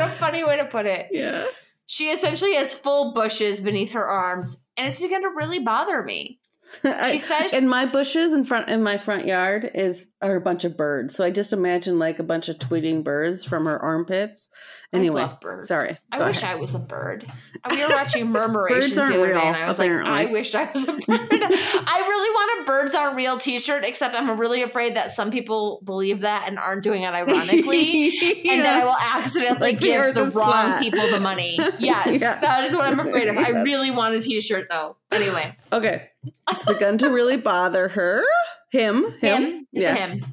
a 0.00 0.08
funny 0.18 0.42
way 0.42 0.56
to 0.56 0.64
put 0.64 0.86
it. 0.86 1.06
Yeah. 1.12 1.44
She 1.86 2.10
essentially 2.10 2.54
has 2.54 2.74
full 2.74 3.14
bushes 3.14 3.60
beneath 3.60 3.92
her 3.92 4.04
arms, 4.04 4.56
and 4.76 4.88
it's 4.88 5.00
begun 5.00 5.22
to 5.22 5.28
really 5.28 5.60
bother 5.60 6.02
me. 6.02 6.39
She 7.10 7.18
says- 7.18 7.52
in 7.52 7.68
my 7.68 7.84
bushes 7.86 8.32
in 8.32 8.44
front 8.44 8.68
in 8.68 8.82
my 8.82 8.96
front 8.98 9.26
yard 9.26 9.70
is 9.74 10.08
are 10.22 10.36
a 10.36 10.40
bunch 10.40 10.64
of 10.64 10.76
birds. 10.76 11.14
So 11.16 11.24
I 11.24 11.30
just 11.30 11.52
imagine 11.52 11.98
like 11.98 12.18
a 12.18 12.22
bunch 12.22 12.48
of 12.48 12.56
tweeting 12.58 13.02
birds 13.02 13.44
from 13.44 13.64
her 13.66 13.78
armpits. 13.82 14.48
Anyway, 14.92 15.20
I 15.22 15.24
love 15.26 15.40
birds. 15.40 15.68
sorry. 15.68 15.94
I 16.12 16.18
Go 16.18 16.26
wish 16.26 16.42
ahead. 16.42 16.56
I 16.56 16.60
was 16.60 16.74
a 16.74 16.78
bird. 16.80 17.24
We 17.70 17.82
were 17.84 17.90
watching 17.94 18.26
Murmurations 18.32 18.94
the 18.94 19.02
other 19.02 19.32
day, 19.32 19.40
and 19.40 19.56
I 19.56 19.66
was 19.68 19.78
apparently. 19.78 20.10
like, 20.10 20.28
I 20.28 20.32
wish 20.32 20.54
I 20.54 20.70
was 20.72 20.88
a 20.88 20.92
bird. 20.92 21.06
I 21.08 22.04
really 22.08 22.30
want 22.30 22.62
a 22.62 22.64
birds 22.66 22.94
aren't 22.94 23.16
real 23.16 23.38
T-shirt, 23.38 23.84
except 23.84 24.14
I'm 24.14 24.38
really 24.38 24.62
afraid 24.62 24.96
that 24.96 25.10
some 25.12 25.30
people 25.30 25.80
believe 25.84 26.22
that 26.22 26.44
and 26.48 26.58
aren't 26.58 26.82
doing 26.82 27.02
it 27.02 27.06
ironically. 27.14 28.10
And 28.50 28.60
then 28.64 28.80
I 28.80 28.84
will 28.84 28.96
accidentally 28.96 29.72
Like 29.72 29.80
give 29.80 30.00
earth 30.00 30.14
the 30.14 30.38
wrong 30.38 30.50
flat. 30.50 30.80
people 30.82 31.08
the 31.10 31.20
money. 31.20 31.58
Yes, 31.78 32.20
Yeah. 32.20 32.38
that 32.40 32.64
is 32.64 32.74
what 32.74 32.84
I'm 32.86 32.98
afraid 33.00 33.28
of. 33.28 33.36
I 33.36 33.50
really 33.62 33.90
want 33.92 34.14
a 34.16 34.20
T-shirt 34.22 34.66
though. 34.70 34.96
Anyway, 35.12 35.56
Okay. 35.72 36.09
It's 36.50 36.64
begun 36.64 36.98
to 36.98 37.10
really 37.10 37.36
bother 37.36 37.88
her. 37.88 38.22
Him. 38.70 39.12
Him. 39.20 39.42
him, 39.42 39.66
Yeah. 39.72 39.94
him. 39.94 40.24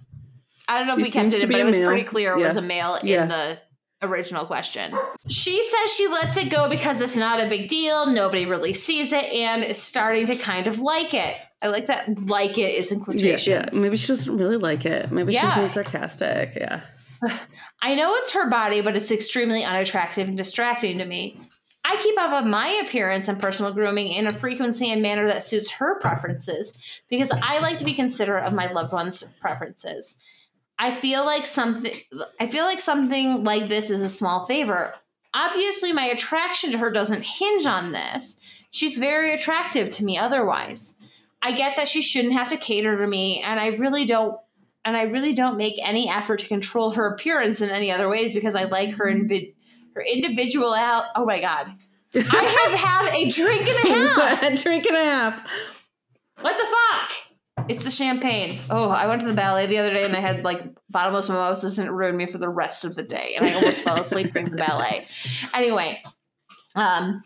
I 0.68 0.78
don't 0.78 0.88
know 0.88 0.94
if 0.94 1.00
He 1.00 1.04
we 1.06 1.12
kept 1.12 1.34
it 1.34 1.44
in, 1.44 1.50
but 1.50 1.60
it 1.60 1.64
was 1.64 1.78
male. 1.78 1.88
pretty 1.88 2.04
clear 2.04 2.34
it 2.34 2.40
was 2.40 2.56
a 2.56 2.62
male 2.62 3.00
Yeah. 3.04 3.24
in 3.24 3.30
the 3.30 3.58
original 4.04 4.46
question. 4.46 4.94
She 5.28 5.62
says 5.64 5.94
she 5.94 6.08
lets 6.08 6.38
it 6.38 6.50
go 6.52 6.70
because 6.70 7.02
it's 7.02 7.16
not 7.16 7.40
a 7.40 7.48
big 7.48 7.70
deal. 7.70 8.06
Nobody 8.08 8.46
really 8.46 8.74
sees 8.74 9.12
it 9.14 9.26
and 9.26 9.64
is 9.64 9.82
starting 9.82 10.26
to 10.28 10.36
kind 10.36 10.68
of 10.68 10.80
like 10.82 11.14
it. 11.14 11.36
I 11.62 11.68
like 11.70 11.88
that 11.88 12.20
like 12.28 12.58
it 12.60 12.76
is 12.76 12.92
in 12.92 13.00
Yeah, 13.00 13.04
quotations. 13.06 13.48
yeah. 13.48 13.80
Maybe 13.82 13.98
she 13.98 14.08
doesn't 14.08 14.38
really 14.38 14.58
like 14.58 14.86
it. 14.86 15.12
Maybe 15.12 15.34
she's 15.34 15.54
being 15.54 15.72
sarcastic. 15.72 16.54
Yeah. 16.56 16.82
I 17.82 17.96
know 17.96 18.14
it's 18.16 18.34
her 18.34 18.48
body, 18.50 18.82
but 18.82 18.96
it's 18.96 19.10
extremely 19.10 19.64
unattractive 19.64 20.28
and 20.28 20.38
distracting 20.38 21.00
to 21.00 21.06
me. 21.06 21.40
I 21.90 21.96
keep 21.96 22.20
up 22.20 22.34
on 22.34 22.50
my 22.50 22.68
appearance 22.86 23.30
and 23.30 23.40
personal 23.40 23.72
grooming 23.72 24.10
in 24.10 24.28
a 24.28 24.34
frequency 24.34 24.92
and 24.92 25.02
manner 25.02 25.26
that 25.28 25.42
suits 25.42 25.72
her 25.72 25.98
preferences 26.00 26.78
because 27.10 27.32
I 27.32 27.60
like 27.60 27.78
to 27.78 27.86
be 27.86 27.94
considerate 27.94 28.44
of 28.44 28.52
my 28.52 28.70
loved 28.70 28.92
ones' 28.92 29.24
preferences. 29.40 30.18
I 30.78 31.00
feel 31.00 31.26
like 31.26 31.46
something 31.46 31.94
I 32.42 32.48
feel 32.48 32.66
like 32.66 32.82
something 32.82 33.46
like 33.46 33.70
this 33.70 33.90
is 33.90 34.02
a 34.02 34.10
small 34.10 34.46
favor. 34.46 34.96
Obviously 35.34 35.94
my 35.94 36.06
attraction 36.06 36.74
to 36.74 36.78
her 36.78 36.92
doesn't 36.92 37.26
hinge 37.26 37.66
on 37.66 37.94
this. 37.94 38.38
She's 38.70 38.98
very 38.98 39.34
attractive 39.34 39.90
to 39.92 40.04
me 40.04 40.18
otherwise. 40.18 40.96
I 41.42 41.54
get 41.54 41.78
that 41.78 41.88
she 41.88 42.02
shouldn't 42.02 42.34
have 42.34 42.50
to 42.50 42.58
cater 42.58 42.98
to 42.98 43.08
me 43.08 43.42
and 43.42 43.62
I 43.62 43.68
really 43.68 44.04
don't 44.04 44.38
and 44.84 44.98
I 44.98 45.04
really 45.04 45.34
don't 45.34 45.56
make 45.56 45.76
any 45.82 46.10
effort 46.10 46.40
to 46.40 46.48
control 46.48 46.92
her 46.92 47.14
appearance 47.14 47.62
in 47.62 47.70
any 47.70 47.92
other 47.92 48.10
ways 48.10 48.34
because 48.34 48.56
I 48.56 48.66
like 48.66 48.96
her 48.96 49.06
invi- 49.06 49.54
her 49.98 50.04
individual 50.04 50.74
out. 50.74 51.06
Oh 51.16 51.26
my 51.26 51.40
god. 51.42 51.72
I 52.16 52.20
have 52.70 52.80
had 52.80 53.14
a 53.16 53.30
drink 53.30 53.68
and 53.68 53.90
a 53.90 53.94
half. 54.16 54.44
a 54.44 54.56
drink 54.56 54.86
and 54.86 54.96
a 54.96 55.04
half. 55.04 55.48
What 56.42 56.58
the 56.58 56.66
fuck? 56.66 57.68
It's 57.70 57.84
the 57.84 57.90
champagne. 57.90 58.60
Oh, 58.70 58.90
I 58.90 59.08
went 59.08 59.22
to 59.22 59.28
the 59.28 59.34
ballet 59.34 59.66
the 59.66 59.80
other 59.80 59.90
day 59.90 60.06
and 60.06 60.16
I 60.16 60.20
had 60.20 60.44
like 60.44 60.64
bottomless 60.90 61.28
mimosas 61.28 61.80
and 61.80 61.88
it 61.88 61.92
ruined 61.92 62.18
me 62.18 62.28
for 62.28 62.38
the 62.38 62.48
rest 62.50 62.86
of 62.86 62.96
the 62.96 63.02
day. 63.04 63.34
And 63.36 63.46
I 63.46 63.54
almost 63.56 63.82
fell 63.82 64.00
asleep 64.00 64.32
during 64.32 64.50
the 64.52 64.56
ballet. 64.58 65.06
Anyway, 65.56 66.02
um, 66.76 67.24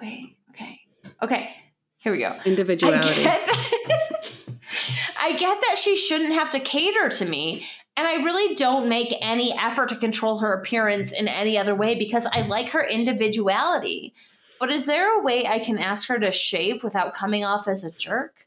wait, 0.00 0.36
okay, 0.50 0.78
okay, 1.22 1.50
here 1.98 2.12
we 2.12 2.18
go. 2.18 2.28
I 2.28 2.40
Individuality. 2.44 3.24
get, 3.24 3.46
that, 3.46 4.40
I 5.20 5.32
get 5.36 5.60
that 5.62 5.76
she 5.78 5.96
shouldn't 5.96 6.32
have 6.34 6.50
to 6.50 6.60
cater 6.60 7.08
to 7.08 7.24
me. 7.24 7.66
And 7.96 8.06
I 8.06 8.16
really 8.16 8.54
don't 8.54 8.88
make 8.88 9.14
any 9.22 9.52
effort 9.54 9.88
to 9.88 9.96
control 9.96 10.38
her 10.38 10.52
appearance 10.52 11.12
in 11.12 11.28
any 11.28 11.56
other 11.56 11.74
way 11.74 11.94
because 11.94 12.26
I 12.26 12.42
like 12.42 12.70
her 12.70 12.84
individuality. 12.84 14.14
But 14.60 14.70
is 14.70 14.86
there 14.86 15.18
a 15.18 15.22
way 15.22 15.46
I 15.46 15.58
can 15.58 15.78
ask 15.78 16.08
her 16.08 16.18
to 16.18 16.30
shave 16.30 16.84
without 16.84 17.14
coming 17.14 17.44
off 17.44 17.68
as 17.68 17.84
a 17.84 17.90
jerk? 17.90 18.46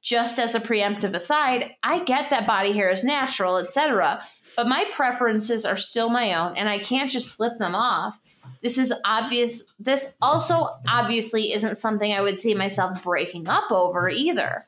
Just 0.00 0.38
as 0.40 0.56
a 0.56 0.60
preemptive 0.60 1.14
aside, 1.14 1.76
I 1.82 2.02
get 2.02 2.30
that 2.30 2.46
body 2.46 2.72
hair 2.72 2.90
is 2.90 3.04
natural, 3.04 3.56
etc. 3.56 4.20
But 4.56 4.68
my 4.68 4.84
preferences 4.92 5.64
are 5.64 5.76
still 5.76 6.10
my 6.10 6.34
own 6.34 6.56
and 6.56 6.68
I 6.68 6.80
can't 6.80 7.10
just 7.10 7.32
slip 7.32 7.58
them 7.58 7.76
off. 7.76 8.20
This 8.62 8.78
is 8.78 8.92
obvious. 9.04 9.64
This 9.78 10.16
also 10.20 10.68
obviously 10.88 11.52
isn't 11.52 11.78
something 11.78 12.12
I 12.12 12.20
would 12.20 12.38
see 12.38 12.54
myself 12.54 13.02
breaking 13.04 13.48
up 13.48 13.70
over 13.70 14.08
either. 14.08 14.62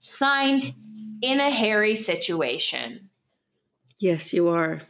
Signed, 0.00 0.74
in 1.22 1.38
a 1.38 1.50
hairy 1.50 1.96
situation. 1.96 3.09
Yes, 4.00 4.32
you 4.32 4.48
are. 4.48 4.80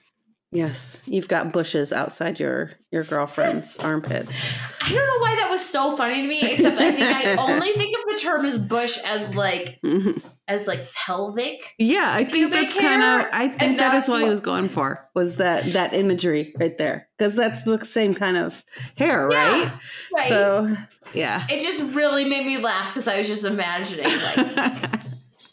Yes, 0.52 1.00
you've 1.06 1.28
got 1.28 1.52
bushes 1.52 1.92
outside 1.92 2.40
your 2.40 2.72
your 2.90 3.04
girlfriend's 3.04 3.76
armpits. 3.76 4.52
I 4.82 4.88
don't 4.92 5.06
know 5.06 5.18
why 5.20 5.36
that 5.36 5.48
was 5.48 5.64
so 5.64 5.96
funny 5.96 6.22
to 6.22 6.26
me, 6.28 6.40
except 6.42 6.76
I 6.80 6.90
think 6.90 7.06
I 7.06 7.36
only 7.38 7.70
think 7.74 7.96
of 7.96 8.04
the 8.06 8.18
term 8.20 8.44
as 8.44 8.58
bush 8.58 8.98
as 9.04 9.32
like 9.36 9.78
Mhm. 9.84 10.20
as 10.48 10.66
like 10.66 10.92
pelvic. 10.92 11.74
Yeah, 11.78 12.10
I 12.12 12.24
think 12.24 12.52
that's 12.52 12.74
kind 12.76 13.00
of. 13.00 13.28
I 13.32 13.46
think 13.46 13.78
that 13.78 13.94
is 13.94 14.06
that's 14.06 14.08
what 14.08 14.22
he 14.22 14.28
was 14.28 14.40
going 14.40 14.68
for. 14.68 15.08
Was 15.14 15.36
that 15.36 15.72
that 15.72 15.94
imagery 15.94 16.52
right 16.58 16.76
there? 16.76 17.08
Because 17.16 17.36
that's 17.36 17.62
the 17.62 17.84
same 17.84 18.14
kind 18.14 18.36
of 18.36 18.64
hair, 18.96 19.28
right? 19.28 19.70
Right. 20.12 20.28
So, 20.28 20.76
yeah. 21.14 21.44
it 21.48 21.60
just 21.60 21.82
really 21.94 22.24
made 22.24 22.44
me 22.44 22.58
laugh 22.58 22.88
because 22.88 23.06
I 23.06 23.18
was 23.18 23.28
just 23.28 23.44
imagining 23.44 24.06
like 24.06 24.56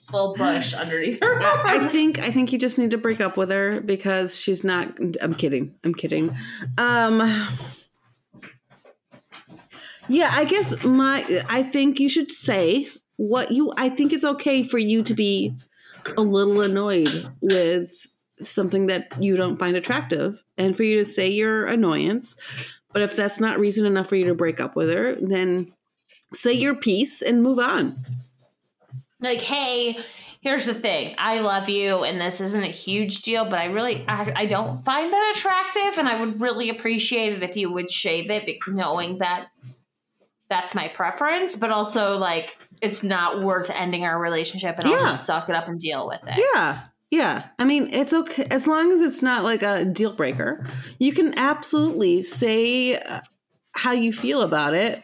full 0.09 0.35
bush 0.35 0.73
underneath 0.73 1.21
her. 1.21 1.37
I 1.41 1.87
think 1.89 2.19
I 2.19 2.31
think 2.31 2.51
you 2.51 2.59
just 2.59 2.77
need 2.77 2.91
to 2.91 2.97
break 2.97 3.21
up 3.21 3.37
with 3.37 3.49
her 3.49 3.81
because 3.81 4.39
she's 4.39 4.63
not. 4.63 4.97
I'm 5.21 5.35
kidding. 5.35 5.75
I'm 5.83 5.93
kidding. 5.93 6.35
Um. 6.77 7.47
Yeah, 10.09 10.29
I 10.33 10.45
guess 10.45 10.83
my. 10.83 11.43
I 11.49 11.63
think 11.63 11.99
you 11.99 12.09
should 12.09 12.31
say 12.31 12.87
what 13.17 13.51
you. 13.51 13.73
I 13.77 13.89
think 13.89 14.13
it's 14.13 14.25
okay 14.25 14.63
for 14.63 14.77
you 14.77 15.03
to 15.03 15.13
be 15.13 15.53
a 16.15 16.21
little 16.21 16.61
annoyed 16.61 17.09
with 17.41 17.91
something 18.41 18.87
that 18.87 19.07
you 19.19 19.35
don't 19.35 19.57
find 19.57 19.75
attractive, 19.75 20.41
and 20.57 20.75
for 20.75 20.83
you 20.83 20.97
to 20.97 21.05
say 21.05 21.29
your 21.29 21.65
annoyance. 21.65 22.35
But 22.93 23.01
if 23.01 23.15
that's 23.15 23.39
not 23.39 23.59
reason 23.59 23.85
enough 23.85 24.07
for 24.07 24.15
you 24.15 24.25
to 24.25 24.33
break 24.33 24.59
up 24.59 24.75
with 24.75 24.89
her, 24.89 25.15
then 25.15 25.73
say 26.33 26.53
your 26.53 26.75
piece 26.75 27.21
and 27.21 27.43
move 27.43 27.59
on. 27.59 27.93
Like, 29.19 29.41
hey, 29.41 29.97
here's 30.41 30.65
the 30.65 30.73
thing. 30.73 31.15
I 31.17 31.39
love 31.39 31.69
you, 31.69 32.03
and 32.03 32.21
this 32.21 32.39
isn't 32.41 32.63
a 32.63 32.67
huge 32.67 33.21
deal, 33.21 33.45
but 33.45 33.59
I 33.59 33.65
really, 33.65 34.05
I, 34.07 34.31
I 34.35 34.45
don't 34.45 34.77
find 34.77 35.11
that 35.11 35.33
attractive, 35.35 35.97
and 35.97 36.07
I 36.07 36.19
would 36.19 36.39
really 36.39 36.69
appreciate 36.69 37.33
it 37.33 37.43
if 37.43 37.55
you 37.57 37.71
would 37.71 37.91
shave 37.91 38.29
it, 38.29 38.47
knowing 38.67 39.17
that 39.19 39.47
that's 40.49 40.73
my 40.73 40.87
preference, 40.87 41.55
but 41.55 41.71
also 41.71 42.17
like 42.17 42.57
it's 42.81 43.03
not 43.03 43.43
worth 43.43 43.69
ending 43.69 44.05
our 44.05 44.19
relationship, 44.19 44.77
and 44.77 44.87
I'll 44.87 45.01
just 45.01 45.25
suck 45.25 45.49
it 45.49 45.55
up 45.55 45.67
and 45.67 45.79
deal 45.79 46.07
with 46.07 46.21
it. 46.25 46.43
Yeah. 46.53 46.83
Yeah. 47.09 47.45
I 47.57 47.65
mean, 47.65 47.89
it's 47.93 48.13
okay 48.13 48.45
as 48.51 48.67
long 48.67 48.91
as 48.91 49.01
it's 49.01 49.21
not 49.21 49.43
like 49.43 49.63
a 49.63 49.85
deal 49.85 50.11
breaker. 50.11 50.67
You 50.99 51.13
can 51.13 51.37
absolutely 51.37 52.21
say 52.21 52.97
uh, 52.97 53.21
how 53.71 53.93
you 53.93 54.11
feel 54.11 54.41
about 54.41 54.73
it 54.73 55.03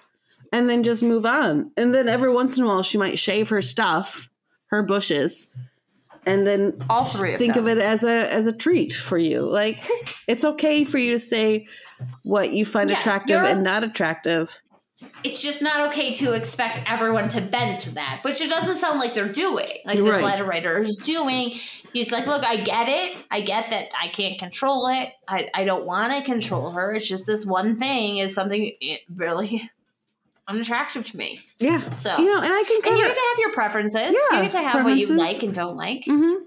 and 0.53 0.69
then 0.69 0.83
just 0.83 1.03
move 1.03 1.25
on. 1.25 1.71
And 1.75 1.93
then 1.93 2.07
every 2.07 2.31
once 2.31 2.57
in 2.57 2.63
a 2.63 2.67
while 2.67 2.83
she 2.83 2.97
might 2.97 3.19
shave 3.19 3.49
her 3.49 3.61
stuff, 3.61 4.29
her 4.67 4.83
bushes, 4.83 5.53
and 6.25 6.47
then 6.47 6.81
All 6.89 7.03
three 7.03 7.33
of 7.33 7.39
think 7.39 7.55
them. 7.55 7.63
of 7.65 7.77
it 7.77 7.79
as 7.79 8.05
a 8.05 8.31
as 8.33 8.47
a 8.47 8.55
treat 8.55 8.93
for 8.93 9.17
you. 9.17 9.39
Like 9.41 9.83
it's 10.27 10.45
okay 10.45 10.85
for 10.85 10.97
you 10.97 11.11
to 11.11 11.19
say 11.19 11.67
what 12.23 12.53
you 12.53 12.65
find 12.65 12.89
Yeah, 12.89 12.99
attractive 12.99 13.41
and 13.41 13.63
not 13.63 13.83
attractive. 13.83 14.57
it's 15.23 15.41
just 15.41 15.61
not 15.61 15.87
okay 15.89 16.13
to 16.13 16.31
expect 16.33 16.79
everyone 16.89 17.27
to 17.29 17.41
bend 17.41 17.81
to 17.81 17.89
that, 17.91 18.19
which 18.23 18.39
it 18.39 18.49
doesn't 18.49 18.77
sound 18.77 18.99
like 18.99 19.13
they're 19.13 19.27
doing. 19.31 19.67
Like 19.85 19.97
You're 19.97 20.05
this 20.05 20.15
right. 20.15 20.23
letter 20.23 20.45
writer 20.45 20.79
is 20.81 20.97
doing. 21.03 21.49
He's 21.91 22.11
like, 22.11 22.25
look, 22.25 22.43
I 22.45 22.57
get 22.57 22.87
it. 22.89 23.17
I 23.29 23.41
get 23.41 23.69
that 23.71 23.87
I 23.99 24.07
can't 24.07 24.39
control 24.39 24.87
it. 24.87 25.09
I, 25.27 25.49
I 25.53 25.63
don't 25.65 25.85
want 25.85 26.13
to 26.13 26.23
control 26.23 26.71
her. 26.71 26.93
It's 26.93 27.07
just 27.07 27.25
this 27.25 27.45
one 27.45 27.77
thing 27.77 28.17
is 28.17 28.33
something 28.33 28.71
eh, 28.81 28.97
really 29.13 29.69
unattractive 30.47 31.05
to 31.07 31.17
me. 31.17 31.41
Yeah. 31.59 31.95
So 31.95 32.17
You 32.17 32.25
know, 32.25 32.41
and 32.41 32.51
I 32.53 32.63
can 32.63 32.75
and 32.77 32.83
kind 32.83 32.97
you 32.97 33.05
get 33.05 33.15
to 33.15 33.21
have 33.31 33.39
your 33.39 33.53
preferences. 33.53 34.01
Yeah, 34.31 34.37
you 34.37 34.43
get 34.43 34.51
to 34.51 34.61
have 34.61 34.83
what 34.85 34.97
you 34.97 35.07
like 35.15 35.43
and 35.43 35.53
don't 35.53 35.77
like. 35.77 36.03
Mm-hmm. 36.05 36.43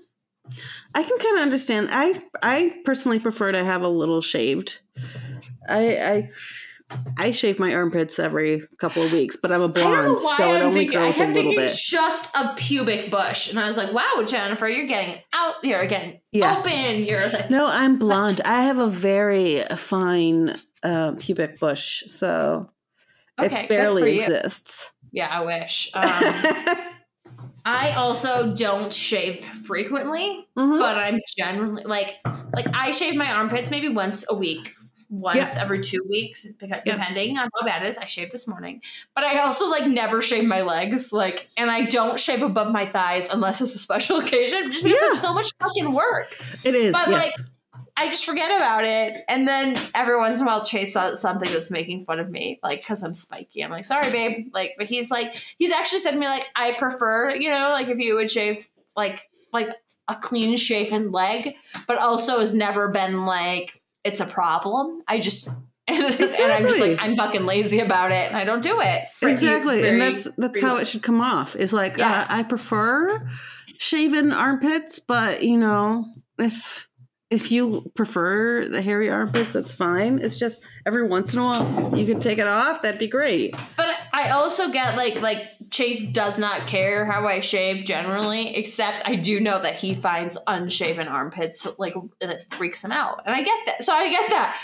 I 0.94 1.02
can 1.02 1.18
kind 1.18 1.36
of 1.38 1.42
understand. 1.42 1.88
I 1.90 2.22
I 2.42 2.74
personally 2.84 3.18
prefer 3.18 3.52
to 3.52 3.64
have 3.64 3.82
a 3.82 3.88
little 3.88 4.20
shaved. 4.22 4.78
I 5.68 5.96
I 5.96 6.28
I 7.18 7.32
shave 7.32 7.58
my 7.58 7.74
armpits 7.74 8.20
every 8.20 8.62
couple 8.78 9.02
of 9.02 9.10
weeks, 9.10 9.34
but 9.36 9.50
I'm 9.50 9.60
a 9.62 9.68
blonde, 9.68 10.20
so 10.20 10.28
it 10.52 10.56
I'm 10.60 10.66
only 10.68 10.80
thinking. 10.86 10.98
I 10.98 11.02
grows 11.10 11.18
a 11.20 11.26
little 11.26 11.50
bit. 11.52 11.72
just 11.76 12.30
a 12.36 12.54
pubic 12.56 13.10
bush, 13.10 13.50
and 13.50 13.58
I 13.58 13.66
was 13.66 13.76
like, 13.76 13.92
"Wow, 13.92 14.22
Jennifer, 14.24 14.68
you're 14.68 14.86
getting 14.86 15.20
out. 15.34 15.56
You're 15.64 15.84
getting 15.86 16.20
Yeah. 16.30 16.58
open. 16.58 17.04
You're 17.04 17.28
like, 17.28 17.50
No, 17.50 17.66
I'm 17.66 17.98
blonde. 17.98 18.40
I 18.44 18.62
have 18.62 18.78
a 18.78 18.86
very 18.86 19.64
fine 19.76 20.54
uh, 20.84 21.12
pubic 21.18 21.58
bush, 21.58 22.04
so 22.06 22.70
okay, 23.40 23.62
it 23.64 23.68
barely 23.68 24.16
exists. 24.16 24.92
Yeah, 25.12 25.28
I 25.28 25.40
wish. 25.44 25.90
Um, 25.94 26.02
I 27.64 27.92
also 27.96 28.54
don't 28.54 28.92
shave 28.92 29.44
frequently, 29.44 30.46
Mhm. 30.56 30.78
but 30.78 30.96
I'm 30.98 31.18
generally 31.36 31.82
like 31.84 32.16
like 32.54 32.66
I 32.72 32.92
shave 32.92 33.16
my 33.16 33.30
armpits 33.32 33.70
maybe 33.70 33.88
once 33.88 34.24
a 34.28 34.34
week, 34.36 34.72
once 35.08 35.36
Yeah. 35.56 35.62
every 35.62 35.80
two 35.80 36.04
weeks, 36.08 36.46
beca- 36.62 36.82
Yeah. 36.86 36.96
depending 36.96 37.38
on 37.38 37.48
how 37.56 37.66
bad 37.66 37.82
it 37.84 37.88
is. 37.88 37.98
I 37.98 38.04
shaved 38.06 38.30
this 38.30 38.46
morning, 38.46 38.82
but 39.16 39.24
I 39.24 39.38
also 39.40 39.68
like 39.68 39.86
never 39.88 40.22
shave 40.22 40.44
my 40.44 40.62
legs, 40.62 41.12
like, 41.12 41.48
and 41.56 41.68
I 41.70 41.82
don't 41.86 42.20
shave 42.20 42.42
above 42.44 42.70
my 42.72 42.86
thighs 42.86 43.28
unless 43.30 43.60
it's 43.60 43.74
a 43.74 43.78
special 43.80 44.18
occasion, 44.24 44.70
just 44.70 44.84
because 44.84 45.00
Yeah. 45.02 45.08
it's 45.12 45.20
so 45.20 45.34
much 45.34 45.48
fucking 45.60 45.92
work. 45.92 46.28
It 46.62 46.76
is. 46.76 46.92
But 46.92 47.08
yes. 47.08 47.22
like, 47.38 47.46
I 47.98 48.08
just 48.10 48.26
forget 48.26 48.50
about 48.50 48.84
it, 48.84 49.18
and 49.28 49.48
then 49.48 49.74
every 49.94 50.18
once 50.18 50.40
in 50.40 50.46
a 50.46 50.50
while, 50.50 50.64
Chase 50.64 50.92
saw 50.92 51.14
something 51.14 51.50
that's 51.50 51.70
making 51.70 52.04
fun 52.04 52.20
of 52.20 52.28
me, 52.30 52.60
like 52.62 52.80
because 52.80 53.02
I'm 53.02 53.14
spiky. 53.14 53.62
I'm 53.64 53.70
like, 53.70 53.84
sorry, 53.86 54.10
babe. 54.10 54.50
Like, 54.52 54.74
but 54.76 54.86
he's 54.86 55.10
like, 55.10 55.34
he's 55.58 55.72
actually 55.72 56.00
said 56.00 56.10
to 56.10 56.18
me, 56.18 56.26
like, 56.26 56.46
I 56.54 56.72
prefer, 56.72 57.34
you 57.34 57.50
know, 57.50 57.70
like 57.70 57.88
if 57.88 57.98
you 57.98 58.14
would 58.16 58.30
shave, 58.30 58.68
like, 58.96 59.22
like 59.52 59.68
a 60.08 60.14
clean 60.14 60.56
shaven 60.56 61.10
leg, 61.10 61.54
but 61.86 61.98
also 61.98 62.40
has 62.40 62.54
never 62.54 62.88
been 62.90 63.24
like 63.24 63.80
it's 64.04 64.20
a 64.20 64.26
problem. 64.26 65.02
I 65.08 65.18
just. 65.18 65.48
And, 65.88 66.02
and 66.20 66.52
I'm 66.52 66.62
just 66.66 66.80
like 66.80 66.98
I'm 67.00 67.16
fucking 67.16 67.46
lazy 67.46 67.78
about 67.78 68.10
it, 68.10 68.28
and 68.28 68.36
I 68.36 68.44
don't 68.44 68.62
do 68.62 68.80
it. 68.80 69.04
Pretty- 69.20 69.32
exactly 69.32 69.76
very- 69.80 69.88
and 69.88 70.00
that's 70.02 70.28
that's 70.36 70.60
how 70.60 70.76
it 70.76 70.86
should 70.86 71.02
come 71.02 71.20
off 71.20 71.54
is 71.56 71.72
like 71.72 71.96
Yeah. 71.96 72.22
uh, 72.22 72.26
i 72.28 72.42
prefer 72.42 73.24
shaven 73.78 74.32
armpits 74.32 74.98
but 74.98 75.42
you 75.44 75.56
know 75.56 76.06
if 76.38 76.85
if 77.30 77.50
you 77.50 77.90
prefer 77.96 78.68
the 78.68 78.80
hairy 78.80 79.10
armpits 79.10 79.52
that's 79.52 79.72
fine 79.74 80.18
it's 80.20 80.38
just 80.38 80.62
every 80.86 81.02
once 81.06 81.34
in 81.34 81.40
a 81.40 81.44
while 81.44 81.96
you 81.96 82.06
could 82.06 82.22
take 82.22 82.38
it 82.38 82.46
off 82.46 82.82
that'd 82.82 83.00
be 83.00 83.08
great 83.08 83.54
But 83.76 83.94
I 84.12 84.30
also 84.30 84.70
get 84.70 84.96
like 84.96 85.20
like 85.20 85.46
Chase 85.70 86.00
does 86.12 86.38
not 86.38 86.66
care 86.66 87.04
how 87.04 87.26
I 87.26 87.40
shave 87.40 87.84
generally, 87.84 88.56
except 88.56 89.02
I 89.06 89.16
do 89.16 89.40
know 89.40 89.60
that 89.60 89.74
he 89.74 89.94
finds 89.94 90.38
unshaven 90.46 91.08
armpits 91.08 91.66
like 91.78 91.94
it 92.20 92.46
freaks 92.50 92.82
him 92.84 92.92
out, 92.92 93.22
and 93.26 93.34
I 93.34 93.42
get 93.42 93.66
that. 93.66 93.82
So 93.82 93.92
I 93.92 94.08
get 94.08 94.30
that, 94.30 94.56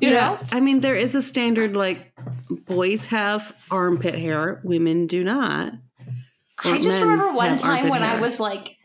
you 0.00 0.10
know. 0.10 0.38
i 0.52 0.60
mean 0.60 0.80
there 0.80 0.96
is 0.96 1.14
a 1.14 1.20
standard 1.20 1.76
like 1.76 2.12
boys 2.48 3.06
have 3.06 3.54
armpit 3.70 4.14
hair 4.14 4.60
women 4.62 5.06
do 5.06 5.24
not 5.24 5.72
I 6.58 6.78
just 6.78 7.00
remember 7.00 7.32
one 7.32 7.56
time 7.58 7.88
when 7.90 8.02
I 8.02 8.18
was 8.20 8.40
like 8.40 8.75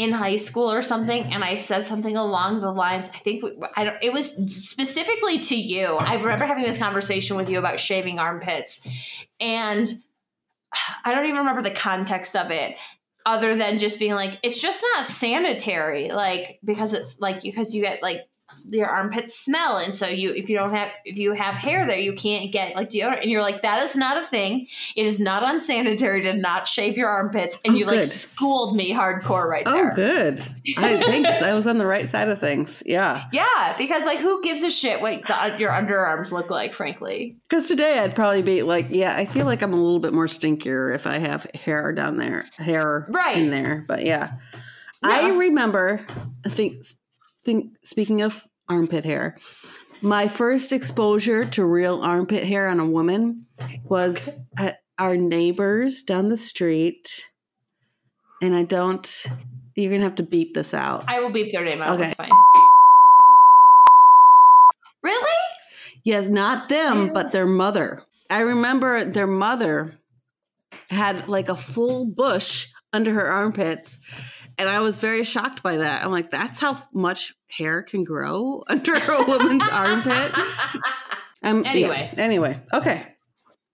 in 0.00 0.12
high 0.12 0.36
school 0.36 0.72
or 0.72 0.80
something, 0.80 1.24
and 1.30 1.44
I 1.44 1.58
said 1.58 1.84
something 1.84 2.16
along 2.16 2.60
the 2.62 2.70
lines. 2.72 3.10
I 3.12 3.18
think 3.18 3.42
we- 3.42 3.52
I 3.76 3.84
don't. 3.84 3.96
It 4.00 4.14
was 4.14 4.32
specifically 4.50 5.38
to 5.40 5.54
you. 5.54 5.96
I 5.96 6.14
remember 6.14 6.46
having 6.46 6.62
this 6.64 6.78
conversation 6.78 7.36
with 7.36 7.50
you 7.50 7.58
about 7.58 7.78
shaving 7.78 8.18
armpits, 8.18 8.80
and 9.38 9.86
I 11.04 11.14
don't 11.14 11.26
even 11.26 11.38
remember 11.40 11.60
the 11.60 11.70
context 11.74 12.34
of 12.34 12.50
it. 12.50 12.76
Other 13.26 13.54
than 13.54 13.76
just 13.76 13.98
being 13.98 14.14
like, 14.14 14.38
it's 14.42 14.58
just 14.58 14.82
not 14.94 15.04
sanitary, 15.04 16.08
like 16.10 16.58
because 16.64 16.94
it's 16.94 17.20
like 17.20 17.42
because 17.42 17.74
you 17.74 17.82
get 17.82 18.02
like 18.02 18.20
your 18.68 18.86
armpits 18.88 19.38
smell, 19.38 19.76
and 19.78 19.94
so 19.94 20.06
you 20.06 20.32
if 20.34 20.48
you 20.50 20.56
don't 20.56 20.74
have 20.74 20.90
if 21.04 21.18
you 21.18 21.32
have 21.32 21.54
hair 21.54 21.86
there, 21.86 21.98
you 21.98 22.12
can't 22.14 22.52
get 22.52 22.74
like 22.76 22.90
deodorant, 22.90 23.22
and 23.22 23.30
you're 23.30 23.42
like 23.42 23.62
that 23.62 23.82
is 23.82 23.96
not 23.96 24.16
a 24.22 24.24
thing. 24.26 24.66
It 24.96 25.06
is 25.06 25.20
not 25.20 25.42
unsanitary 25.42 26.22
to 26.22 26.34
not 26.34 26.68
shave 26.68 26.96
your 26.96 27.08
armpits, 27.08 27.58
and 27.64 27.74
Oh, 27.74 27.78
you 27.78 27.86
like 27.86 28.04
schooled 28.04 28.76
me 28.76 28.92
hardcore 28.92 29.46
right 29.48 29.64
there. 29.64 29.92
oh 29.92 29.94
there. 29.94 30.32
good 30.34 30.40
i 30.78 30.96
think 31.06 31.26
i 31.26 31.54
was 31.54 31.66
on 31.66 31.78
the 31.78 31.86
right 31.86 32.08
side 32.08 32.28
of 32.28 32.38
things 32.40 32.82
yeah 32.86 33.24
Yeah, 33.32 33.74
because 33.78 34.04
like 34.04 34.18
who 34.18 34.42
gives 34.42 34.62
a 34.62 34.70
shit 34.70 35.00
what 35.00 35.22
the, 35.26 35.56
your 35.58 35.70
underarms 35.70 36.32
look 36.32 36.50
like? 36.50 36.74
Frankly, 36.74 37.36
Because 37.48 37.68
today 37.68 37.98
I'd 38.00 38.14
probably 38.14 38.42
be 38.42 38.62
like, 38.62 38.86
yeah, 38.90 39.14
I 39.16 39.24
feel 39.24 39.46
like 39.46 39.62
I'm 39.62 39.72
a 39.72 39.76
little 39.76 39.98
bit 39.98 40.12
more 40.12 40.26
stinkier 40.26 40.94
if 40.94 41.06
I 41.06 41.18
have 41.18 41.44
hair 41.54 41.92
down 41.92 42.16
there, 42.16 42.44
hair 42.58 43.06
Right. 43.10 43.36
in 43.38 43.50
there. 43.50 43.84
But 43.86 44.04
yeah, 44.04 44.32
Yeah. 45.04 45.10
I 45.10 45.30
remember. 45.30 46.04
I 46.44 46.48
think, 46.48 46.84
think. 47.44 47.76
Speaking 47.84 48.22
of 48.22 48.46
armpit 48.68 49.04
hair, 49.04 49.38
my 50.00 50.28
first 50.28 50.72
exposure 50.72 51.44
to 51.44 51.64
real 51.64 52.00
armpit 52.00 52.44
hair 52.44 52.68
on 52.68 52.80
a 52.80 52.86
woman 52.86 53.46
was 53.84 54.36
at 54.58 54.78
our 54.98 55.16
neighbors 55.16 56.02
down 56.02 56.28
the 56.28 56.36
street, 56.36 57.30
and 58.42 58.54
I 58.54 58.64
don't. 58.64 59.26
You're 59.74 59.92
gonna 59.92 60.04
have 60.04 60.16
to 60.16 60.22
beep 60.22 60.54
this 60.54 60.74
out. 60.74 61.04
I 61.08 61.20
will 61.20 61.30
beep 61.30 61.52
their 61.52 61.64
name 61.64 61.80
out. 61.80 61.98
Okay. 61.98 62.08
It's 62.08 62.14
fine. 62.14 62.30
Really? 65.02 65.38
Yes, 66.04 66.28
not 66.28 66.68
them, 66.68 67.12
but 67.12 67.32
their 67.32 67.46
mother. 67.46 68.04
I 68.28 68.40
remember 68.40 69.04
their 69.04 69.26
mother 69.26 69.98
had 70.90 71.28
like 71.28 71.48
a 71.48 71.56
full 71.56 72.04
bush 72.04 72.68
under 72.92 73.12
her 73.14 73.26
armpits. 73.26 74.00
And 74.60 74.68
I 74.68 74.80
was 74.80 74.98
very 74.98 75.24
shocked 75.24 75.62
by 75.62 75.78
that. 75.78 76.04
I'm 76.04 76.12
like, 76.12 76.30
that's 76.30 76.60
how 76.60 76.80
much 76.92 77.34
hair 77.48 77.82
can 77.82 78.04
grow 78.04 78.62
under 78.68 78.92
a 78.94 79.24
woman's 79.24 79.68
armpit. 79.68 80.32
Um, 81.42 81.62
yeah. 81.64 81.70
Anyway. 81.70 82.12
anyway, 82.18 82.60
okay. 82.70 83.14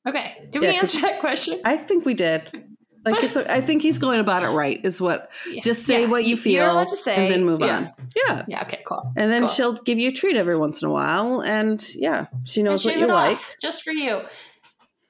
Okay. 0.07 0.47
Did 0.51 0.61
we 0.61 0.69
Yeah, 0.69 0.75
answer 0.75 1.01
that 1.01 1.19
question? 1.19 1.61
I 1.65 1.77
think 1.77 2.07
we 2.07 2.15
did. 2.15 2.65
Like 3.05 3.25
it's. 3.25 3.37
I 3.37 3.61
think 3.61 3.83
he's 3.83 3.99
going 3.99 4.21
about 4.21 4.45
it 4.45 4.51
right. 4.51 4.81
Is 4.85 5.01
what. 5.01 5.33
Yeah. 5.51 5.63
Just 5.63 5.85
say 5.85 6.07
what 6.07 6.23
you 6.23 6.37
you're 6.37 6.39
feel, 6.39 6.73
allowed 6.73 6.91
to 6.91 6.97
say, 6.97 7.25
and 7.25 7.35
then 7.35 7.45
move 7.45 7.61
yeah. 7.61 7.77
on. 7.77 7.93
Yeah. 8.15 8.45
Yeah. 8.47 8.63
Okay. 8.63 8.83
Cool. 8.87 9.13
And 9.17 9.33
then 9.33 9.43
Cool. 9.43 9.49
she'll 9.49 9.73
give 9.73 9.99
you 9.99 10.11
a 10.11 10.13
treat 10.13 10.37
every 10.37 10.57
once 10.57 10.81
in 10.81 10.89
a 10.89 10.93
while, 10.93 11.43
and 11.43 11.85
yeah, 11.97 12.27
she 12.45 12.63
knows 12.63 12.85
what 12.85 12.97
you 12.97 13.09
like. 13.09 13.41
just 13.61 13.83
for 13.83 13.91
you. 13.93 14.21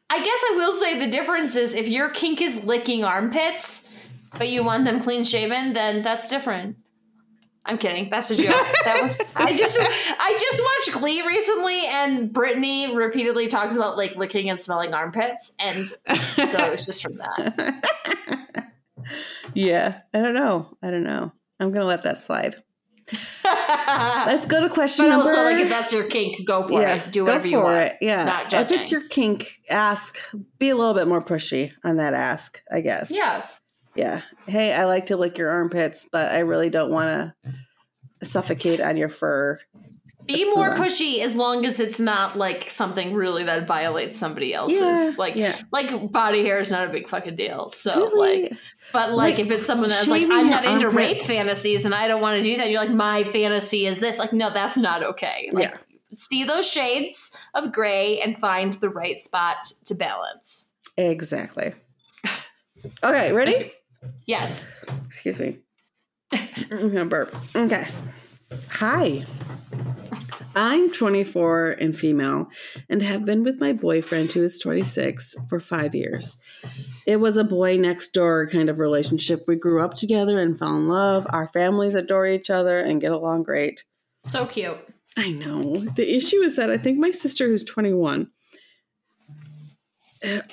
I 0.08 0.18
guess 0.18 0.44
I 0.50 0.54
will 0.56 0.74
say 0.80 0.98
the 0.98 1.10
difference 1.10 1.56
is 1.56 1.74
if 1.74 1.88
your 1.88 2.08
kink 2.08 2.40
is 2.40 2.64
licking 2.64 3.04
armpits, 3.04 3.86
but 4.38 4.48
you 4.48 4.62
want 4.64 4.84
them 4.84 5.00
clean 5.00 5.24
shaven, 5.24 5.72
then 5.72 6.02
that's 6.02 6.28
different. 6.28 6.76
I'm 7.66 7.78
kidding. 7.78 8.08
That's 8.08 8.30
a 8.30 8.36
joke. 8.36 8.54
That 8.84 9.02
was 9.02 9.18
I 9.34 9.54
just 9.54 9.78
I 9.80 10.36
just 10.40 10.62
watched 10.62 11.00
Glee 11.00 11.26
recently, 11.26 11.82
and 11.86 12.32
Brittany 12.32 12.94
repeatedly 12.94 13.48
talks 13.48 13.74
about 13.74 13.96
like 13.96 14.14
licking 14.14 14.48
and 14.48 14.58
smelling 14.58 14.94
armpits, 14.94 15.52
and 15.58 15.88
so 15.88 15.96
it 16.06 16.70
was 16.70 16.86
just 16.86 17.02
from 17.02 17.16
that. 17.16 18.70
yeah, 19.54 20.00
I 20.14 20.22
don't 20.22 20.34
know. 20.34 20.76
I 20.82 20.90
don't 20.90 21.02
know. 21.02 21.32
I'm 21.58 21.72
gonna 21.72 21.84
let 21.84 22.04
that 22.04 22.18
slide. 22.18 22.54
Let's 23.44 24.46
go 24.46 24.60
to 24.60 24.68
question 24.68 25.08
number. 25.08 25.28
also, 25.28 25.42
like 25.42 25.58
if 25.58 25.68
that's 25.68 25.92
your 25.92 26.06
kink, 26.08 26.46
go 26.46 26.66
for 26.66 26.82
it. 26.82 27.12
Do 27.12 27.24
whatever 27.24 27.46
you 27.46 27.60
want. 27.60 27.86
It. 27.86 27.96
Yeah, 28.00 28.24
Not 28.24 28.52
if 28.52 28.70
it's 28.70 28.92
your 28.92 29.02
kink, 29.08 29.60
ask. 29.68 30.18
Be 30.58 30.70
a 30.70 30.76
little 30.76 30.94
bit 30.94 31.08
more 31.08 31.22
pushy 31.22 31.72
on 31.84 31.96
that 31.96 32.14
ask. 32.14 32.62
I 32.70 32.80
guess. 32.80 33.10
Yeah. 33.10 33.44
Yeah. 33.96 34.22
Hey, 34.46 34.72
I 34.72 34.84
like 34.84 35.06
to 35.06 35.16
lick 35.16 35.38
your 35.38 35.50
armpits, 35.50 36.06
but 36.10 36.32
I 36.32 36.40
really 36.40 36.70
don't 36.70 36.90
want 36.90 37.08
to 37.08 38.26
suffocate 38.26 38.80
on 38.80 38.96
your 38.96 39.08
fur. 39.08 39.58
Be 40.26 40.44
Let's 40.44 40.56
more 40.56 40.70
pushy 40.74 41.20
as 41.20 41.36
long 41.36 41.64
as 41.64 41.78
it's 41.78 42.00
not 42.00 42.36
like 42.36 42.72
something 42.72 43.14
really 43.14 43.44
that 43.44 43.64
violates 43.68 44.16
somebody 44.16 44.52
else's. 44.52 44.80
Yeah, 44.80 45.12
like 45.18 45.36
yeah. 45.36 45.56
like 45.70 46.10
body 46.10 46.42
hair 46.42 46.58
is 46.58 46.72
not 46.72 46.88
a 46.88 46.90
big 46.90 47.08
fucking 47.08 47.36
deal. 47.36 47.68
So 47.68 47.94
Really? 47.94 48.42
like 48.48 48.52
but 48.92 49.12
like, 49.12 49.36
Like, 49.36 49.46
if 49.46 49.52
it's 49.52 49.64
someone 49.66 49.88
that's 49.88 50.08
like, 50.08 50.24
I'm 50.28 50.50
not 50.50 50.64
into 50.64 50.86
armpit- 50.86 50.94
rape 50.96 51.22
fantasies 51.22 51.84
and 51.84 51.94
I 51.94 52.08
don't 52.08 52.20
want 52.20 52.38
to 52.38 52.42
do 52.42 52.56
that, 52.56 52.70
you're 52.70 52.80
like, 52.80 52.90
my 52.90 53.22
fantasy 53.24 53.86
is 53.86 54.00
this. 54.00 54.18
Like, 54.18 54.32
no, 54.32 54.50
that's 54.50 54.76
not 54.76 55.04
okay. 55.04 55.48
Like 55.52 55.68
Yeah. 55.68 55.76
see 56.12 56.42
those 56.42 56.66
shades 56.68 57.30
of 57.54 57.70
gray 57.72 58.20
and 58.20 58.36
find 58.36 58.72
the 58.74 58.88
right 58.90 59.20
spot 59.20 59.58
to 59.84 59.94
balance. 59.94 60.66
exactly. 60.96 61.72
Okay, 63.04 63.32
ready? 63.32 63.72
Yes. 64.26 64.66
Excuse 65.06 65.40
me. 65.40 65.58
I'm 66.32 66.92
gonna 66.92 67.06
burp. 67.06 67.34
Okay. 67.54 67.86
Hi. 68.70 69.24
I'm 70.58 70.90
24 70.90 71.72
and 71.72 71.94
female 71.94 72.48
and 72.88 73.02
have 73.02 73.26
been 73.26 73.44
with 73.44 73.60
my 73.60 73.74
boyfriend 73.74 74.32
who 74.32 74.42
is 74.42 74.58
26 74.58 75.36
for 75.50 75.60
five 75.60 75.94
years. 75.94 76.38
It 77.06 77.20
was 77.20 77.36
a 77.36 77.44
boy 77.44 77.76
next 77.76 78.12
door 78.12 78.48
kind 78.48 78.70
of 78.70 78.78
relationship. 78.78 79.44
We 79.46 79.56
grew 79.56 79.84
up 79.84 79.94
together 79.94 80.38
and 80.38 80.58
fell 80.58 80.76
in 80.76 80.88
love. 80.88 81.26
Our 81.28 81.48
families 81.48 81.94
adore 81.94 82.26
each 82.26 82.48
other 82.48 82.78
and 82.78 83.02
get 83.02 83.12
along 83.12 83.42
great. 83.42 83.84
So 84.24 84.46
cute. 84.46 84.78
I 85.18 85.30
know. 85.30 85.76
The 85.78 86.16
issue 86.16 86.40
is 86.40 86.56
that 86.56 86.70
I 86.70 86.78
think 86.78 86.98
my 86.98 87.10
sister, 87.10 87.46
who's 87.46 87.64
21, 87.64 88.22
uh, 88.22 88.24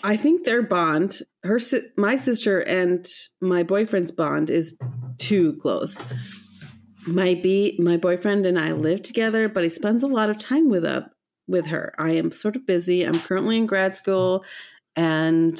I 0.04 0.18
think 0.18 0.44
their 0.44 0.62
bond, 0.62 1.22
her, 1.44 1.60
my 1.98 2.16
sister 2.16 2.60
and 2.60 3.08
my 3.42 3.64
boyfriend's 3.64 4.12
bond 4.12 4.50
is 4.50 4.78
too 5.18 5.58
close. 5.58 6.04
My 7.08 7.34
be 7.34 7.78
my 7.80 7.98
boyfriend 7.98 8.46
and 8.46 8.58
I 8.58 8.72
live 8.72 9.02
together, 9.02 9.50
but 9.50 9.64
he 9.64 9.70
spends 9.70 10.04
a 10.04 10.08
lot 10.08 10.30
of 10.30 10.38
time 10.38 10.70
with 10.70 10.86
a, 10.86 11.10
with 11.48 11.68
her. 11.68 11.94
I 11.98 12.14
am 12.14 12.32
sort 12.32 12.56
of 12.56 12.66
busy. 12.66 13.04
I'm 13.04 13.20
currently 13.20 13.58
in 13.58 13.66
grad 13.66 13.96
school, 13.96 14.46
and 14.96 15.60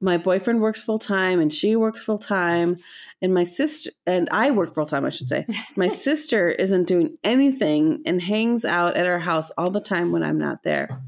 my 0.00 0.16
boyfriend 0.16 0.60
works 0.60 0.82
full 0.82 0.98
time, 0.98 1.40
and 1.40 1.52
she 1.52 1.74
works 1.74 2.02
full 2.02 2.18
time, 2.18 2.76
and 3.20 3.34
my 3.34 3.44
sister 3.44 3.90
and 4.06 4.28
I 4.30 4.50
work 4.50 4.74
full 4.74 4.86
time. 4.86 5.04
I 5.04 5.10
should 5.10 5.28
say. 5.28 5.46
My 5.76 5.88
sister 6.06 6.50
isn't 6.50 6.86
doing 6.86 7.18
anything 7.24 8.02
and 8.06 8.22
hangs 8.22 8.64
out 8.64 8.96
at 8.96 9.06
our 9.06 9.18
house 9.18 9.50
all 9.58 9.70
the 9.70 9.80
time 9.80 10.12
when 10.12 10.22
I'm 10.22 10.38
not 10.38 10.62
there. 10.62 11.00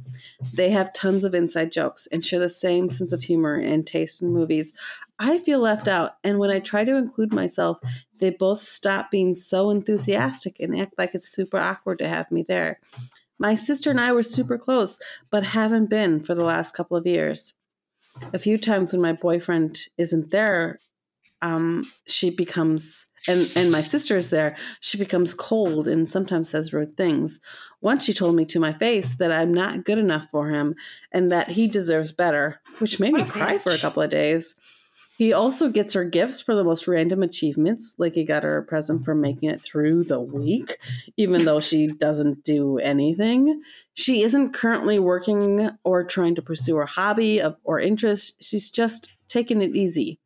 They 0.55 0.70
have 0.70 0.93
tons 0.93 1.24
of 1.24 1.34
inside 1.34 1.70
jokes 1.72 2.09
and 2.11 2.24
share 2.24 2.41
the 2.41 2.49
same 2.49 2.91
sense 2.91 3.12
of 3.12 3.22
humor 3.22 3.55
and 3.55 3.86
taste 3.86 4.22
in 4.22 4.32
movies. 4.32 4.72
I 5.18 5.38
feel 5.38 5.61
left 5.61 5.86
out, 5.86 6.16
and 6.24 6.38
when 6.38 6.51
I 6.51 6.59
try 6.59 6.84
to 6.84 6.97
include 6.97 7.32
myself, 7.32 7.78
they 8.18 8.30
both 8.30 8.61
stop 8.61 9.11
being 9.11 9.34
so 9.34 9.70
enthusiastic 9.70 10.59
and 10.59 10.78
act 10.78 10.95
like 10.99 11.14
it's 11.14 11.28
super 11.28 11.59
awkward 11.59 11.99
to 12.01 12.09
have 12.09 12.30
me 12.30 12.43
there. 12.43 12.80
My 13.38 13.55
sister 13.55 13.91
and 13.91 14.01
I 14.01 14.12
were 14.12 14.22
super 14.22 14.59
close, 14.59 14.99
but 15.30 15.45
haven't 15.45 15.91
been 15.91 16.22
for 16.22 16.34
the 16.34 16.45
last 16.45 16.74
couple 16.74 16.97
of 16.97 17.07
years. 17.07 17.55
A 18.32 18.38
few 18.38 18.58
times 18.58 18.92
when 18.92 19.02
my 19.02 19.12
boyfriend 19.12 19.80
isn't 19.98 20.30
there, 20.30 20.80
um, 21.42 21.90
she 22.06 22.30
becomes 22.30 23.06
and 23.28 23.50
and 23.54 23.70
my 23.70 23.80
sister 23.80 24.16
is 24.16 24.30
there. 24.30 24.56
She 24.80 24.96
becomes 24.96 25.34
cold 25.34 25.88
and 25.88 26.08
sometimes 26.08 26.50
says 26.50 26.72
rude 26.72 26.96
things. 26.96 27.40
Once 27.80 28.04
she 28.04 28.14
told 28.14 28.34
me 28.34 28.44
to 28.46 28.60
my 28.60 28.72
face 28.72 29.14
that 29.14 29.32
I'm 29.32 29.52
not 29.52 29.84
good 29.84 29.98
enough 29.98 30.26
for 30.30 30.48
him 30.48 30.74
and 31.12 31.30
that 31.30 31.50
he 31.50 31.66
deserves 31.66 32.12
better, 32.12 32.60
which 32.78 32.98
made 32.98 33.12
me 33.12 33.20
What 33.20 33.28
a 33.28 33.32
cry 33.32 33.58
for 33.58 33.72
a 33.72 33.78
couple 33.78 34.02
of 34.02 34.10
days. 34.10 34.54
He 35.20 35.34
also 35.34 35.68
gets 35.68 35.92
her 35.92 36.06
gifts 36.06 36.40
for 36.40 36.54
the 36.54 36.64
most 36.64 36.88
random 36.88 37.22
achievements, 37.22 37.94
like 37.98 38.14
he 38.14 38.24
got 38.24 38.42
her 38.42 38.56
a 38.56 38.62
present 38.62 39.04
for 39.04 39.12
mm-hmm. 39.12 39.20
making 39.20 39.50
it 39.50 39.60
through 39.60 40.04
the 40.04 40.18
week, 40.18 40.78
even 41.18 41.44
though 41.44 41.60
she 41.60 41.88
doesn't 41.88 42.42
do 42.42 42.78
anything. 42.78 43.60
She 43.92 44.22
isn't 44.22 44.54
currently 44.54 44.98
working 44.98 45.72
or 45.84 46.04
trying 46.04 46.36
to 46.36 46.42
pursue 46.42 46.76
her 46.76 46.86
hobby 46.86 47.38
of, 47.38 47.56
or 47.64 47.78
interest. 47.78 48.42
She's 48.42 48.70
just 48.70 49.12
taking 49.28 49.60
it 49.60 49.76
easy. 49.76 50.18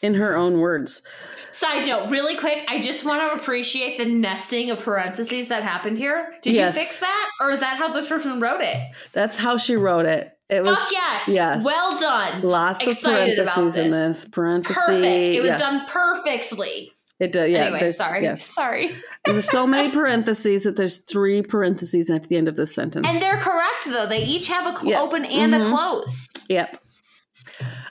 In 0.00 0.14
her 0.14 0.34
own 0.34 0.60
words, 0.60 1.02
Side 1.50 1.86
note, 1.86 2.08
really 2.08 2.36
quick, 2.36 2.64
I 2.66 2.80
just 2.80 3.04
want 3.04 3.20
to 3.20 3.38
appreciate 3.38 3.98
the 3.98 4.06
nesting 4.06 4.70
of 4.70 4.80
parentheses 4.82 5.48
that 5.48 5.62
happened 5.62 5.98
here. 5.98 6.32
Did 6.40 6.54
Yes. 6.54 6.74
you 6.74 6.80
fix 6.80 7.00
that? 7.00 7.30
Or 7.38 7.50
is 7.50 7.60
that 7.60 7.76
how 7.76 7.92
the 7.92 8.00
person 8.06 8.40
wrote 8.40 8.62
it? 8.62 8.78
that's 9.12 9.36
how 9.36 9.58
she 9.58 9.76
wrote 9.76 10.06
it. 10.06 10.34
It 10.52 10.64
was 10.64 10.78
Fuck 10.78 10.88
yes. 10.92 11.28
yes. 11.28 11.64
Well 11.64 11.98
done. 11.98 12.42
lots 12.42 12.86
of 12.86 12.92
Excited 12.92 13.38
about 13.38 13.54
parentheses 13.54 13.76
in 13.84 13.90
this. 13.90 14.24
Parentheses. 14.26 14.76
Perfect. 14.84 15.04
It 15.06 15.40
was 15.40 15.48
yes. 15.48 15.60
done 15.60 15.86
perfectly. 15.88 16.92
It 17.20 17.30
does. 17.32 17.50
Yeah. 17.50 17.58
anyway, 17.66 17.90
sorry. 17.90 18.22
Yes. 18.22 18.42
Sorry. 18.44 18.90
There's 19.24 19.48
so 19.48 19.66
many 19.66 19.90
parentheses 19.92 20.64
that 20.64 20.74
there's 20.76 20.96
three 20.96 21.40
parentheses 21.42 22.10
at 22.10 22.28
the 22.28 22.36
end 22.36 22.48
of 22.48 22.56
this 22.56 22.74
sentence. 22.74 23.06
And 23.08 23.22
they're 23.22 23.36
correct 23.36 23.84
though. 23.86 24.06
They 24.06 24.24
each 24.24 24.48
have 24.48 24.66
a 24.66 24.76
cl- 24.76 24.90
Yeah. 24.92 25.00
open 25.00 25.24
and 25.24 25.54
Mhm. 25.54 25.66
a 25.66 25.70
close. 25.70 26.28
yep. 26.48 26.81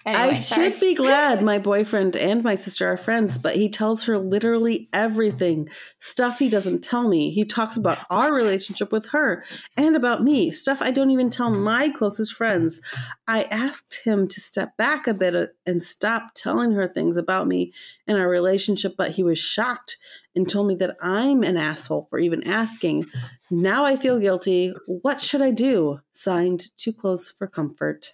Anyway, 0.06 0.24
I 0.24 0.34
sorry. 0.34 0.72
should 0.72 0.80
be 0.80 0.96
glad 0.96 1.44
my 1.44 1.60
boyfriend 1.60 2.16
and 2.16 2.44
my 2.44 2.56
sister 2.56 2.88
are 2.88 2.98
friends, 2.98 3.38
but 3.38 3.56
he 3.56 3.70
tells 3.70 4.04
her 4.06 4.18
literally 4.18 4.90
everything. 4.94 5.70
Stuff 6.00 6.40
he 6.40 6.50
doesn't 6.50 6.84
tell 6.84 7.08
me. 7.08 7.30
He 7.32 7.46
talks 7.46 7.78
about 7.78 8.00
our 8.10 8.34
relationship 8.34 8.92
with 8.92 9.08
her 9.10 9.44
and 9.78 9.96
about 9.96 10.24
me. 10.24 10.52
Stuff 10.52 10.82
I 10.82 10.92
don't 10.92 11.12
even 11.12 11.30
tell 11.30 11.52
my 11.52 11.90
closest 11.90 12.34
friends. 12.34 12.82
I 13.28 13.44
asked 13.44 14.02
him 14.04 14.28
to 14.28 14.42
step 14.42 14.76
back 14.76 15.06
a 15.06 15.14
bit 15.14 15.36
uh, 15.36 15.48
and 15.66 15.84
stop 15.84 16.32
telling 16.36 16.72
her 16.72 16.88
things 16.88 17.16
about 17.16 17.48
me 17.48 17.72
and 18.08 18.18
our 18.18 18.28
relationship, 18.28 18.96
but 18.98 19.12
he 19.12 19.24
was 19.24 19.38
shocked 19.38 19.98
and 20.36 20.50
told 20.50 20.68
me 20.68 20.76
that 20.76 20.96
I'm 21.02 21.44
an 21.44 21.58
asshole 21.58 22.08
for 22.10 22.18
even 22.18 22.48
asking. 22.48 23.06
Now 23.50 23.86
I 23.86 23.98
feel 23.98 24.18
guilty. 24.18 24.74
What 24.88 25.22
should 25.22 25.42
I 25.42 25.52
do? 25.52 26.00
Signed, 26.14 26.70
Too 26.78 26.94
Close 26.94 27.30
for 27.30 27.48
Comfort. 27.48 28.14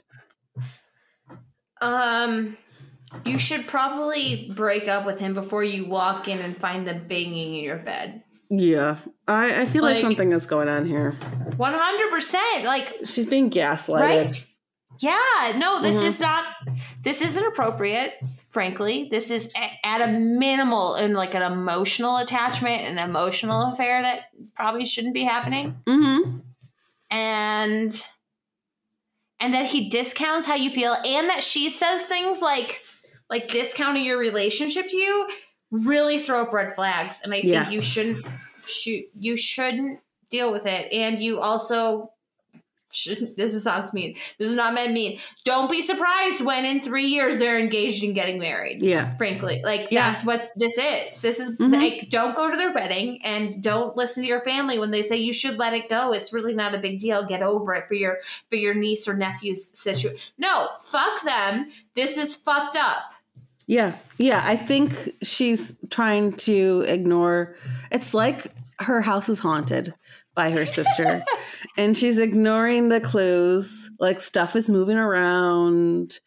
Um, 1.81 2.57
you 3.25 3.37
should 3.39 3.67
probably 3.67 4.51
break 4.55 4.87
up 4.87 5.05
with 5.05 5.19
him 5.19 5.33
before 5.33 5.63
you 5.63 5.85
walk 5.85 6.27
in 6.27 6.39
and 6.39 6.55
find 6.57 6.85
them 6.85 7.05
banging 7.07 7.55
in 7.55 7.63
your 7.63 7.77
bed. 7.77 8.23
Yeah, 8.49 8.97
I, 9.27 9.61
I 9.61 9.65
feel 9.65 9.81
like, 9.83 9.95
Like- 9.95 10.01
something 10.01 10.31
is 10.31 10.47
going 10.47 10.69
on 10.69 10.85
here. 10.85 11.11
One 11.57 11.73
hundred 11.73 12.09
percent. 12.11 12.63
Like 12.65 12.93
She's 13.05 13.25
being 13.25 13.49
gaslighted. 13.49 13.99
right? 13.99 14.45
Yeah. 14.99 15.53
No, 15.57 15.81
this 15.81 15.95
Mhm. 15.97 16.05
is 16.07 16.19
not. 16.19 16.45
This 17.03 17.21
isn't 17.21 17.45
appropriate. 17.45 18.13
Frankly, 18.49 19.07
this 19.11 19.29
is 19.29 19.51
at 19.83 20.01
a 20.01 20.07
minimal 20.07 20.95
and 20.95 21.13
like 21.13 21.35
an 21.35 21.43
emotional 21.43 22.17
attachment, 22.17 22.81
an 22.83 22.97
emotional 22.97 23.71
affair 23.73 24.01
that 24.01 24.21
probably 24.55 24.85
shouldn't 24.85 25.13
be 25.13 25.23
happening. 25.23 25.75
Mm-hmm. 25.85 26.39
and 27.11 28.07
and 29.39 29.53
that 29.53 29.65
he 29.65 29.89
discounts 29.89 30.45
how 30.47 30.55
you 30.55 30.69
feel 30.69 30.93
and 31.05 31.29
that 31.29 31.43
she 31.43 31.69
says 31.69 32.01
things 32.03 32.41
like 32.41 32.81
like 33.29 33.47
discounting 33.49 34.05
your 34.05 34.17
relationship 34.17 34.87
to 34.87 34.97
you 34.97 35.27
really 35.71 36.17
throw 36.19 36.43
up 36.43 36.53
red 36.53 36.73
flags 36.73 37.21
and 37.23 37.33
i 37.33 37.37
think 37.41 37.47
Yeah. 37.53 37.69
you 37.69 37.81
shouldn't 37.81 38.25
shoot 38.65 39.05
you 39.17 39.35
shouldn't 39.37 39.99
deal 40.29 40.51
with 40.51 40.65
it 40.65 40.91
and 40.91 41.19
you 41.19 41.39
also 41.39 42.11
this 43.35 43.53
is 43.53 43.63
sounds 43.63 43.93
mean. 43.93 44.15
This 44.37 44.47
is 44.49 44.55
not 44.55 44.73
meant 44.73 44.93
mean. 44.93 45.19
Don't 45.43 45.69
be 45.69 45.81
surprised 45.81 46.43
when 46.43 46.65
in 46.65 46.81
three 46.81 47.05
years 47.07 47.37
they're 47.37 47.59
engaged 47.59 48.03
and 48.03 48.15
getting 48.15 48.39
married. 48.39 48.81
Yeah. 48.83 49.15
Frankly, 49.17 49.61
like 49.63 49.87
Yeah. 49.91 50.07
that's 50.09 50.23
what 50.25 50.51
this 50.55 50.77
is. 50.77 51.19
This 51.21 51.39
is 51.39 51.57
Mhm. 51.57 51.73
like 51.73 52.09
don't 52.09 52.35
go 52.35 52.49
to 52.49 52.57
their 52.57 52.73
wedding 52.73 53.19
and 53.23 53.61
don't 53.61 53.95
listen 53.97 54.23
to 54.23 54.27
your 54.29 54.41
family 54.41 54.79
when 54.79 54.91
they 54.91 55.01
say 55.01 55.17
you 55.17 55.33
should 55.33 55.57
let 55.57 55.73
it 55.73 55.89
go. 55.89 56.13
It's 56.13 56.31
really 56.33 56.53
not 56.53 56.73
a 56.73 56.77
big 56.79 56.99
deal. 56.99 57.23
Get 57.23 57.41
over 57.41 57.73
it 57.73 57.87
for 57.87 57.93
your 57.93 58.17
for 58.49 58.55
your 58.55 58.73
niece 58.73 59.07
or 59.07 59.13
nephew's 59.15 59.77
situation. 59.77 60.17
No, 60.37 60.69
fuck 60.81 61.23
them. 61.23 61.67
This 61.95 62.17
is 62.17 62.33
fucked 62.35 62.75
up. 62.77 63.11
Yeah. 63.67 63.95
Yeah. 64.17 64.41
I 64.45 64.55
think 64.55 65.11
she's 65.21 65.77
trying 65.89 66.33
to 66.33 66.85
ignore. 66.87 67.55
It's 67.91 68.13
like 68.13 68.51
her 68.79 69.01
house 69.01 69.27
is 69.27 69.39
haunted 69.39 69.93
by 70.37 70.51
her 70.51 70.65
sister 70.67 71.25
and 71.77 71.97
she's 71.97 72.19
ignoring 72.19 72.89
the 72.89 73.01
clues. 73.01 73.89
Like 73.99 74.21
stuff 74.21 74.55
is 74.55 74.69
moving 74.69 74.97
around. 74.97 76.19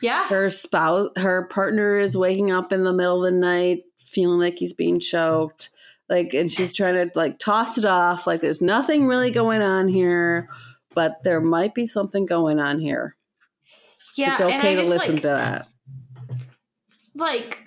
Yeah. 0.00 0.28
Her 0.28 0.50
spouse, 0.50 1.10
her 1.16 1.48
partner 1.48 1.98
is 1.98 2.16
waking 2.16 2.50
up 2.52 2.72
in 2.72 2.84
the 2.84 2.92
middle 2.92 3.24
of 3.24 3.32
the 3.32 3.38
night 3.38 3.82
feeling 3.98 4.38
like 4.38 4.58
he's 4.58 4.74
being 4.74 5.00
choked. 5.00 5.70
Like, 6.08 6.34
and 6.34 6.52
she's 6.52 6.72
trying 6.72 6.94
to 6.94 7.10
like 7.18 7.38
toss 7.38 7.78
it 7.78 7.86
off. 7.86 8.26
Like, 8.26 8.42
there's 8.42 8.60
nothing 8.60 9.06
really 9.06 9.30
going 9.30 9.62
on 9.62 9.88
here, 9.88 10.48
but 10.94 11.24
there 11.24 11.40
might 11.40 11.74
be 11.74 11.86
something 11.86 12.26
going 12.26 12.60
on 12.60 12.78
here. 12.78 13.16
Yeah. 14.16 14.32
it's 14.32 14.40
okay 14.40 14.74
to 14.74 14.82
just, 14.82 14.90
listen 14.90 15.14
like, 15.14 15.22
to 15.22 15.28
that. 15.28 15.68
like 17.16 17.58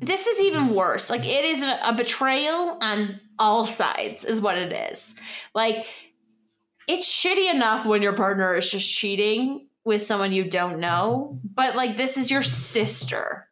this 0.00 0.28
is 0.28 0.40
even 0.42 0.74
worse 0.74 1.10
like 1.10 1.26
it 1.26 1.44
is 1.44 1.60
a, 1.60 1.78
a 1.82 1.92
betrayal 1.92 2.78
on 2.80 3.20
all 3.40 3.66
sides 3.66 4.24
is 4.24 4.40
what 4.40 4.58
it 4.58 4.72
is. 4.92 5.16
Like 5.54 5.86
it's 6.86 7.10
shitty 7.10 7.52
enough 7.52 7.86
when 7.86 8.02
your 8.02 8.12
partner 8.12 8.54
is 8.54 8.70
just 8.70 8.88
cheating 8.88 9.66
with 9.84 10.02
someone 10.02 10.30
you 10.30 10.48
don't 10.48 10.78
know 10.78 11.40
but 11.42 11.74
like 11.74 11.96
this 11.96 12.16
is 12.16 12.30
your 12.30 12.42
sister. 12.42 13.48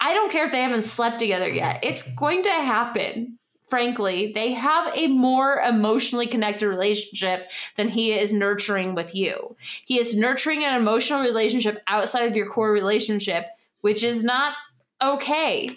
I 0.00 0.14
don't 0.14 0.32
care 0.32 0.46
if 0.46 0.52
they 0.52 0.62
haven't 0.62 0.82
slept 0.82 1.18
together 1.18 1.48
yet. 1.48 1.80
It's 1.82 2.14
going 2.14 2.42
to 2.42 2.50
happen. 2.50 3.38
Frankly 3.68 4.32
they 4.34 4.52
have 4.52 4.96
a 4.96 5.06
more 5.06 5.58
emotionally 5.60 6.26
connected 6.26 6.66
relationship 6.66 7.50
than 7.76 7.88
he 7.88 8.12
is 8.12 8.32
nurturing 8.32 8.94
with 8.94 9.14
you. 9.14 9.54
He 9.84 9.98
is 9.98 10.16
nurturing 10.16 10.64
an 10.64 10.80
emotional 10.80 11.22
relationship 11.22 11.82
outside 11.86 12.28
of 12.28 12.36
your 12.36 12.48
core 12.48 12.72
relationship 12.72 13.46
which 13.82 14.02
is 14.02 14.24
not 14.24 14.54
okay. 15.02 15.68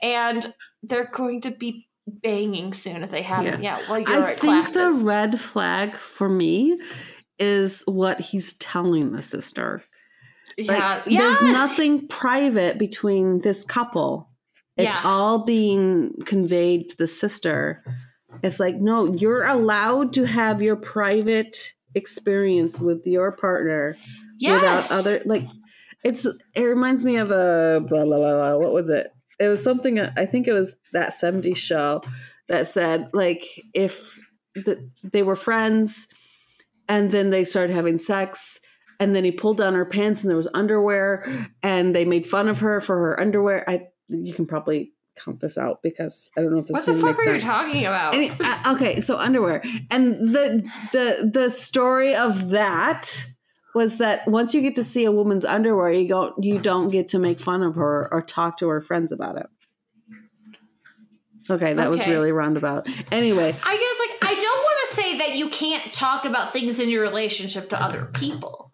And 0.00 0.54
they're 0.82 1.10
going 1.12 1.42
to 1.42 1.50
be 1.50 1.86
banging 2.06 2.72
soon 2.72 3.02
if 3.02 3.10
they 3.10 3.22
haven't 3.22 3.62
Yeah. 3.62 3.78
yet. 3.78 3.88
While 3.88 4.00
you're 4.00 4.22
I 4.24 4.26
think 4.34 4.40
classes. 4.40 5.00
the 5.00 5.06
red 5.06 5.40
flag 5.40 5.96
for 5.96 6.28
me 6.28 6.78
is 7.38 7.82
what 7.86 8.20
he's 8.20 8.52
telling 8.54 9.12
the 9.12 9.22
sister. 9.22 9.82
Like, 10.58 11.02
yeah, 11.06 11.20
There's 11.20 11.42
nothing 11.42 12.06
private 12.06 12.78
between 12.78 13.40
this 13.40 13.64
couple. 13.64 14.28
It's 14.76 14.94
Yeah. 14.94 15.02
all 15.04 15.44
being 15.44 16.14
conveyed 16.26 16.90
to 16.90 16.96
the 16.96 17.06
sister. 17.06 17.82
It's 18.42 18.60
like, 18.60 18.76
no, 18.76 19.12
you're 19.14 19.44
allowed 19.44 20.12
to 20.14 20.24
have 20.26 20.60
your 20.62 20.76
private 20.76 21.72
experience 21.94 22.78
with 22.80 23.06
your 23.06 23.32
partner 23.32 23.96
Yes. 24.38 24.90
without 24.90 24.98
other 24.98 25.22
like 25.24 25.46
it's 26.02 26.26
it 26.26 26.60
reminds 26.62 27.04
me 27.04 27.16
of 27.16 27.30
a 27.30 27.80
blah 27.88 28.04
blah 28.04 28.18
blah, 28.18 28.18
blah. 28.18 28.56
what 28.56 28.72
was 28.72 28.90
it 28.90 29.13
it 29.38 29.48
was 29.48 29.62
something 29.62 30.00
i 30.00 30.26
think 30.26 30.46
it 30.46 30.52
was 30.52 30.76
that 30.92 31.14
70s 31.14 31.56
show 31.56 32.02
that 32.48 32.68
said 32.68 33.08
like 33.12 33.44
if 33.74 34.18
the, 34.54 34.88
they 35.02 35.22
were 35.22 35.36
friends 35.36 36.06
and 36.88 37.10
then 37.10 37.30
they 37.30 37.44
started 37.44 37.72
having 37.72 37.98
sex 37.98 38.60
and 39.00 39.14
then 39.14 39.24
he 39.24 39.32
pulled 39.32 39.56
down 39.58 39.74
her 39.74 39.84
pants 39.84 40.22
and 40.22 40.30
there 40.30 40.36
was 40.36 40.48
underwear 40.54 41.48
and 41.62 41.94
they 41.94 42.04
made 42.04 42.26
fun 42.26 42.48
of 42.48 42.60
her 42.60 42.80
for 42.80 42.96
her 42.96 43.20
underwear. 43.20 43.68
I 43.68 43.88
you 44.08 44.32
can 44.34 44.46
probably 44.46 44.92
count 45.16 45.40
this 45.40 45.56
out 45.56 45.80
because 45.82 46.28
i 46.36 46.40
don't 46.40 46.52
know 46.52 46.58
if 46.58 46.66
this 46.66 46.86
What 46.86 46.86
the 46.86 47.00
fuck 47.00 47.18
are 47.26 47.34
you 47.34 47.40
talking 47.40 47.86
about? 47.86 48.14
any, 48.14 48.30
uh, 48.30 48.74
okay, 48.74 49.00
so 49.00 49.18
underwear, 49.18 49.62
and 49.90 50.34
the 50.34 50.68
the 50.92 51.30
the 51.32 51.50
story 51.50 52.14
of 52.14 52.50
that 52.50 53.24
was 53.74 53.98
that 53.98 54.26
once 54.28 54.54
you 54.54 54.60
get 54.60 54.76
to 54.76 54.84
see 54.84 55.04
a 55.04 55.12
woman's 55.12 55.44
underwear, 55.44 55.90
you 55.90 56.08
go 56.08 56.34
you 56.38 56.58
don't 56.58 56.90
get 56.90 57.08
to 57.08 57.18
make 57.18 57.40
fun 57.40 57.62
of 57.62 57.74
her 57.74 58.08
or 58.12 58.22
talk 58.22 58.58
to 58.58 58.68
her 58.68 58.80
friends 58.80 59.12
about 59.12 59.36
it. 59.36 59.46
Okay, 61.50 61.74
that 61.74 61.90
was 61.90 62.06
really 62.06 62.32
roundabout. 62.32 62.88
Anyway, 63.12 63.48
I 63.48 63.76
guess 63.76 64.22
like 64.22 64.30
I 64.30 64.40
don't 64.40 64.62
want 64.62 64.80
to 64.88 64.94
say 64.94 65.18
that 65.18 65.36
you 65.36 65.50
can't 65.50 65.92
talk 65.92 66.24
about 66.24 66.52
things 66.52 66.80
in 66.80 66.88
your 66.88 67.02
relationship 67.02 67.68
to 67.70 67.82
other 67.82 68.06
people. 68.06 68.72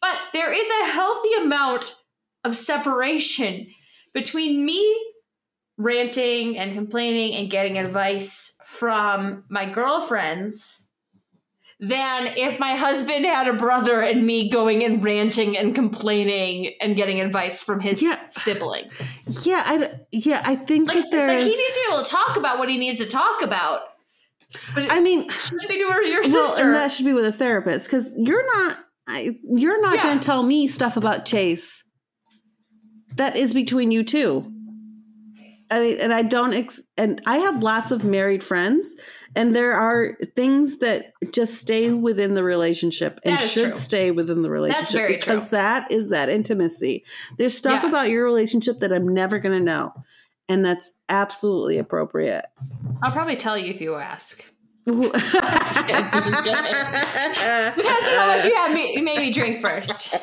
But 0.00 0.18
there 0.32 0.52
is 0.52 0.68
a 0.82 0.92
healthy 0.92 1.34
amount 1.40 1.96
of 2.44 2.54
separation 2.54 3.68
between 4.12 4.64
me 4.64 5.12
ranting 5.76 6.56
and 6.56 6.72
complaining 6.72 7.34
and 7.34 7.50
getting 7.50 7.78
advice 7.78 8.56
from 8.64 9.44
my 9.48 9.68
girlfriends 9.68 10.90
than 11.80 12.28
if 12.36 12.58
my 12.60 12.76
husband 12.76 13.24
had 13.26 13.48
a 13.48 13.52
brother 13.52 14.00
and 14.00 14.24
me 14.26 14.48
going 14.48 14.82
and 14.84 15.02
ranting 15.02 15.56
and 15.58 15.74
complaining 15.74 16.72
and 16.80 16.96
getting 16.96 17.20
advice 17.20 17.62
from 17.62 17.80
his 17.80 18.00
Yeah. 18.00 18.18
sibling. 18.30 18.88
yeah, 19.42 19.62
I 19.66 19.90
yeah, 20.12 20.42
I 20.44 20.56
think 20.56 20.88
Like, 20.88 21.10
that 21.10 21.28
like 21.28 21.38
he 21.38 21.44
needs 21.46 21.66
to 21.68 21.74
be 21.88 21.94
able 21.94 22.04
to 22.04 22.10
talk 22.10 22.36
about 22.36 22.58
what 22.58 22.68
he 22.68 22.78
needs 22.78 22.98
to 23.00 23.06
talk 23.06 23.42
about. 23.42 23.82
But 24.74 24.90
I 24.92 25.00
mean, 25.00 25.28
shouldn't 25.30 25.68
be 25.68 25.74
to 25.74 25.80
your 25.80 26.22
well, 26.22 26.22
sister. 26.48 26.62
and 26.64 26.74
that 26.74 26.92
should 26.92 27.06
be 27.06 27.12
with 27.12 27.24
a 27.24 27.32
therapist 27.32 27.88
because 27.88 28.12
you're 28.16 28.46
not. 28.56 28.78
I, 29.06 29.36
you're 29.42 29.80
not 29.82 29.96
Yeah. 29.96 30.04
going 30.04 30.20
to 30.20 30.24
tell 30.24 30.42
me 30.44 30.66
stuff 30.68 30.96
about 30.96 31.24
Chase. 31.26 31.82
That 33.16 33.36
is 33.36 33.52
between 33.52 33.90
you 33.90 34.02
two. 34.04 34.50
I 35.74 35.80
mean, 35.80 35.98
and 35.98 36.14
I 36.14 36.22
don't, 36.22 36.52
ex- 36.54 36.82
and 36.96 37.20
I 37.26 37.38
have 37.38 37.62
lots 37.62 37.90
of 37.90 38.04
married 38.04 38.44
friends, 38.44 38.96
and 39.34 39.54
there 39.56 39.72
are 39.72 40.16
things 40.36 40.78
that 40.78 41.12
just 41.32 41.54
stay 41.54 41.90
within 41.92 42.34
the 42.34 42.44
relationship 42.44 43.18
and 43.24 43.40
should 43.40 43.72
true. 43.72 43.74
stay 43.80 44.10
within 44.12 44.42
the 44.42 44.50
relationship 44.50 44.92
very 44.92 45.16
because 45.16 45.48
true. 45.48 45.58
that 45.58 45.90
is 45.90 46.10
that 46.10 46.28
intimacy. 46.28 47.04
There's 47.38 47.56
stuff 47.56 47.82
Yes. 47.82 47.88
about 47.90 48.08
your 48.10 48.24
relationship 48.24 48.78
that 48.80 48.92
I'm 48.92 49.08
never 49.12 49.38
going 49.40 49.58
to 49.58 49.64
know, 49.64 49.92
and 50.48 50.64
that's 50.64 50.94
absolutely 51.08 51.78
appropriate. 51.78 52.44
I'll 53.02 53.10
probably 53.12 53.36
tell 53.36 53.58
you 53.58 53.72
if 53.72 53.80
you 53.80 53.96
ask. 53.96 54.44
Depends 54.84 55.16
on 55.16 55.22
how 58.16 58.26
much 58.28 58.44
you 58.44 58.54
had 58.54 58.72
me, 58.72 59.00
made 59.00 59.18
me 59.18 59.32
drink 59.32 59.60
first. 59.60 60.14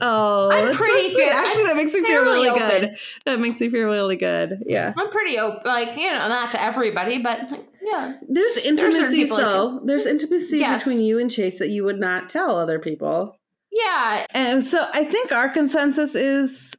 Oh, 0.00 0.50
I'm 0.52 0.66
that's 0.66 0.78
so 0.78 0.84
pretty 0.84 1.08
sweet. 1.10 1.24
good. 1.24 1.32
Actually, 1.32 1.64
that 1.64 1.76
makes 1.76 1.94
me 1.94 2.04
feel 2.04 2.22
really 2.22 2.48
open. 2.48 2.68
good. 2.68 2.96
That 3.24 3.40
makes 3.40 3.60
me 3.60 3.70
feel 3.70 3.86
really 3.86 4.16
good. 4.16 4.62
Yeah. 4.66 4.92
I'm 4.96 5.10
pretty 5.10 5.38
open, 5.38 5.60
like 5.64 5.96
you 5.96 6.10
know, 6.12 6.28
not 6.28 6.52
to 6.52 6.62
everybody, 6.62 7.18
but 7.18 7.50
like, 7.50 7.64
yeah, 7.82 8.14
There's 8.28 8.56
intimacies 8.58 9.30
though. 9.30 9.80
There's 9.84 10.06
intimacies 10.06 10.60
Yes. 10.60 10.84
between 10.84 11.02
you 11.04 11.18
and 11.18 11.30
Chase 11.30 11.58
that 11.58 11.68
you 11.70 11.84
would 11.84 11.98
not 12.00 12.28
tell 12.28 12.56
other 12.56 12.78
people. 12.78 13.38
yeah. 13.72 14.26
And 14.34 14.62
so 14.64 14.84
I 14.92 15.04
think 15.04 15.32
our 15.32 15.48
consensus 15.48 16.14
is 16.14 16.74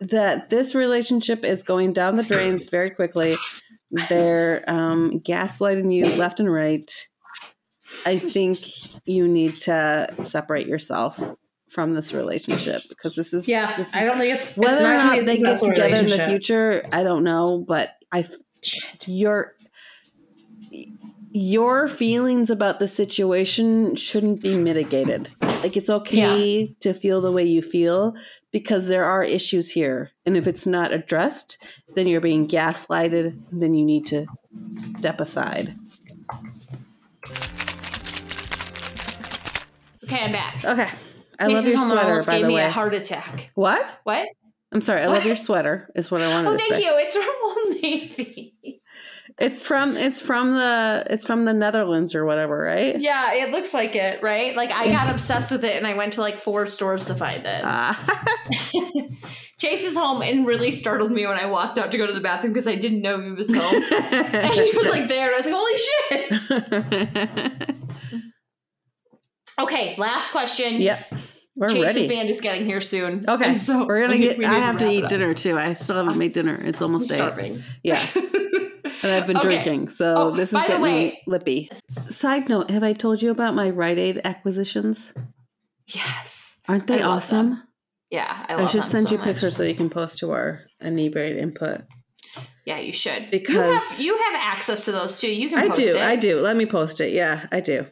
that 0.00 0.50
this 0.50 0.74
relationship 0.74 1.44
is 1.44 1.62
going 1.62 1.92
down 1.92 2.16
the 2.16 2.22
drains 2.22 2.68
very 2.70 2.90
quickly. 2.90 3.36
They're 4.08 4.64
um, 4.68 5.20
gaslighting 5.20 5.92
you 5.92 6.04
left 6.16 6.40
and 6.40 6.50
right. 6.52 6.90
I 8.06 8.18
think 8.18 8.58
you 9.06 9.26
need 9.28 9.60
to 9.62 10.06
separate 10.22 10.66
yourself 10.68 11.20
from 11.70 11.94
this 11.94 12.12
relationship 12.12 12.82
because 12.88 13.14
this 13.14 13.32
is 13.32 13.48
Yeah, 13.48 13.76
this 13.76 13.88
is 13.88 13.94
I 13.94 14.04
don't 14.04 14.18
think 14.18 14.34
it's 14.34 14.56
whether 14.56 14.72
it's 14.72 14.80
or 14.80 14.84
not 14.84 15.04
not 15.04 15.14
gonna 15.14 15.26
they 15.26 15.38
get 15.38 15.60
together 15.60 15.96
in 15.96 16.06
the 16.06 16.24
future 16.26 16.84
i 16.92 17.02
don't 17.02 17.22
know 17.22 17.64
but 17.66 17.90
i 18.12 18.26
your 19.06 19.54
your 21.32 21.86
feelings 21.86 22.50
about 22.50 22.80
the 22.80 22.88
situation 22.88 23.94
shouldn't 23.94 24.40
be 24.40 24.56
mitigated. 24.56 25.30
Like 25.42 25.76
it's 25.76 25.90
okay 25.90 26.74
to 26.80 26.92
feel 26.92 27.20
the 27.20 27.30
way 27.30 27.44
you 27.44 27.62
feel 27.62 28.14
because 28.50 28.88
there 28.88 29.04
are 29.04 29.22
issues 29.22 29.70
here 29.70 30.10
and 30.26 30.36
if 30.36 30.46
it's 30.48 30.66
not 30.66 30.92
addressed 30.92 31.62
then 31.94 32.08
you're 32.08 32.20
being 32.20 32.48
gaslighted 32.48 33.40
then 33.52 33.74
you 33.74 33.84
need 33.84 34.06
to 34.06 34.26
step 34.74 35.20
aside. 35.20 35.74
Okay, 40.02 40.24
I'm 40.24 40.32
back. 40.32 40.64
okay 40.64 40.90
i 41.40 41.46
love 41.46 41.66
your 41.66 41.76
home 41.78 41.88
sweater 41.90 42.08
almost 42.08 42.26
by 42.26 42.32
gave 42.34 42.42
the 42.42 42.48
me 42.48 42.54
way 42.54 42.64
a 42.64 42.70
heart 42.70 42.94
attack. 42.94 43.46
what 43.54 43.84
What? 44.04 44.28
i'm 44.72 44.80
sorry 44.80 45.02
i 45.02 45.06
What? 45.08 45.16
love 45.16 45.26
your 45.26 45.36
sweater 45.46 45.90
is 45.94 46.10
what 46.10 46.20
i 46.20 46.28
wanted 46.28 46.52
to 46.52 46.58
say. 46.58 46.64
Oh, 46.64 46.68
thank 46.70 46.82
say 46.82 46.88
you. 46.88 46.96
It's 46.98 47.16
from 47.16 47.34
Old 47.44 47.82
Navy. 47.82 48.54
It's 49.38 49.62
from 49.62 49.96
it's 49.96 50.20
from 50.20 50.52
the 50.52 51.02
it's 51.08 51.24
from 51.24 51.46
the 51.46 51.54
Netherlands 51.54 52.14
or 52.14 52.26
whatever, 52.26 52.58
right? 52.58 53.00
Yeah, 53.00 53.32
it 53.32 53.50
looks 53.52 53.72
like 53.72 53.96
it, 53.96 54.22
right? 54.22 54.54
Like 54.54 54.70
I 54.70 54.88
got 54.90 55.10
obsessed 55.14 55.50
with 55.50 55.64
it, 55.64 55.76
and 55.78 55.86
I 55.86 55.94
went 55.94 56.12
to 56.14 56.20
like 56.20 56.38
four 56.40 56.66
stores 56.66 57.06
to 57.06 57.14
find 57.14 57.46
it. 57.46 57.62
Ah. 57.64 57.96
Chase 59.58 59.82
is 59.84 59.96
home 59.96 60.20
and 60.20 60.46
really 60.46 60.70
startled 60.70 61.10
me 61.10 61.26
when 61.26 61.38
I 61.38 61.46
walked 61.46 61.78
out 61.78 61.90
to 61.92 61.96
go 61.98 62.06
to 62.06 62.12
the 62.12 62.20
bathroom 62.20 62.52
because 62.52 62.66
I 62.68 62.74
didn't 62.74 63.00
know 63.00 63.18
he 63.18 63.30
was 63.30 63.48
home. 63.54 63.82
and 63.92 64.52
he 64.52 64.76
was 64.76 64.88
like 64.88 65.08
there, 65.08 65.32
and 65.32 65.34
I 65.34 65.38
was 65.38 65.46
like, 65.46 65.54
"Holy 65.56 66.90
shit!" 67.08 67.76
Okay, 69.60 69.94
last 69.98 70.30
question. 70.32 70.80
Yep. 70.80 71.14
We're 71.56 71.68
Chase's 71.68 71.84
ready. 71.84 72.08
band 72.08 72.30
is 72.30 72.40
getting 72.40 72.64
here 72.66 72.80
soon. 72.80 73.28
Okay. 73.28 73.44
And 73.50 73.60
so 73.62 73.84
we're 73.86 74.00
gonna 74.00 74.14
we- 74.14 74.20
get 74.20 74.38
we 74.38 74.44
I 74.46 74.54
have 74.58 74.78
to 74.78 74.84
wrap 74.86 74.94
eat 74.94 75.08
dinner 75.08 75.34
too. 75.34 75.58
I 75.58 75.74
still 75.74 75.96
haven't 75.96 76.16
made 76.16 76.32
dinner. 76.32 76.54
It's 76.54 76.80
I'm 76.80 76.86
almost 76.92 77.10
eight. 77.12 77.16
starving. 77.16 77.62
Yeah. 77.82 78.00
And 79.02 79.10
I've 79.12 79.26
been 79.26 79.38
Okay. 79.38 79.46
drinking, 79.62 79.88
so 79.88 80.14
Oh, 80.14 80.30
this 80.32 80.50
is 80.50 80.52
by 80.52 80.62
the 80.62 80.68
getting 80.68 80.82
way- 80.82 81.22
lippy. 81.26 81.70
Side 82.10 82.50
note: 82.50 82.70
Have 82.70 82.82
I 82.82 82.92
told 82.92 83.22
you 83.22 83.30
about 83.30 83.54
my 83.54 83.70
Rite 83.70 83.98
Aid 83.98 84.20
acquisitions? 84.24 85.14
Yes. 85.86 86.58
Aren't 86.68 86.86
they 86.86 87.00
I 87.00 87.06
love 87.06 87.16
awesome? 87.18 87.50
them. 87.50 87.62
Yeah, 88.10 88.44
I, 88.48 88.56
I, 88.56 88.66
should 88.66 88.90
send 88.90 89.06
so 89.08 89.12
you 89.12 89.18
much. 89.18 89.26
pictures 89.26 89.56
so 89.56 89.62
you 89.62 89.74
can 89.74 89.88
post 89.88 90.18
to 90.18 90.32
our 90.32 90.60
inebriate 90.82 91.38
input. 91.38 91.82
Yeah, 92.66 92.78
you 92.78 92.92
should. 92.92 93.22
you 93.22 93.28
Because- 93.30 93.88
have, 93.92 94.00
you 94.00 94.16
have 94.18 94.34
access 94.34 94.84
to 94.84 94.92
those 94.92 95.18
too. 95.18 95.32
You 95.34 95.48
can 95.48 95.58
I 95.58 95.74
do, 95.74 95.82
it. 95.82 95.96
I 95.96 96.16
do. 96.16 96.40
Let 96.40 96.56
me 96.58 96.66
post 96.66 97.00
it. 97.00 97.12
Yeah, 97.14 97.46
I 97.50 97.60
do. 97.60 97.86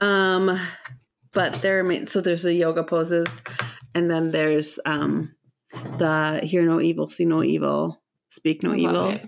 Um, 0.00 0.58
but 1.32 1.54
there, 1.62 1.84
are 1.84 2.06
so 2.06 2.20
there's 2.20 2.42
the 2.42 2.54
yoga 2.54 2.84
poses, 2.84 3.42
and 3.94 4.10
then 4.10 4.30
there's 4.30 4.78
um, 4.86 5.34
the 5.98 6.40
hear 6.42 6.62
no 6.62 6.80
evil, 6.80 7.06
see 7.06 7.24
no 7.24 7.42
evil, 7.42 8.02
speak 8.28 8.62
no 8.62 8.74
evil. 8.74 9.18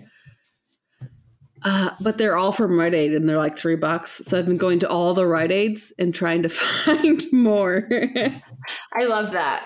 Uh, 1.63 1.89
but 1.99 2.17
they're 2.17 2.37
all 2.37 2.51
from 2.51 2.79
Rite 2.79 2.93
Aid 2.93 3.13
and 3.13 3.27
they're 3.27 3.37
like 3.37 3.57
three 3.57 3.75
bucks. 3.75 4.21
So 4.23 4.37
I've 4.37 4.45
been 4.45 4.57
going 4.57 4.79
to 4.79 4.89
all 4.89 5.13
the 5.13 5.25
Rite 5.25 5.51
Aids 5.51 5.91
and 5.97 6.13
trying 6.13 6.43
to 6.43 6.49
find 6.49 7.23
more. 7.31 7.87
I 8.93 9.05
love 9.05 9.31
that. 9.31 9.63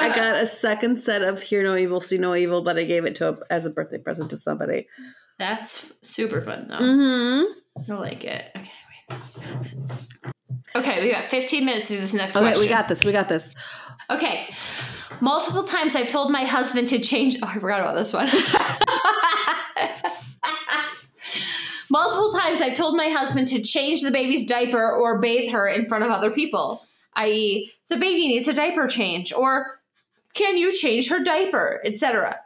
I 0.00 0.12
got 0.14 0.42
a 0.42 0.46
second 0.46 1.00
set 1.00 1.22
of 1.22 1.42
Hear 1.42 1.62
No 1.62 1.76
Evil, 1.76 2.00
See 2.00 2.18
No 2.18 2.34
Evil, 2.34 2.62
but 2.62 2.78
I 2.78 2.84
gave 2.84 3.04
it 3.04 3.16
to 3.16 3.30
a, 3.30 3.38
as 3.50 3.66
a 3.66 3.70
birthday 3.70 3.98
present 3.98 4.30
to 4.30 4.36
somebody. 4.36 4.86
That's 5.38 5.92
super 6.02 6.42
fun 6.42 6.66
though. 6.68 6.78
Mm-hmm. 6.78 7.92
I 7.92 7.94
like 7.96 8.24
it. 8.24 8.50
Okay, 8.56 8.72
wait. 9.10 10.08
Okay, 10.76 11.02
we 11.02 11.10
got 11.12 11.30
15 11.30 11.64
minutes 11.64 11.88
to 11.88 11.94
do 11.94 12.00
this 12.00 12.14
next 12.14 12.36
Okay, 12.36 12.44
question. 12.46 12.60
we 12.60 12.68
got 12.68 12.88
this. 12.88 13.04
We 13.04 13.12
got 13.12 13.28
this. 13.28 13.54
Okay. 14.10 14.46
Multiple 15.20 15.64
times 15.64 15.96
I've 15.96 16.08
told 16.08 16.30
my 16.30 16.42
husband 16.44 16.88
to 16.88 16.98
change. 16.98 17.36
Oh, 17.42 17.46
I 17.48 17.58
forgot 17.58 17.80
about 17.80 17.94
this 17.96 18.12
one. 18.12 18.28
Multiple 21.90 22.32
times 22.34 22.60
I've 22.60 22.74
told 22.76 22.96
my 22.96 23.06
husband 23.08 23.48
to 23.48 23.62
change 23.62 24.02
the 24.02 24.10
baby's 24.10 24.44
diaper 24.46 24.92
or 24.92 25.20
bathe 25.20 25.50
her 25.50 25.66
in 25.66 25.86
front 25.86 26.04
of 26.04 26.10
other 26.10 26.30
people, 26.30 26.80
i.e., 27.16 27.72
the 27.88 27.96
baby 27.96 28.26
needs 28.28 28.46
a 28.46 28.52
diaper 28.52 28.86
change, 28.86 29.32
or 29.32 29.80
can 30.34 30.58
you 30.58 30.70
change 30.76 31.08
her 31.08 31.24
diaper, 31.24 31.80
etc. 31.84 32.38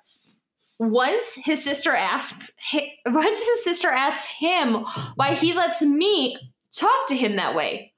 Once 0.82 1.34
his 1.34 1.62
sister 1.62 1.92
asked, 1.92 2.50
once 3.06 3.46
his 3.46 3.62
sister 3.62 3.88
asked 3.88 4.26
him 4.26 4.84
why 5.14 5.32
he 5.32 5.54
lets 5.54 5.80
me 5.80 6.36
talk 6.72 7.06
to 7.06 7.16
him 7.16 7.36
that 7.36 7.54
way. 7.54 7.92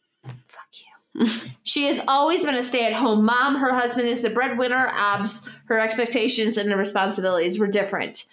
Fuck 0.48 0.68
you. 0.74 1.26
She 1.66 1.86
has 1.86 1.98
always 2.06 2.44
been 2.44 2.56
a 2.56 2.62
stay 2.62 2.84
at 2.84 2.92
home 2.92 3.24
mom. 3.24 3.56
Her 3.56 3.72
husband 3.72 4.06
is 4.06 4.20
the 4.20 4.28
breadwinner. 4.28 4.90
Abs, 4.92 5.48
her 5.64 5.78
expectations 5.78 6.58
and 6.58 6.78
responsibilities 6.78 7.58
were 7.58 7.66
different. 7.66 8.26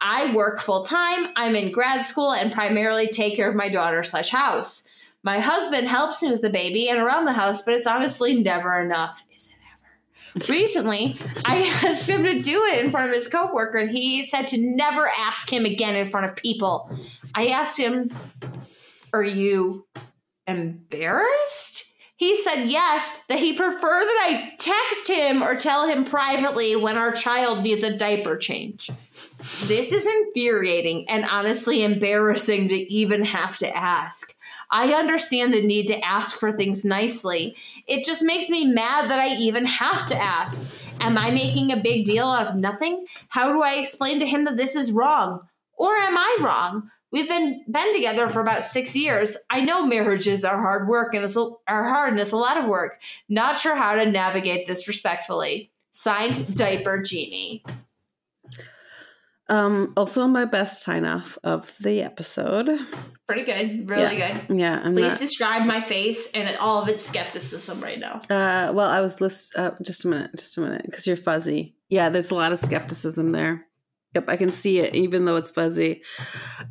I 0.00 0.32
work 0.32 0.60
full 0.60 0.84
time. 0.84 1.30
I'm 1.34 1.56
in 1.56 1.72
grad 1.72 2.04
school 2.04 2.32
and 2.32 2.52
primarily 2.52 3.08
take 3.08 3.34
care 3.34 3.50
of 3.50 3.56
my 3.56 3.68
daughter 3.68 4.04
slash 4.04 4.28
house. 4.28 4.84
My 5.24 5.40
husband 5.40 5.88
helps 5.88 6.22
me 6.22 6.30
with 6.30 6.42
the 6.42 6.50
baby 6.50 6.88
and 6.88 7.00
around 7.00 7.24
the 7.24 7.32
house, 7.32 7.62
but 7.62 7.74
it's 7.74 7.88
honestly 7.88 8.40
never 8.40 8.80
enough. 8.80 9.24
Is 9.34 9.48
it? 9.48 9.57
Recently, 10.48 11.18
I 11.44 11.62
asked 11.84 12.08
him 12.08 12.24
to 12.24 12.40
do 12.40 12.64
it 12.64 12.84
in 12.84 12.90
front 12.90 13.08
of 13.08 13.14
his 13.14 13.28
coworker, 13.28 13.78
and 13.78 13.90
he 13.90 14.22
said 14.22 14.48
to 14.48 14.58
never 14.58 15.08
ask 15.18 15.50
him 15.52 15.64
again 15.64 15.96
in 15.96 16.08
front 16.08 16.26
of 16.26 16.36
people. 16.36 16.90
I 17.34 17.48
asked 17.48 17.78
him, 17.78 18.10
Are 19.12 19.22
you 19.22 19.86
embarrassed? 20.46 21.92
He 22.16 22.34
said 22.42 22.64
yes, 22.64 23.16
that 23.28 23.38
he 23.38 23.52
prefer 23.52 24.04
that 24.04 24.26
I 24.28 24.52
text 24.58 25.08
him 25.08 25.40
or 25.40 25.54
tell 25.54 25.86
him 25.86 26.04
privately 26.04 26.74
when 26.74 26.98
our 26.98 27.12
child 27.12 27.62
needs 27.62 27.84
a 27.84 27.96
diaper 27.96 28.36
change. 28.36 28.90
This 29.64 29.92
is 29.92 30.06
infuriating 30.06 31.08
and 31.08 31.24
honestly 31.24 31.84
embarrassing 31.84 32.68
to 32.68 32.76
even 32.76 33.24
have 33.24 33.58
to 33.58 33.76
ask. 33.76 34.34
I 34.70 34.92
understand 34.94 35.54
the 35.54 35.64
need 35.64 35.86
to 35.88 36.04
ask 36.04 36.38
for 36.38 36.52
things 36.52 36.84
nicely. 36.84 37.56
It 37.86 38.04
just 38.04 38.22
makes 38.22 38.48
me 38.48 38.64
mad 38.64 39.10
that 39.10 39.18
I 39.18 39.34
even 39.36 39.64
have 39.64 40.06
to 40.06 40.16
ask. 40.16 40.60
Am 41.00 41.16
I 41.16 41.30
making 41.30 41.70
a 41.70 41.76
big 41.76 42.04
deal 42.04 42.26
out 42.26 42.48
of 42.48 42.56
nothing? 42.56 43.06
How 43.28 43.52
do 43.52 43.62
I 43.62 43.74
explain 43.74 44.18
to 44.20 44.26
him 44.26 44.44
that 44.44 44.56
this 44.56 44.74
is 44.74 44.92
wrong? 44.92 45.40
Or 45.76 45.94
am 45.94 46.16
I 46.16 46.38
wrong? 46.40 46.90
We've 47.10 47.28
been 47.28 47.64
been 47.68 47.94
together 47.94 48.28
for 48.28 48.40
about 48.40 48.64
six 48.64 48.94
years. 48.94 49.36
I 49.48 49.62
know 49.62 49.86
marriages 49.86 50.44
are 50.44 50.60
hard 50.60 50.88
work 50.88 51.14
and 51.14 51.24
it's 51.24 51.36
are 51.36 51.54
hard 51.66 52.12
and 52.12 52.20
it's 52.20 52.32
a 52.32 52.36
lot 52.36 52.58
of 52.58 52.66
work. 52.66 52.98
Not 53.28 53.56
sure 53.56 53.74
how 53.74 53.94
to 53.94 54.04
navigate 54.04 54.66
this 54.66 54.88
respectfully. 54.88 55.70
Signed, 55.92 56.54
Diaper 56.54 57.02
Genie. 57.02 57.64
Um, 59.48 59.92
also, 59.96 60.26
my 60.26 60.44
best 60.44 60.82
sign 60.82 61.04
off 61.04 61.38
of 61.42 61.74
the 61.80 62.02
episode. 62.02 62.68
Pretty 63.26 63.44
good, 63.44 63.88
really 63.88 64.16
good. 64.16 64.58
Yeah, 64.58 64.80
I'm 64.82 64.92
Please 64.92 65.12
not. 65.12 65.18
describe 65.20 65.66
my 65.66 65.80
face 65.80 66.30
and 66.32 66.54
all 66.58 66.82
of 66.82 66.88
its 66.88 67.04
skepticism 67.04 67.80
right 67.80 67.98
now. 67.98 68.20
Uh, 68.28 68.72
well, 68.72 68.90
I 68.90 69.00
was 69.00 69.20
list. 69.20 69.56
Uh, 69.56 69.70
just 69.82 70.04
a 70.04 70.08
minute, 70.08 70.32
just 70.36 70.58
a 70.58 70.60
minute, 70.60 70.82
because 70.84 71.06
you're 71.06 71.16
fuzzy. 71.16 71.74
Yeah, 71.88 72.10
there's 72.10 72.30
a 72.30 72.34
lot 72.34 72.52
of 72.52 72.58
skepticism 72.58 73.32
there. 73.32 73.64
Yep, 74.14 74.24
I 74.28 74.36
can 74.36 74.50
see 74.50 74.78
it, 74.78 74.94
even 74.94 75.26
though 75.26 75.36
it's 75.36 75.50
fuzzy. 75.50 76.02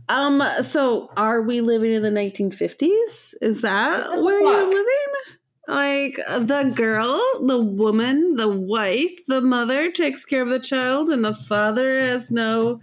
Um, 0.10 0.42
so 0.64 1.12
are 1.16 1.42
we 1.42 1.62
living 1.62 1.92
in 1.92 2.02
the 2.02 2.10
1950s? 2.10 3.36
Is 3.42 3.62
that 3.62 4.10
where 4.22 4.40
you're 4.40 4.70
living? 4.70 5.37
Like 5.68 6.16
the 6.16 6.72
girl, 6.74 7.20
the 7.46 7.60
woman, 7.60 8.36
the 8.36 8.48
wife, 8.48 9.26
the 9.28 9.42
mother 9.42 9.92
takes 9.92 10.24
care 10.24 10.42
of 10.42 10.50
the 10.50 10.60
child, 10.60 11.10
and 11.10 11.26
the 11.26 11.36
father 11.36 12.00
has 12.00 12.32
no. 12.32 12.80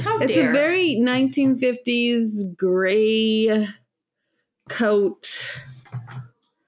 How 0.00 0.18
It's 0.18 0.34
dare. 0.36 0.50
a 0.50 0.52
very 0.52 0.94
1950s 1.00 2.56
gray 2.56 3.66
coat. 4.68 5.58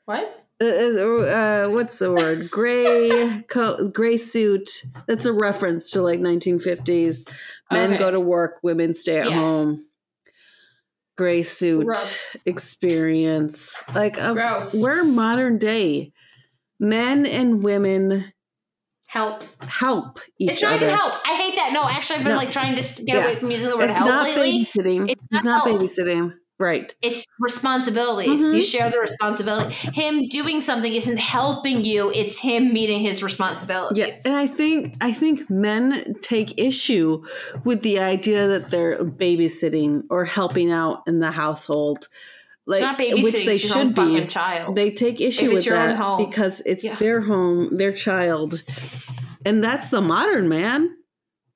what? 0.05 0.45
uh, 0.61 0.65
uh, 0.67 1.67
what's 1.69 1.99
the 1.99 2.11
word? 2.13 2.51
Gray 2.51 3.45
coat, 3.49 3.93
gray 3.93 4.17
suit. 4.17 4.83
That's 5.07 5.27
a 5.27 5.33
reference 5.33 5.91
to 5.93 6.03
like 6.03 6.19
1950s. 6.21 7.29
Men 7.71 7.91
Okay. 7.93 7.99
go 7.99 8.11
to 8.11 8.21
work, 8.21 8.59
women 8.63 8.95
stay 8.95 9.19
at 9.21 9.27
Yes. 9.29 9.45
home. 9.45 9.86
Gray 11.17 11.43
suit 11.43 11.85
Gross. 11.87 12.23
experience. 12.45 13.83
Like 13.95 14.15
Gross. 14.19 14.75
we're 14.75 15.05
modern 15.05 15.59
day. 15.59 16.13
Men 16.79 17.25
and 17.25 17.63
women 17.63 18.33
Help. 19.07 19.45
help 19.67 20.19
each 20.39 20.49
other 20.49 20.53
It's 20.53 20.63
not 20.63 20.73
other. 20.75 20.87
even 20.87 20.95
help. 20.99 21.15
I 21.27 21.35
hate 21.35 21.55
that. 21.57 21.71
No, 21.73 21.85
actually, 21.89 22.17
I've 22.17 22.25
been 22.25 22.33
No. 22.33 22.39
like 22.39 22.53
trying 22.53 22.75
to 22.75 22.83
get 23.05 23.17
Yeah. 23.17 23.25
away 23.25 23.37
from 23.37 23.51
using 23.51 23.69
the 23.69 23.77
word 23.77 23.85
It's 23.85 23.95
help 23.97 24.11
not 24.11 24.25
lately. 24.25 24.67
babysitting. 24.75 25.11
It's 25.11 25.23
It's, 25.33 25.45
not 25.45 25.65
help. 25.65 25.81
babysitting. 25.81 26.33
Right. 26.59 26.95
It's 27.03 27.25
responsibilities. 27.39 28.41
Mhm. 28.41 28.55
You 28.55 28.63
share 28.63 28.91
the 28.91 28.99
responsibility. 28.99 29.75
Him 29.93 30.27
doing 30.31 30.61
something 30.63 30.93
isn't 30.93 31.19
helping 31.19 31.85
you. 31.85 32.11
It's 32.15 32.41
him 32.41 32.73
meeting 32.73 33.01
his 33.01 33.23
responsibilities. 33.23 33.99
Yes, 33.99 34.25
and 34.25 34.35
I 34.37 34.47
think 34.47 34.97
I 35.03 35.13
think 35.13 35.49
men 35.51 36.16
take 36.27 36.59
issue 36.61 37.23
with 37.65 37.83
the 37.83 38.01
idea 38.01 38.49
that 38.49 38.69
they're 38.69 38.99
babysitting 39.05 40.03
or 40.11 40.25
helping 40.25 40.73
out 40.73 41.03
in 41.07 41.21
the 41.21 41.31
household, 41.31 42.09
like 42.67 42.79
it's 42.79 42.83
not 42.83 42.99
babysitting. 42.99 43.23
which 43.23 43.45
they 43.45 43.59
should 43.59 43.95
be. 43.95 44.27
child. 44.27 44.75
They 44.75 44.91
take 44.91 45.21
issue 45.21 45.53
with 45.53 45.65
that 45.67 45.97
home. 45.97 46.25
because 46.25 46.63
it's 46.67 46.85
Yeah. 46.85 46.97
their 46.97 47.21
home, 47.21 47.77
their 47.77 47.93
child, 47.93 48.63
and 49.45 49.63
that's 49.63 49.89
the 49.91 50.01
modern 50.01 50.49
man. 50.49 50.97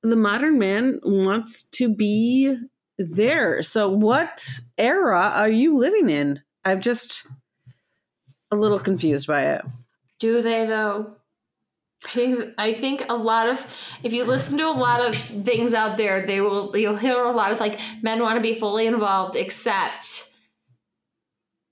The 0.03 0.15
modern 0.15 0.57
man 0.57 0.99
wants 1.03 1.63
to 1.71 1.93
be 1.93 2.55
there. 2.97 3.61
So, 3.61 3.89
what 3.89 4.47
era 4.77 5.33
are 5.35 5.49
you 5.49 5.75
living 5.75 6.09
in? 6.09 6.41
I'm 6.63 6.79
just 6.81 7.27
a 8.51 8.55
little 8.55 8.79
confused 8.79 9.27
by 9.27 9.43
it. 9.53 9.65
Do 10.19 10.41
they 10.41 10.65
though? 10.65 11.15
I 12.57 12.73
think, 12.73 13.03
a 13.09 13.15
lot 13.15 13.47
of 13.47 13.65
if 14.03 14.11
you 14.11 14.23
listen 14.23 14.57
to 14.57 14.67
a 14.67 14.71
lot 14.71 15.01
of 15.01 15.15
things 15.15 15.73
out 15.73 15.97
there, 15.97 16.25
they 16.25 16.41
will 16.41 16.75
you'll 16.75 16.95
hear 16.95 17.21
a 17.23 17.31
lot 17.31 17.51
of 17.51 17.59
like 17.59 17.79
men 18.01 18.21
want 18.21 18.37
to 18.37 18.41
be 18.41 18.55
fully 18.55 18.87
involved, 18.87 19.35
except 19.35 20.30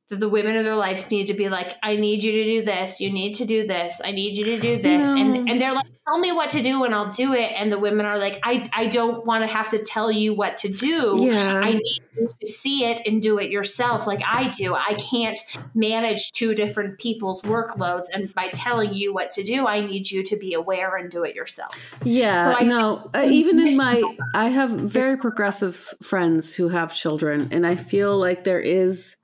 that 0.10 0.20
the 0.20 0.30
women 0.30 0.56
in 0.56 0.64
their 0.64 0.76
lives 0.76 1.10
need 1.12 1.28
to 1.28 1.34
be 1.34 1.50
like, 1.50 1.76
I 1.84 1.96
need 1.96 2.24
you 2.24 2.32
to 2.32 2.44
do 2.46 2.66
this, 2.66 3.00
you 3.00 3.12
need 3.12 3.36
to 3.36 3.46
do 3.46 3.68
this, 3.68 4.02
I 4.04 4.12
need 4.12 4.36
you 4.36 4.46
to 4.46 4.60
do 4.60 4.82
this, 4.82 5.06
No. 5.06 5.16
and 5.16 5.50
and 5.50 5.62
they're 5.62 5.74
like, 5.74 5.86
tell 6.08 6.18
me 6.20 6.32
what 6.32 6.50
to 6.52 6.64
do 6.64 6.84
and 6.84 6.94
I'll 6.96 7.12
do 7.12 7.34
it, 7.34 7.52
and 7.56 7.72
the 7.72 7.78
women 7.78 8.06
are 8.06 8.18
like, 8.18 8.40
I 8.44 8.70
I 8.74 8.88
don't 8.88 9.26
want 9.26 9.44
to 9.44 9.48
have 9.48 9.70
to 9.70 9.80
tell 9.80 10.12
you 10.12 10.34
what 10.34 10.58
to 10.58 10.70
do. 10.70 11.16
Yeah. 11.20 11.62
I 11.64 11.74
need 11.74 12.00
you 12.18 12.28
to 12.28 12.46
see 12.46 12.86
it 12.86 13.06
and 13.06 13.22
do 13.22 13.38
it 13.40 13.52
yourself 13.52 14.08
like 14.08 14.22
I 14.26 14.48
do. 14.50 14.74
I 14.74 14.96
can't 14.96 15.40
manage 15.76 16.32
two 16.32 16.56
different 16.56 16.98
people's 17.00 17.42
workloads. 17.44 18.06
And 18.14 18.34
by 18.34 18.50
telling 18.54 18.94
you 18.94 19.14
what 19.14 19.30
to 19.32 19.44
do, 19.44 19.68
I 19.68 19.80
need 19.86 20.10
you 20.10 20.24
to 20.24 20.36
be 20.36 20.54
aware 20.54 20.96
and 20.96 21.10
do 21.12 21.24
it 21.24 21.36
yourself. 21.36 21.76
Yeah, 22.04 22.54
So 22.54 22.60
I 22.60 22.68
no. 22.68 23.10
Uh, 23.14 23.28
even 23.30 23.60
in 23.60 23.78
my, 23.78 24.02
I 24.34 24.50
have 24.50 24.70
very 25.00 25.18
progressive 25.18 25.94
friends 26.02 26.54
who 26.54 26.70
have 26.70 26.94
children, 26.94 27.50
and 27.52 27.66
I 27.68 27.76
feel 27.76 28.18
like 28.18 28.44
there 28.44 28.60
is 28.62 29.16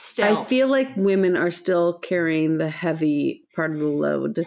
Still. 0.00 0.38
I 0.38 0.44
feel 0.44 0.68
like 0.68 0.96
women 0.96 1.36
are 1.36 1.50
still 1.50 1.98
carrying 1.98 2.58
the 2.58 2.70
heavy 2.70 3.44
part 3.54 3.72
of 3.72 3.78
the 3.78 3.86
load. 3.86 4.46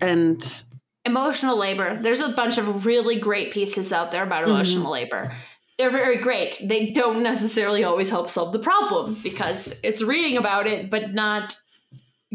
And 0.00 0.64
emotional 1.04 1.56
labor. 1.56 1.98
There's 2.00 2.20
a 2.20 2.30
bunch 2.30 2.58
of 2.58 2.86
really 2.86 3.16
great 3.16 3.52
pieces 3.52 3.92
out 3.92 4.10
there 4.12 4.22
about 4.22 4.44
Mhm. 4.46 4.50
emotional 4.50 4.90
labor. 4.90 5.32
They're 5.78 5.90
very 5.90 6.16
great. 6.18 6.56
They 6.62 6.90
don't 6.90 7.22
necessarily 7.22 7.84
always 7.84 8.08
help 8.08 8.30
solve 8.30 8.52
the 8.52 8.58
problem 8.58 9.14
because 9.22 9.74
it's 9.82 10.02
reading 10.02 10.36
about 10.36 10.66
it, 10.66 10.90
but 10.90 11.12
not 11.12 11.56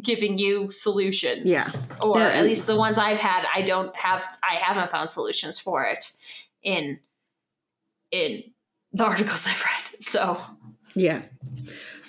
giving 0.01 0.37
you 0.37 0.69
solutions. 0.71 1.49
Yeah. 1.49 1.65
Or 2.01 2.19
Yeah, 2.19 2.27
at 2.27 2.43
least 2.43 2.67
the 2.67 2.75
ones 2.75 2.97
I've 2.97 3.17
had, 3.19 3.47
I 3.53 3.61
don't 3.63 3.95
have 3.95 4.23
I 4.43 4.55
haven't 4.61 4.91
found 4.91 5.09
solutions 5.09 5.59
for 5.59 5.85
it 5.85 6.05
in 6.61 6.99
in 8.11 8.43
the 8.93 9.05
articles 9.05 9.47
I've 9.47 9.63
read. 9.63 10.03
So 10.03 10.39
yeah. 10.93 11.21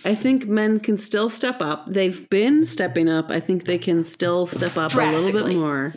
I 0.05 0.15
think 0.15 0.47
men 0.47 0.81
can 0.81 0.97
still 0.97 1.29
step 1.29 1.61
up. 1.61 1.85
They've 1.87 2.29
been 2.31 2.65
stepping 2.65 3.09
up. 3.09 3.31
I 3.31 3.41
think 3.41 3.65
they 3.65 3.79
can 3.79 4.05
still 4.05 4.47
step 4.47 4.77
up 4.77 4.95
a 4.95 4.97
little 4.97 5.33
bit 5.33 5.57
more. 5.57 5.95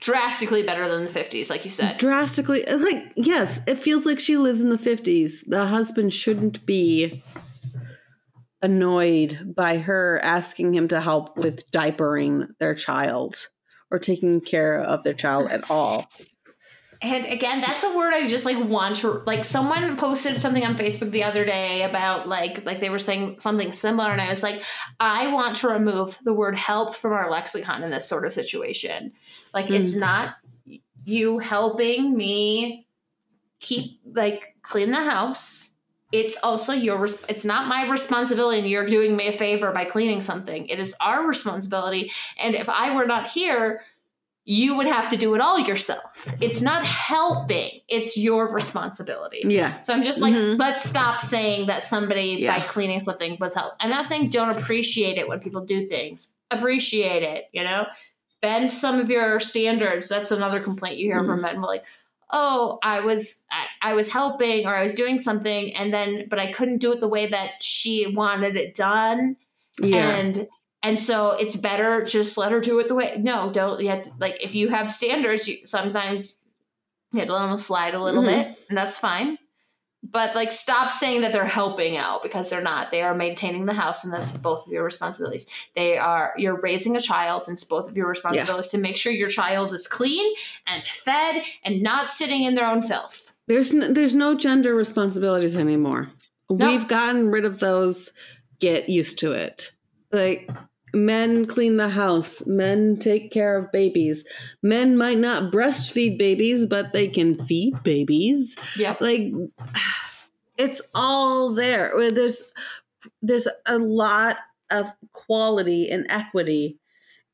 drastically 0.00 0.62
better 0.62 0.88
than 0.88 1.04
the 1.04 1.10
50s, 1.10 1.48
like 1.48 1.64
you 1.64 1.70
said. 1.70 1.96
Drastically. 1.98 2.64
Like, 2.66 3.12
yes, 3.16 3.60
it 3.66 3.78
feels 3.78 4.04
like 4.04 4.18
she 4.18 4.36
lives 4.36 4.60
in 4.60 4.68
the 4.68 4.76
50s. 4.76 5.44
The 5.46 5.66
husband 5.66 6.12
shouldn't 6.12 6.66
be 6.66 7.22
annoyed 8.60 9.54
by 9.56 9.78
her 9.78 10.20
asking 10.22 10.74
him 10.74 10.88
to 10.88 11.00
help 11.00 11.36
with 11.36 11.70
diapering 11.72 12.48
their 12.60 12.74
child 12.74 13.48
or 13.90 13.98
taking 13.98 14.40
care 14.40 14.78
of 14.78 15.02
their 15.04 15.14
child 15.14 15.50
at 15.50 15.70
all. 15.70 16.06
And 17.02 17.26
again, 17.26 17.60
that's 17.60 17.82
a 17.82 17.96
word 17.96 18.14
I 18.14 18.28
just 18.28 18.44
like 18.44 18.62
want 18.64 18.96
to 18.96 19.22
like 19.26 19.44
someone 19.44 19.96
posted 19.96 20.40
something 20.40 20.64
on 20.64 20.76
Facebook 20.76 21.10
the 21.10 21.24
other 21.24 21.44
day 21.44 21.82
about 21.82 22.28
like 22.28 22.64
like 22.64 22.78
they 22.78 22.90
were 22.90 23.00
saying 23.00 23.40
something 23.40 23.72
similar 23.72 24.12
and 24.12 24.20
I 24.20 24.28
was 24.28 24.42
like 24.42 24.62
I 25.00 25.32
want 25.32 25.56
to 25.58 25.68
remove 25.68 26.16
the 26.22 26.32
word 26.32 26.54
help 26.54 26.94
from 26.94 27.12
our 27.12 27.28
lexicon 27.28 27.82
in 27.82 27.90
this 27.90 28.08
sort 28.08 28.24
of 28.24 28.32
situation. 28.32 29.12
Like 29.52 29.68
it's 29.68 29.96
mm. 29.96 30.00
not 30.00 30.36
you 31.04 31.38
helping 31.40 32.16
me 32.16 32.86
keep 33.58 34.00
like 34.04 34.54
clean 34.62 34.92
the 34.92 35.02
house. 35.02 35.70
It's 36.12 36.36
also 36.42 36.72
your 36.72 37.04
it's 37.04 37.44
not 37.44 37.66
my 37.66 37.90
responsibility 37.90 38.60
and 38.60 38.68
you're 38.68 38.86
doing 38.86 39.16
me 39.16 39.26
a 39.26 39.32
favor 39.32 39.72
by 39.72 39.86
cleaning 39.86 40.20
something. 40.20 40.66
It 40.66 40.78
is 40.78 40.94
our 41.00 41.26
responsibility 41.26 42.12
and 42.38 42.54
if 42.54 42.68
I 42.68 42.94
were 42.94 43.06
not 43.06 43.28
here 43.28 43.80
you 44.44 44.76
would 44.76 44.86
have 44.88 45.08
to 45.10 45.16
do 45.16 45.34
it 45.36 45.40
all 45.40 45.58
yourself. 45.60 46.34
It's 46.40 46.60
not 46.62 46.84
helping, 46.84 47.80
it's 47.88 48.16
your 48.16 48.52
responsibility. 48.52 49.42
Yeah. 49.44 49.80
So 49.82 49.94
I'm 49.94 50.02
just 50.02 50.20
like, 50.20 50.34
Mhm. 50.34 50.58
let's 50.58 50.82
stop 50.82 51.20
saying 51.20 51.68
that 51.68 51.84
somebody 51.84 52.38
Yeah. 52.40 52.58
by 52.58 52.64
cleaning 52.66 52.98
something 52.98 53.36
was 53.40 53.54
help. 53.54 53.74
I'm 53.78 53.90
not 53.90 54.06
saying 54.06 54.30
don't 54.30 54.50
appreciate 54.50 55.16
it 55.16 55.28
when 55.28 55.38
people 55.38 55.64
do 55.64 55.86
things. 55.86 56.34
Appreciate 56.50 57.22
it, 57.22 57.44
you 57.52 57.62
know? 57.62 57.86
Bend 58.40 58.72
some 58.72 58.98
of 58.98 59.08
your 59.08 59.38
standards. 59.38 60.08
That's 60.08 60.32
another 60.32 60.58
complaint 60.60 60.98
you 60.98 61.06
hear 61.06 61.18
from 61.20 61.36
Mm-hmm. 61.36 61.42
men. 61.42 61.60
We're 61.60 61.68
like, 61.68 61.84
oh, 62.32 62.80
I 62.82 63.00
was 63.00 63.44
I, 63.50 63.90
I 63.90 63.94
was 63.94 64.08
helping 64.10 64.66
or 64.66 64.74
I 64.74 64.82
was 64.82 64.94
doing 64.94 65.20
something 65.20 65.72
and 65.76 65.94
then 65.94 66.26
but 66.28 66.40
I 66.40 66.50
couldn't 66.50 66.78
do 66.78 66.90
it 66.92 66.98
the 66.98 67.06
way 67.06 67.26
that 67.26 67.62
she 67.62 68.12
wanted 68.16 68.56
it 68.56 68.74
done 68.74 69.36
Yeah. 69.80 70.16
and 70.16 70.48
and 70.82 70.98
so 71.00 71.30
it's 71.32 71.56
better 71.56 72.04
just 72.04 72.36
let 72.36 72.52
her 72.52 72.60
do 72.60 72.78
it 72.78 72.88
the 72.88 72.94
way 72.94 73.16
no 73.18 73.50
don't 73.52 73.78
to, 73.78 74.10
like 74.20 74.42
if 74.42 74.54
you 74.54 74.68
have 74.68 74.90
standards 74.92 75.46
you 75.48 75.64
sometimes 75.64 76.38
you 77.12 77.18
have 77.20 77.28
to 77.28 77.34
let 77.34 77.46
them 77.46 77.56
slide 77.56 77.94
a 77.94 78.02
little 78.02 78.22
Mhm. 78.22 78.26
bit 78.26 78.58
and 78.68 78.76
that's 78.78 78.98
fine 78.98 79.38
but 80.04 80.34
like 80.34 80.50
stop 80.50 80.90
saying 80.90 81.20
that 81.20 81.30
they're 81.32 81.44
helping 81.44 81.96
out 81.96 82.22
because 82.24 82.50
they're 82.50 82.60
not 82.60 82.90
they 82.90 83.02
are 83.02 83.14
maintaining 83.14 83.66
the 83.66 83.72
house 83.72 84.02
and 84.02 84.12
that's 84.12 84.32
both 84.32 84.66
of 84.66 84.72
your 84.72 84.82
responsibilities 84.82 85.46
they 85.76 85.96
are 85.96 86.34
you're 86.36 86.60
raising 86.60 86.96
a 86.96 87.00
child 87.00 87.44
and 87.46 87.54
it's 87.54 87.62
both 87.64 87.88
of 87.88 87.96
your 87.96 88.08
responsibilities 88.08 88.70
to 88.70 88.78
make 88.78 88.96
sure 88.96 89.12
your 89.12 89.28
child 89.28 89.72
is 89.72 89.86
clean 89.86 90.34
and 90.66 90.82
fed 90.84 91.42
and 91.64 91.82
not 91.82 92.10
sitting 92.10 92.42
in 92.42 92.54
their 92.56 92.66
own 92.66 92.82
filth 92.82 93.32
There's 93.46 93.72
no, 93.72 93.92
there's 93.92 94.14
no 94.14 94.34
gender 94.36 94.74
responsibilities 94.74 95.54
anymore. 95.56 96.10
No. 96.50 96.66
We've 96.68 96.86
gotten 96.86 97.30
rid 97.30 97.44
of 97.44 97.58
those. 97.60 98.12
Get 98.60 98.88
used 98.88 99.18
to 99.18 99.32
it. 99.32 99.72
Like 100.12 100.48
men 100.92 101.46
clean 101.46 101.76
the 101.76 101.88
house, 101.88 102.46
men 102.46 102.98
take 102.98 103.30
care 103.30 103.56
of 103.56 103.72
babies. 103.72 104.24
Men 104.62 104.96
might 104.96 105.18
not 105.18 105.52
breastfeed 105.52 106.18
babies, 106.18 106.66
but 106.66 106.92
they 106.92 107.08
can 107.08 107.36
feed 107.46 107.82
babies. 107.82 108.56
yep 108.76 109.00
Like 109.00 109.32
it's 110.58 110.82
all 110.94 111.52
there. 111.52 111.94
Where 111.94 112.10
There's 112.10 112.52
there's 113.20 113.48
a 113.66 113.78
lot 113.78 114.36
of 114.70 114.92
quality 115.12 115.90
and 115.90 116.06
equity 116.08 116.78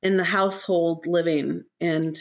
in 0.02 0.16
the 0.16 0.24
household 0.24 1.06
living 1.06 1.64
and 1.80 2.16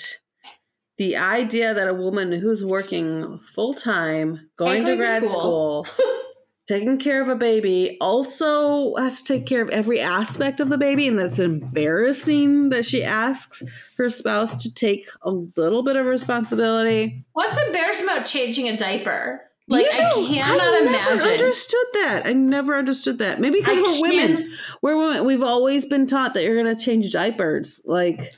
the 0.97 1.15
idea 1.15 1.73
that 1.73 1.87
a 1.87 1.93
woman 1.93 2.31
who's 2.31 2.65
working 2.65 3.39
full 3.39 3.73
time, 3.73 4.49
going 4.55 4.83
to 4.83 4.95
going 4.95 4.99
to 4.99 5.05
grad 5.05 5.23
school. 5.23 5.85
school, 5.85 6.07
taking 6.67 6.97
care 6.97 7.21
of 7.21 7.29
a 7.29 7.35
baby, 7.35 7.97
also 8.01 8.95
has 8.95 9.21
to 9.21 9.33
take 9.33 9.45
care 9.45 9.61
of 9.61 9.69
every 9.69 9.99
aspect 9.99 10.59
of 10.59 10.69
the 10.69 10.77
baby, 10.77 11.07
and 11.07 11.17
that's 11.19 11.39
embarrassing 11.39 12.69
that 12.69 12.85
she 12.85 13.03
asks 13.03 13.63
her 13.97 14.09
spouse 14.09 14.55
to 14.55 14.73
take 14.73 15.07
a 15.21 15.31
little 15.31 15.81
bit 15.83 15.95
of 15.95 16.05
responsibility. 16.05 17.23
what's 17.33 17.61
embarrassing 17.67 18.05
about 18.05 18.25
changing 18.25 18.67
a 18.67 18.75
diaper 18.77 19.41
like 19.69 19.85
You 19.85 19.91
i 19.91 19.97
don't- 19.97 20.27
cannot 20.27 20.61
I 20.61 20.79
never 20.79 20.87
imagine 20.87 21.29
understood 21.31 21.85
that. 21.93 22.21
I 22.25 22.31
never 22.33 22.75
understood 22.75 23.17
that. 23.19 23.41
Maybe 23.41 23.59
because 23.59 23.77
we're 23.77 24.01
women. 24.01 24.51
We're 24.81 24.95
women. 24.97 25.25
We've 25.25 25.43
always 25.43 25.85
been 25.85 26.07
taught 26.07 26.33
that 26.35 26.43
you're 26.43 26.61
going 26.61 26.73
to 26.73 26.81
change 26.81 27.11
diapers. 27.11 27.81
Like 27.85 28.33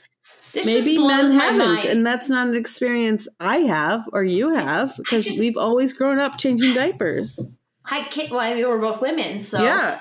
This 0.54 0.66
maybe 0.66 0.98
men 0.98 1.32
haven't, 1.34 1.60
mind. 1.60 1.86
and 1.86 2.02
that's 2.04 2.30
not 2.30 2.48
an 2.48 2.56
experience 2.56 3.28
I 3.40 3.58
have 3.58 4.10
or 4.12 4.24
you 4.24 4.56
have 4.56 4.96
because 4.98 5.26
just- 5.26 5.40
we've 5.40 5.58
always 5.58 5.94
grown 5.94 6.18
up 6.20 6.40
changing 6.40 6.74
diapers. 6.74 7.46
I 7.90 8.04
can't. 8.04 8.30
Well, 8.32 8.40
I 8.40 8.54
mean, 8.54 8.68
we're 8.68 8.78
both 8.78 9.02
women, 9.02 9.42
so 9.42 9.62
Yeah, 9.64 10.00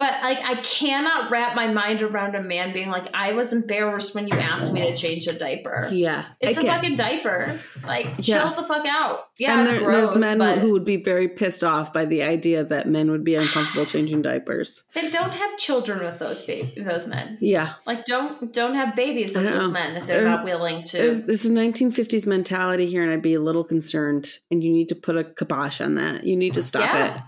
But 0.00 0.10
like, 0.22 0.38
I 0.44 0.56
cannot 0.56 1.30
wrap 1.30 1.54
my 1.54 1.68
mind 1.68 2.02
around 2.02 2.34
a 2.34 2.42
man 2.42 2.72
being 2.72 2.88
like, 2.90 3.08
"I 3.14 3.32
was 3.32 3.52
embarrassed 3.52 4.14
when 4.14 4.26
you 4.26 4.34
asked 4.34 4.72
me 4.72 4.80
to 4.82 4.94
change 4.96 5.26
a 5.28 5.32
diaper." 5.32 5.88
yeah. 5.92 6.24
It's 6.40 6.58
I 6.58 6.60
a 6.60 6.64
get- 6.64 6.74
fucking 6.74 6.94
diaper. 6.96 7.60
Like, 7.86 8.06
Yeah. 8.18 8.40
chill 8.40 8.50
the 8.50 8.64
fuck 8.64 8.84
out. 8.88 9.28
Yeah, 9.38 9.52
and 9.52 9.62
it's 9.62 9.70
there, 9.78 9.80
gross, 9.84 10.10
there's 10.10 10.20
men 10.20 10.38
but 10.38 10.58
who 10.58 10.72
would 10.72 10.84
be 10.84 10.96
very 10.96 11.28
pissed 11.28 11.62
off 11.62 11.92
by 11.92 12.04
the 12.04 12.22
idea 12.24 12.64
that 12.64 12.88
men 12.88 13.10
would 13.12 13.22
be 13.24 13.36
uncomfortable 13.36 13.86
changing 13.94 14.22
diapers. 14.22 14.82
then 14.94 15.10
don't 15.10 15.32
have 15.32 15.56
children 15.58 16.00
with 16.00 16.18
those 16.18 16.42
ba- 16.44 16.68
those 16.76 17.06
men. 17.06 17.38
Yeah, 17.40 17.74
Like, 17.86 18.04
don't 18.04 18.52
don't 18.52 18.74
have 18.74 18.96
babies 18.96 19.34
with 19.36 19.48
those 19.48 19.70
men 19.70 19.96
if 19.96 20.06
they're 20.06 20.18
There's- 20.22 20.34
not 20.34 20.44
willing 20.44 20.82
to. 20.84 20.96
there's 20.98 21.22
there's 21.22 21.46
a 21.46 21.50
1950s 21.50 22.26
mentality 22.26 22.86
here, 22.86 23.02
and 23.02 23.12
I'd 23.12 23.22
be 23.22 23.34
a 23.34 23.40
little 23.40 23.64
concerned. 23.64 24.38
And 24.50 24.62
you 24.64 24.72
need 24.72 24.88
to 24.88 24.96
put 24.96 25.16
a 25.16 25.24
kibosh 25.24 25.80
on 25.80 25.94
that. 25.94 26.24
You 26.24 26.36
need 26.36 26.54
to 26.54 26.62
stop 26.62 26.82
Yeah. 26.82 27.14
it. 27.16 27.20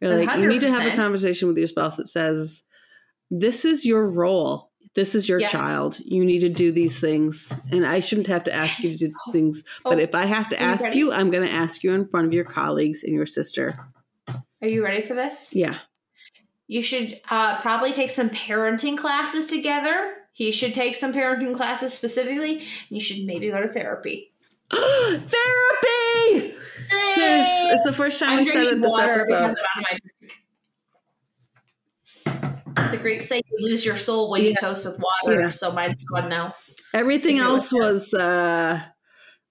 You're 0.00 0.16
like 0.16 0.38
you 0.38 0.46
need 0.46 0.60
to 0.62 0.70
have 0.70 0.86
a 0.92 0.96
conversation 0.96 1.48
with 1.48 1.58
your 1.58 1.66
spouse 1.68 1.96
that 1.96 2.06
says, 2.06 2.62
"This 3.30 3.64
is 3.64 3.84
your 3.86 4.06
role. 4.08 4.70
This 4.94 5.14
is 5.14 5.28
your 5.28 5.40
Yes. 5.40 5.50
child. 5.52 6.00
You 6.04 6.24
need 6.24 6.40
to 6.40 6.48
do 6.48 6.72
these 6.72 6.98
things, 6.98 7.52
and 7.70 7.86
I 7.86 8.00
shouldn't 8.00 8.28
have 8.28 8.44
to 8.44 8.52
ask 8.54 8.82
you 8.82 8.90
to 8.90 8.96
do 8.96 9.12
things. 9.30 9.62
But 9.84 9.98
Oh, 9.98 10.00
if 10.00 10.14
I 10.14 10.24
have 10.24 10.48
to 10.50 10.56
are 10.56 10.68
you 10.68 10.72
ask 10.74 10.94
you, 10.94 11.12
I'm 11.12 11.30
going 11.30 11.46
to 11.46 11.52
ask 11.52 11.84
you 11.84 11.92
in 11.92 12.08
front 12.08 12.26
of 12.26 12.32
your 12.32 12.44
colleagues 12.44 13.04
and 13.04 13.12
your 13.14 13.26
sister. 13.26 13.78
Are 14.62 14.68
you 14.68 14.82
ready 14.82 15.02
for 15.02 15.12
this? 15.14 15.50
Yeah, 15.52 15.76
You 16.66 16.80
should 16.82 17.20
uh, 17.30 17.60
probably 17.60 17.92
take 17.92 18.08
some 18.10 18.30
parenting 18.30 18.96
classes 18.96 19.46
together. 19.46 20.14
He 20.32 20.50
should 20.50 20.74
take 20.74 20.94
some 20.94 21.12
parenting 21.12 21.54
classes 21.54 21.92
specifically. 21.92 22.56
And 22.56 22.64
you 22.90 23.00
should 23.00 23.24
maybe 23.26 23.50
go 23.50 23.60
to 23.60 23.68
therapy. 23.68 24.32
therapy. 24.70 26.54
Cheers! 26.90 27.46
It's 27.48 27.84
the 27.84 27.92
first 27.92 28.18
time 28.18 28.30
I'm 28.30 28.38
we 28.38 28.44
said 28.46 28.66
it 28.66 28.80
this 28.80 28.90
water 28.90 29.12
episode. 29.20 29.34
I'm 29.34 29.44
out 29.44 29.50
of 29.54 30.00
my. 32.26 32.90
The 32.90 32.98
Greeks 32.98 33.26
say 33.26 33.40
you 33.50 33.68
lose 33.68 33.84
your 33.86 33.96
soul 33.96 34.30
when 34.30 34.44
you 34.44 34.54
toast 34.54 34.84
with 34.86 34.98
water, 35.00 35.40
Yeah. 35.40 35.48
so 35.50 35.72
mine's 35.72 36.04
gone 36.04 36.28
now. 36.28 36.54
Everything 36.94 37.38
else 37.38 37.72
was 37.72 38.12
was 38.12 38.14
uh 38.14 38.80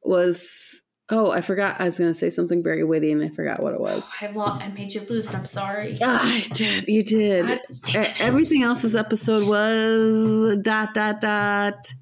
was 0.03 0.81
oh 1.09 1.31
I 1.31 1.41
forgot 1.41 1.81
I 1.81 1.86
was 1.86 1.97
going 1.97 2.09
to 2.11 2.13
say 2.13 2.29
something 2.29 2.63
very 2.63 2.83
witty 2.83 3.11
and 3.11 3.23
I 3.23 3.29
forgot 3.29 3.61
what 3.61 3.73
it 3.73 3.79
was. 3.79 4.11
I 4.21 4.27
lo- 4.27 4.45
I 4.45 4.67
made 4.69 4.93
you 4.93 5.01
lose, 5.01 5.33
I'm 5.33 5.45
sorry. 5.45 5.97
Ah, 6.01 6.21
I 6.23 6.41
did. 6.53 6.88
You 6.88 7.03
did. 7.03 7.47
God 7.93 8.13
Everything 8.19 8.63
else 8.63 8.83
this 8.83 8.95
episode 8.95 9.47
was 9.47 10.57
dot 10.61 10.93
dot 10.93 11.19
dot. 11.21 11.93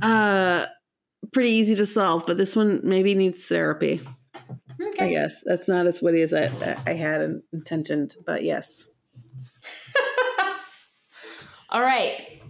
Uh, 0.00 0.66
pretty 1.32 1.50
easy 1.50 1.74
to 1.76 1.86
solve, 1.86 2.24
but 2.26 2.36
this 2.38 2.54
one 2.56 2.80
maybe 2.84 3.14
needs 3.14 3.44
therapy. 3.46 4.00
I 5.00 5.08
guess 5.10 5.42
that's 5.44 5.68
not 5.68 5.86
as 5.86 6.00
witty 6.02 6.22
as 6.22 6.32
I 6.32 6.50
I 6.86 6.92
had 6.92 7.40
intentioned, 7.52 8.16
but 8.26 8.42
yes. 8.44 8.88
All 11.70 11.80
right. 11.82 12.40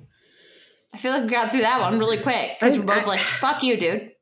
I 0.93 0.97
feel 0.99 1.13
like 1.13 1.25
we 1.25 1.29
got 1.29 1.51
through 1.51 1.61
that 1.61 1.81
one 1.81 1.99
really 1.99 2.19
quick 2.19 2.53
because 2.59 2.79
we're 2.79 2.85
both 2.85 3.05
I- 3.05 3.09
like, 3.09 3.21
"Fuck 3.21 3.63
you, 3.63 3.77
dude." 3.77 4.13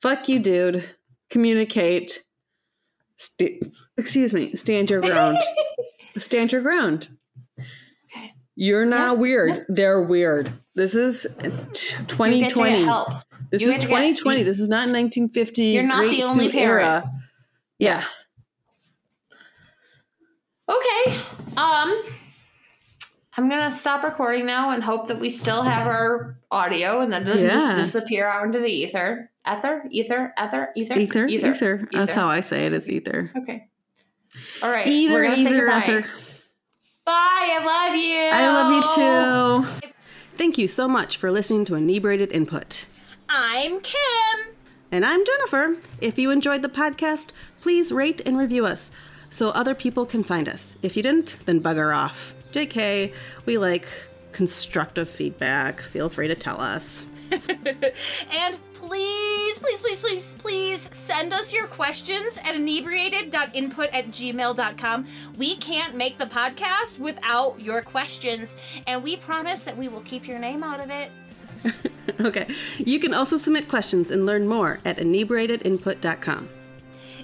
Fuck 0.00 0.28
you, 0.28 0.38
dude. 0.38 0.84
Communicate. 1.28 2.24
St- 3.16 3.64
excuse 3.96 4.32
me. 4.32 4.54
Stand 4.54 4.90
your 4.90 5.00
ground. 5.00 5.36
stand 6.18 6.52
your 6.52 6.60
ground. 6.60 7.08
Okay. 7.58 8.32
You're 8.54 8.86
not 8.86 9.14
Yeah, 9.16 9.20
weird. 9.20 9.64
They're 9.68 10.00
weird. 10.00 10.52
This 10.76 10.94
is 10.94 11.26
t- 11.42 11.46
You 11.46 11.50
get 11.50 11.74
to 11.74 12.04
2020. 12.06 12.70
get 12.76 12.84
help. 12.84 13.08
This 13.50 13.62
You 13.62 13.68
is 13.68 13.74
get 13.74 13.82
to 13.82 13.88
get- 13.88 13.94
2020. 13.96 14.42
this 14.42 14.58
is 14.60 14.68
not 14.68 14.88
1950. 14.88 15.62
You're 15.64 15.82
not 15.84 16.08
the 16.10 16.22
only 16.22 16.50
parent. 16.50 16.86
era. 16.88 17.12
Yeah. 17.78 18.02
Okay. 20.68 21.16
Um 21.56 22.02
I'm 23.36 23.48
gonna 23.48 23.70
stop 23.72 24.02
recording 24.02 24.46
now 24.46 24.70
and 24.70 24.82
hope 24.82 25.08
that 25.08 25.18
we 25.20 25.30
still 25.30 25.62
have 25.62 25.86
our 25.86 26.36
audio 26.50 27.00
and 27.00 27.12
then 27.12 27.22
it 27.22 27.26
doesn't 27.26 27.46
Yeah. 27.46 27.54
just 27.54 27.76
disappear 27.76 28.26
out 28.26 28.44
into 28.44 28.58
the 28.58 28.68
ether. 28.70 29.30
Ether? 29.50 29.84
Ether? 29.90 30.34
Ether? 30.38 30.68
Ether? 30.76 30.94
Ether, 30.98 31.26
ether. 31.26 31.88
That's 31.92 32.12
Ether. 32.12 32.20
how 32.20 32.28
I 32.28 32.40
say 32.40 32.66
it. 32.66 32.74
It's 32.74 32.88
ether. 32.88 33.30
Okay. 33.36 33.68
All 34.62 34.70
right. 34.70 34.86
Either, 34.86 35.14
we're 35.14 35.22
gonna 35.24 35.36
say 35.36 35.42
either, 35.54 35.68
ether. 35.70 36.02
Bye. 37.06 37.12
I 37.14 37.64
love 37.64 37.96
you. 37.96 38.30
I 38.32 38.48
love 38.52 38.72
you 39.80 39.84
too. 39.88 39.90
Thank 40.36 40.58
you 40.58 40.68
so 40.68 40.86
much 40.86 41.16
for 41.16 41.30
listening 41.30 41.64
to 41.66 41.74
Inebriated 41.76 42.30
Input. 42.32 42.84
I'm 43.28 43.80
Kim. 43.80 44.54
And 44.90 45.04
I'm 45.04 45.24
Jennifer. 45.24 45.76
If 46.00 46.18
you 46.18 46.30
enjoyed 46.30 46.62
the 46.62 46.68
podcast, 46.68 47.32
please 47.60 47.92
rate 47.92 48.22
and 48.24 48.38
review 48.38 48.64
us 48.64 48.90
so 49.28 49.50
other 49.50 49.74
people 49.74 50.06
can 50.06 50.24
find 50.24 50.48
us. 50.48 50.76
If 50.80 50.96
you 50.96 51.02
didn't, 51.02 51.36
then 51.44 51.60
bugger 51.60 51.94
off. 51.94 52.32
JK, 52.52 53.12
we 53.44 53.58
like 53.58 53.86
constructive 54.32 55.10
feedback. 55.10 55.82
Feel 55.82 56.08
free 56.08 56.28
to 56.28 56.34
tell 56.34 56.60
us. 56.60 57.04
And 57.30 58.56
please, 58.72 59.58
please, 59.58 59.82
please, 59.82 60.00
please, 60.00 60.34
please 60.38 60.88
send 60.96 61.34
us 61.34 61.52
your 61.52 61.66
questions 61.66 62.38
at 62.38 62.54
inebriated.input 62.54 63.90
at 63.92 64.08
gmail.com. 64.08 65.06
We 65.36 65.56
can't 65.56 65.94
make 65.94 66.16
the 66.16 66.24
podcast 66.24 66.98
without 66.98 67.60
your 67.60 67.82
questions, 67.82 68.56
and 68.86 69.02
we 69.02 69.16
promise 69.16 69.64
that 69.64 69.76
we 69.76 69.88
will 69.88 70.00
keep 70.00 70.26
your 70.26 70.38
name 70.38 70.64
out 70.64 70.82
of 70.82 70.88
it. 70.90 71.10
okay. 72.20 72.46
You 72.78 72.98
can 72.98 73.14
also 73.14 73.36
submit 73.36 73.68
questions 73.68 74.10
and 74.10 74.26
learn 74.26 74.46
more 74.46 74.78
at 74.84 74.98
inebriatedinput.com. 74.98 76.48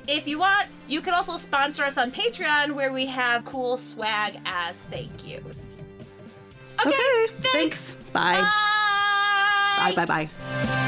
If 0.07 0.28
you 0.28 0.39
want, 0.39 0.68
you 0.87 1.01
can 1.01 1.14
also 1.14 1.37
sponsor 1.37 1.82
us 1.82 1.97
on 1.97 2.11
Patreon 2.11 2.72
where 2.72 2.93
we 2.93 3.07
have 3.07 3.45
cool 3.45 3.76
swag 3.76 4.39
as 4.45 4.80
thank 4.91 5.26
yous. 5.26 5.85
Okay, 6.80 6.91
Okay. 6.91 7.26
Thanks. 7.43 7.95
Bye. 8.12 8.41
Bye. 9.78 9.95
Bye. 9.95 10.05
Bye. 10.05 10.26
Bye. 10.26 10.80